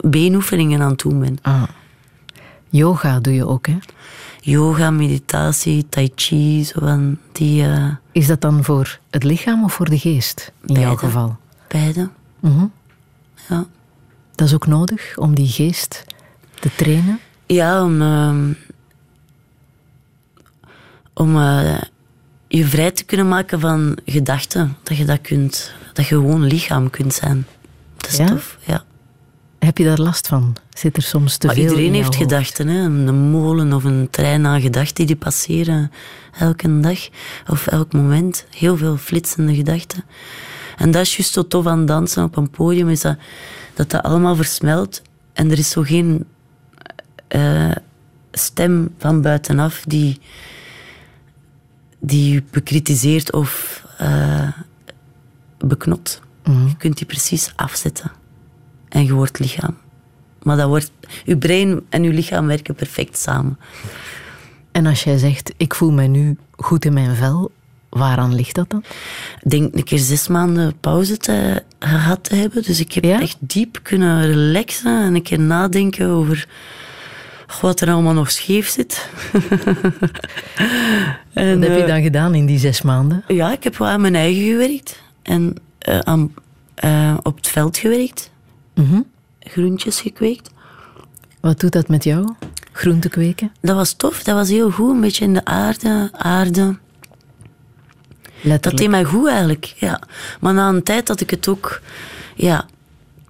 [0.00, 1.38] beenoefeningen aan het doen ben.
[1.42, 1.62] Ah.
[2.68, 3.76] Yoga doe je ook, hè?
[4.46, 7.62] yoga, meditatie, tai chi, zo van die...
[7.62, 7.94] Uh...
[8.12, 11.36] Is dat dan voor het lichaam of voor de geest, in jouw geval?
[11.68, 12.08] Beide.
[12.40, 12.72] Mm
[13.48, 13.66] Ja.
[14.34, 16.04] Dat is ook nodig, om die geest
[16.60, 17.20] te trainen?
[17.46, 18.02] Ja, om...
[18.02, 18.50] Uh,
[21.14, 21.80] om uh,
[22.48, 24.76] je vrij te kunnen maken van gedachten.
[24.82, 25.74] Dat je dat kunt...
[25.92, 27.46] Dat je gewoon lichaam kunt zijn.
[27.96, 28.26] Dat is ja?
[28.26, 28.84] tof, ja.
[29.66, 30.56] Heb je daar last van?
[30.70, 32.18] Zit er soms te maar veel Iedereen heeft hoofd?
[32.18, 32.68] gedachten.
[32.68, 32.78] Hè?
[32.78, 35.90] Een molen of een trein aan gedachten die passeren
[36.38, 37.08] elke dag
[37.46, 38.46] of elk moment.
[38.50, 40.04] Heel veel flitsende gedachten.
[40.76, 43.16] En dat is juist zo tof aan dansen op een podium, is dat
[43.74, 45.02] dat, dat allemaal versmelt.
[45.32, 46.24] En er is zo geen
[47.28, 47.70] uh,
[48.32, 50.20] stem van buitenaf die,
[51.98, 54.48] die je bekritiseert of uh,
[55.58, 56.20] beknot.
[56.44, 56.68] Mm.
[56.68, 58.10] Je kunt die precies afzetten
[58.96, 59.76] en je wordt lichaam.
[60.42, 60.90] Maar dat wordt,
[61.24, 63.58] je brein en je lichaam werken perfect samen.
[64.72, 67.50] En als jij zegt, ik voel mij nu goed in mijn vel,
[67.88, 68.84] waaraan ligt dat dan?
[69.42, 72.62] Ik denk een keer zes maanden pauze te, gehad te hebben.
[72.62, 73.20] Dus ik heb ja?
[73.20, 76.48] echt diep kunnen relaxen en een keer nadenken over
[77.60, 79.08] wat er allemaal nog scheef zit.
[81.32, 83.24] en, wat heb je dan gedaan in die zes maanden?
[83.28, 85.02] Ja, ik heb wel aan mijn eigen gewerkt.
[85.22, 85.54] En
[85.88, 86.34] uh, aan,
[86.84, 88.30] uh, op het veld gewerkt.
[88.76, 89.06] Mm -hmm.
[89.40, 90.50] Groentjes gekweekt.
[91.40, 92.34] Wat doet dat met jou?
[92.72, 93.52] Groente kweken?
[93.60, 94.90] Dat was tof, dat was heel goed.
[94.90, 96.78] Een beetje in de aarde, aarde.
[98.40, 98.76] Letterlijk.
[98.82, 100.00] deed mij goed eigenlijk, ja.
[100.40, 101.80] Maar na een tijd had ik het ook,
[102.34, 102.66] ja,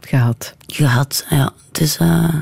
[0.00, 0.54] Gehad.
[0.66, 1.26] gehad.
[1.30, 1.52] Ja.
[1.72, 2.34] Dus, eh,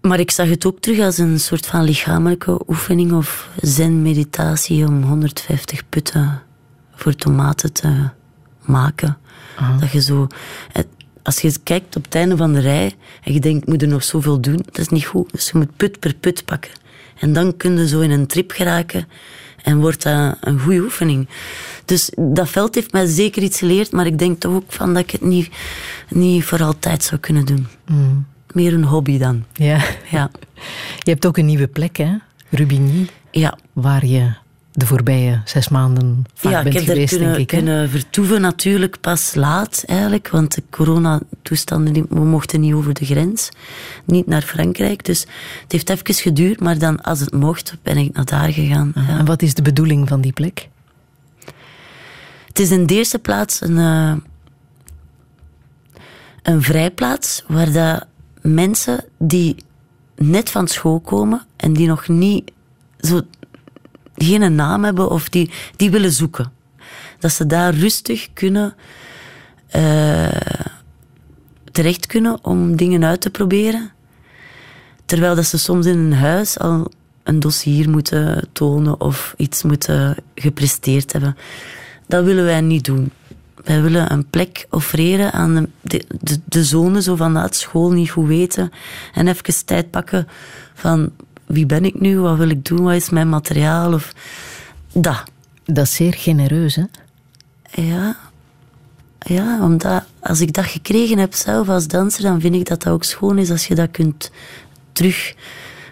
[0.00, 5.02] maar ik zag het ook terug als een soort van lichamelijke oefening of zen-meditatie om
[5.02, 6.42] 150 putten
[6.94, 8.08] voor tomaten te
[8.60, 9.18] maken.
[9.80, 10.26] Dat je zo,
[10.72, 10.86] het-
[11.22, 12.92] als je kijkt op het einde van de rij
[13.22, 15.32] en je denkt, moet er nog zoveel doen, dat is niet goed.
[15.32, 16.70] Dus je moet put per put pakken.
[17.18, 19.08] En dan kun je zo in een trip geraken
[19.62, 21.28] en wordt dat een goede oefening.
[21.84, 25.02] Dus dat veld heeft mij zeker iets geleerd, maar ik denk toch ook van dat
[25.02, 25.48] ik het niet,
[26.08, 27.66] niet voor altijd zou kunnen doen.
[28.52, 29.44] Meer een hobby dan.
[29.52, 29.80] Ja.
[30.10, 30.30] Ja.
[31.04, 32.14] Je hebt ook een nieuwe plek, hè?
[32.50, 34.30] Rubigny, Ja, waar je
[34.76, 37.58] de voorbije zes maanden vaak ja ik bent heb daar geweest, kunnen, denk ik.
[37.58, 43.48] kunnen vertoeven natuurlijk pas laat eigenlijk, want de coronatoestanden, we mochten niet over de grens,
[44.04, 45.04] niet naar Frankrijk.
[45.04, 45.20] Dus
[45.62, 48.92] het heeft even geduurd, maar dan als het mocht, ben ik naar daar gegaan.
[48.94, 49.18] Ja.
[49.18, 50.68] En wat is de bedoeling van die plek?
[52.46, 54.12] Het is in de eerste plaats een, eh,
[56.42, 58.06] een vrijplaats waar dat
[58.40, 59.56] mensen die
[60.16, 62.52] net van school komen en die nog niet
[63.00, 63.20] zo
[64.16, 66.52] geen naam hebben of die, die willen zoeken.
[67.18, 68.74] Dat ze daar rustig kunnen
[69.66, 70.28] eh,
[71.72, 73.90] terecht kunnen om dingen uit te proberen.
[75.04, 76.90] Terwijl dat ze soms in een huis al
[77.22, 81.36] een dossier moeten tonen of iets moeten gepresteerd hebben.
[82.06, 83.10] Dat willen wij niet doen.
[83.64, 88.10] Wij willen een plek offereren aan de, de, de, de zonen zo vanuit school niet
[88.10, 88.70] goed weten.
[89.14, 90.28] En even tijd pakken
[90.74, 91.10] van
[91.46, 93.92] wie ben ik nu, wat wil ik doen, wat is mijn materiaal.
[93.92, 94.12] Of
[94.92, 95.22] dat.
[95.64, 96.84] Dat is zeer genereus, hè?
[97.82, 98.16] Ja.
[99.18, 102.92] Ja, omdat als ik dat gekregen heb zelf als danser, dan vind ik dat dat
[102.92, 104.30] ook schoon is als je dat kunt
[104.92, 105.34] terug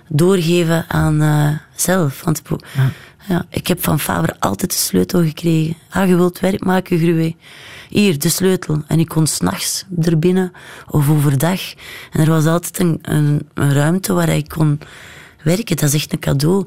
[0.09, 2.23] doorgeven aan eh, zelf.
[2.25, 2.67] Want ik-
[3.29, 3.47] ja.
[3.51, 5.77] ik heb van Faber altijd de sleutel gekregen.
[5.91, 7.35] Ah, je wilt werk maken, Gruwe.
[7.89, 8.83] Hier, de sleutel.
[8.87, 10.53] En ik kon s'nachts er binnen
[10.89, 11.61] of overdag.
[12.13, 14.79] En er was altijd een, een, een ruimte waar ik kon
[15.45, 15.77] werken.
[15.77, 16.67] Dat is echt een cadeau.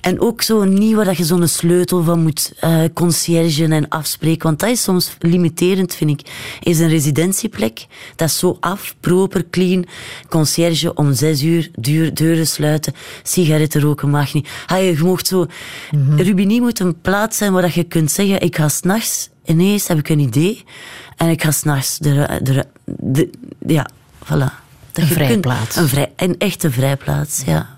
[0.00, 2.52] En ook zo niet waar dat je zo'n sleutel van moet
[2.94, 4.42] conciergen en afspreken.
[4.42, 6.30] Want dat is soms limiterend, vind ik.
[6.60, 9.86] Is een residentieplek, dat is zo af, proper, clean.
[10.28, 12.92] Concierge om zes uur, duur, deuren sluiten,
[13.22, 14.48] sigaretten roken mag niet.
[14.66, 15.46] Ah, je mocht zo...
[16.16, 19.98] Rubini moet een plaats zijn waar dat je kunt zeggen, ik ga s'nachts, ineens heb
[19.98, 20.64] ik een idee,
[21.16, 23.30] en ik ga s'nachts de, de, de,
[23.66, 23.90] Ja,
[24.24, 24.28] voilà.
[24.28, 24.50] Dat
[24.92, 25.76] Een je vrijplaats.
[25.76, 27.77] Een, vrij, een echte vrijplaats, ja.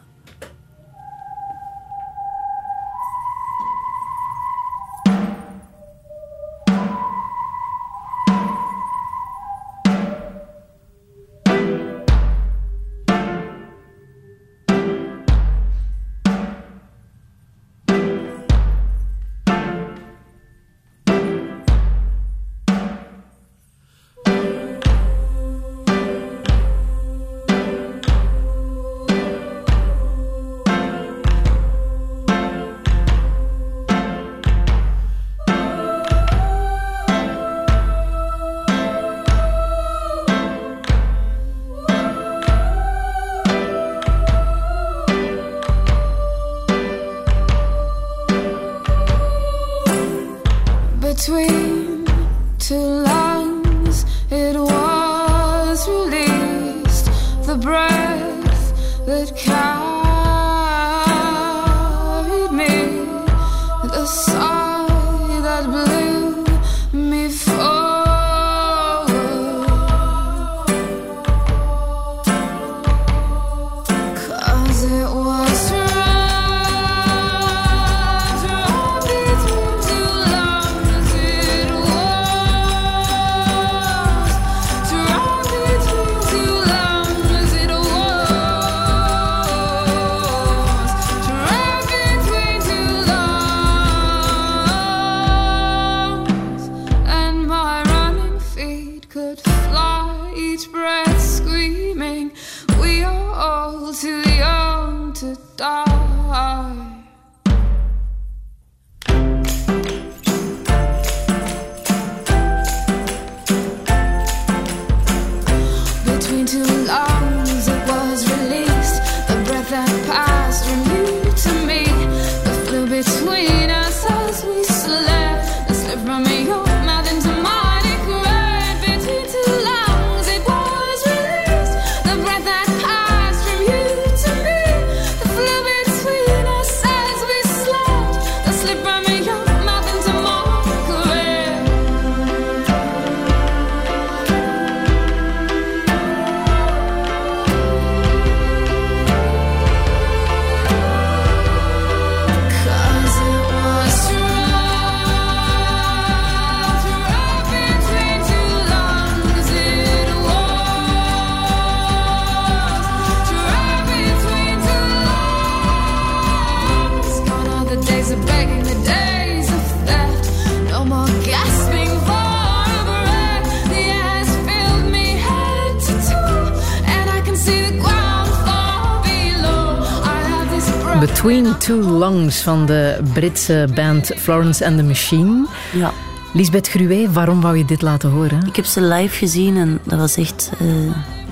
[182.11, 185.47] Two Lungs van de Britse band Florence and the Machine.
[185.73, 185.93] Ja.
[186.33, 188.47] Lisbeth Gruwe, waarom wou je dit laten horen?
[188.47, 190.67] Ik heb ze live gezien en dat was echt eh,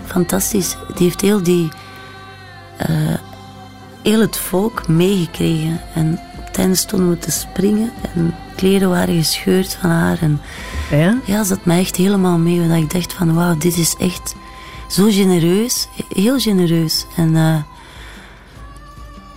[0.05, 0.77] fantastisch.
[0.95, 1.69] Die heeft heel, die,
[2.77, 3.15] eh,
[4.03, 5.81] heel het volk meegekregen.
[5.95, 10.19] En op het einde stonden we te springen en kleren waren gescheurd van haar.
[10.21, 10.41] En
[10.91, 11.19] Ja?
[11.25, 12.69] ja, ze had mij echt helemaal mee.
[12.69, 14.35] Dat ik dacht van wauw, dit is echt
[14.89, 15.89] zo genereus.
[16.09, 17.07] Heel genereus.
[17.17, 17.55] En eh,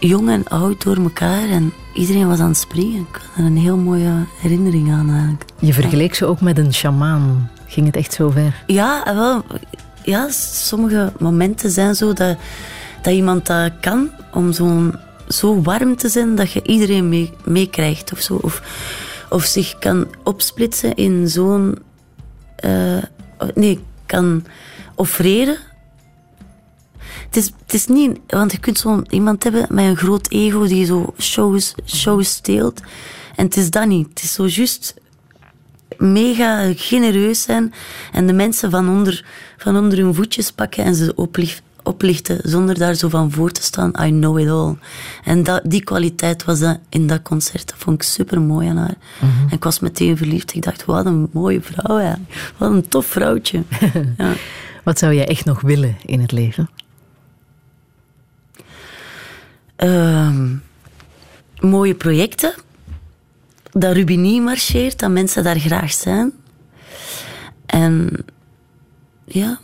[0.07, 1.49] jong en oud door elkaar.
[1.49, 2.99] En iedereen was aan het springen.
[3.01, 5.43] Ik had er een heel mooie herinnering aan eigenlijk.
[5.59, 7.51] Je vergeleek ze ook met een sjamaan.
[7.67, 8.63] Ging het echt zo ver?
[8.67, 9.43] Ja, wel,
[10.03, 12.37] ja, sommige momenten zijn zo dat,
[13.01, 14.95] dat iemand dat kan om zo'n
[15.27, 18.35] zo warm te zijn dat je iedereen mee- meekrijgt of zo.
[18.41, 18.61] Of,
[19.29, 21.77] of zich kan opsplitsen in zo'n.
[22.55, 22.97] eh,
[23.55, 24.45] nee, kan
[24.95, 25.57] offreren.
[27.31, 30.67] Het is, het is niet, want je kunt zo iemand hebben met een groot ego
[30.67, 32.81] die zo shows, shows steelt.
[33.35, 34.07] En het is dat niet.
[34.09, 34.93] Het is zo juist
[35.97, 37.73] mega genereus zijn
[38.11, 39.25] en de mensen van onder,
[39.57, 43.63] van onder hun voetjes pakken en ze oplicht, oplichten zonder daar zo van voor te
[43.63, 43.93] staan.
[44.01, 44.75] I know it all.
[45.23, 47.69] En dat, die kwaliteit was dat in dat concert.
[47.69, 48.97] Dat vond ik super mooi aan haar.
[49.21, 50.55] En ik was meteen verliefd.
[50.55, 51.99] Ik dacht, wat een mooie vrouw.
[51.99, 52.19] Ja.
[52.57, 53.63] Wat een tof vrouwtje.
[54.17, 54.33] ja.
[54.83, 56.69] Wat zou jij echt nog willen in het leven?
[59.81, 60.55] Ehm,
[61.59, 62.53] mooie projecten.
[63.71, 66.31] Dat Rubini marcheert, dat mensen daar graag zijn.
[67.65, 68.25] En
[69.25, 69.59] ja,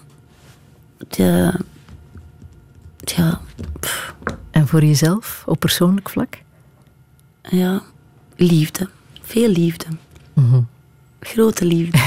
[1.08, 1.54] de,
[2.98, 3.42] ja,
[3.80, 4.16] pff,
[4.52, 6.38] En voor jezelf, op persoonlijk vlak?
[7.42, 7.82] ja,
[8.36, 8.90] liefde.
[9.22, 9.86] Veel liefde.
[11.20, 12.00] Grote liefde.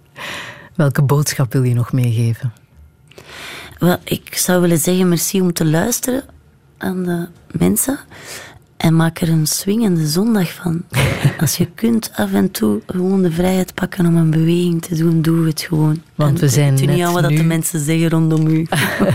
[0.74, 2.52] Welke boodschap wil je nog meegeven?
[3.78, 6.24] Wel, ik zou willen zeggen merci om te luisteren
[6.80, 7.26] aan de
[7.58, 7.98] mensen.
[8.76, 10.82] En maak er een swingende zondag van.
[11.40, 15.22] Als je kunt af en toe gewoon de vrijheid pakken om een beweging te doen,
[15.22, 16.02] doe het gewoon.
[16.14, 18.66] Want En we zijn doe niet net aan wat nu- de mensen zeggen rondom u.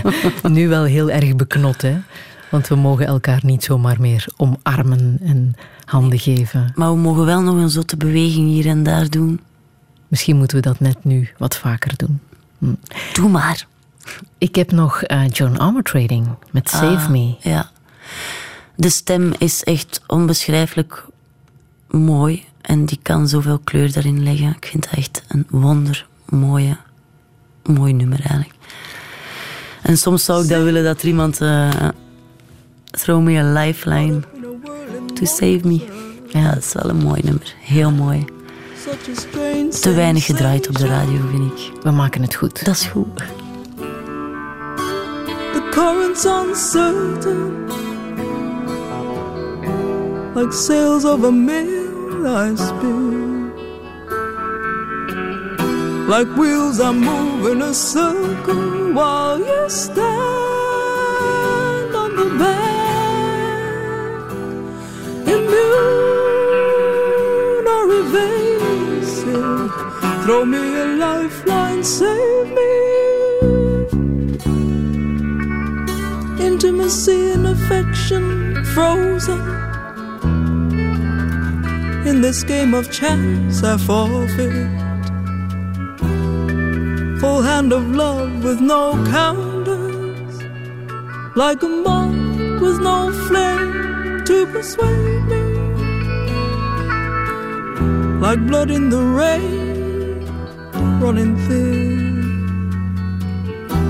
[0.48, 1.96] Nu wel heel erg beknot, hè?
[2.50, 6.72] Want we mogen elkaar niet zomaar meer omarmen en handen geven.
[6.74, 9.40] Maar we mogen wel nog een zotte beweging hier en daar doen.
[10.08, 12.20] Misschien moeten we dat net nu wat vaker doen.
[13.12, 13.66] Doe maar.
[14.38, 17.34] Ik heb nog eh, John Armatrading met Save Ah, Me.
[17.40, 17.70] Ja.
[18.76, 21.04] De stem is echt onbeschrijfelijk
[21.88, 22.44] mooi.
[22.60, 24.56] En die kan zoveel kleur daarin leggen.
[24.56, 26.76] Ik vind dat echt een wonder mooie,
[27.64, 28.54] mooi nummer eigenlijk.
[29.82, 31.40] En soms zou ik dat willen dat er iemand...
[31.40, 31.88] eh
[32.96, 34.22] throw me a lifeline
[35.14, 35.80] to save me.
[36.28, 37.54] Ja, dat is wel een mooi nummer.
[37.60, 38.24] Heel mooi.
[39.80, 41.82] Te weinig gedraaid op de radio, vind ik.
[41.82, 42.64] We maken het goed.
[42.64, 43.22] Dat is goed.
[45.76, 47.68] Current's uncertain,
[50.34, 53.52] like sails of a mill I spin.
[56.08, 60.06] Like wheels I move in a circle while you stand
[61.94, 64.30] on the bank,
[65.36, 66.56] immune
[67.76, 69.70] or evasive.
[70.24, 72.95] Throw me a lifeline, save me.
[76.86, 79.40] Intimacy and affection frozen.
[82.06, 84.70] In this game of chance, I forfeit.
[87.20, 90.42] Full hand of love with no counters,
[91.34, 95.42] like a moth with no flame to persuade me.
[98.20, 100.24] Like blood in the rain,
[101.00, 102.06] running thin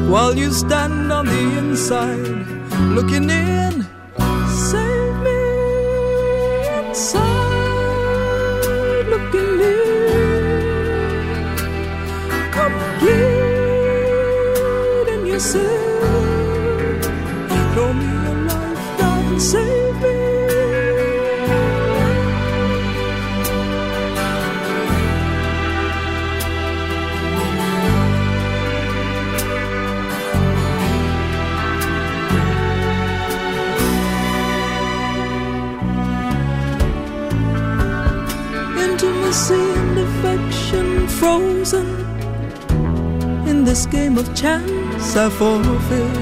[0.09, 2.56] while you stand on the inside
[2.95, 3.87] looking in.
[4.71, 5.41] Save me
[6.79, 7.87] inside
[9.13, 9.77] looking in.
[12.53, 13.15] Complete
[15.15, 15.86] in yourself.
[43.77, 46.17] This game of chance I forfeit.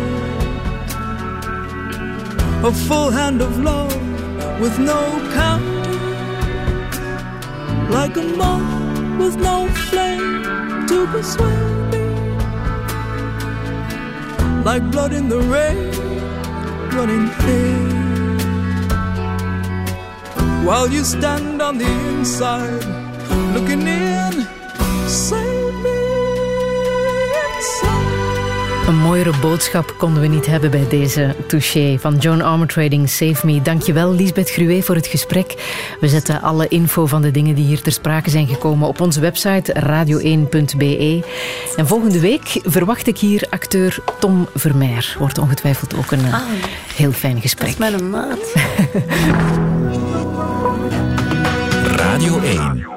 [2.64, 3.94] A full hand of love
[4.60, 5.01] with no
[5.39, 5.93] counter,
[7.98, 10.43] like a moth with no flame
[10.89, 12.06] to persuade me,
[14.68, 15.93] like blood in the rain
[16.97, 17.85] running thin.
[20.66, 23.03] while you stand on the inside,
[29.05, 33.62] mooiere boodschap konden we niet hebben bij deze touché van Joan Armour Trading Save Me.
[33.62, 35.55] Dankjewel Lisbeth Gruwe voor het gesprek.
[36.01, 39.20] We zetten alle info van de dingen die hier ter sprake zijn gekomen op onze
[39.20, 41.24] website radio1.be.
[41.76, 45.16] En volgende week verwacht ik hier acteur Tom Vermeer.
[45.18, 46.35] Wordt ongetwijfeld ook een eh,
[46.94, 47.68] heel fijn Dat gesprek.
[47.68, 48.55] is mijn maat.
[51.97, 52.94] Radio 1.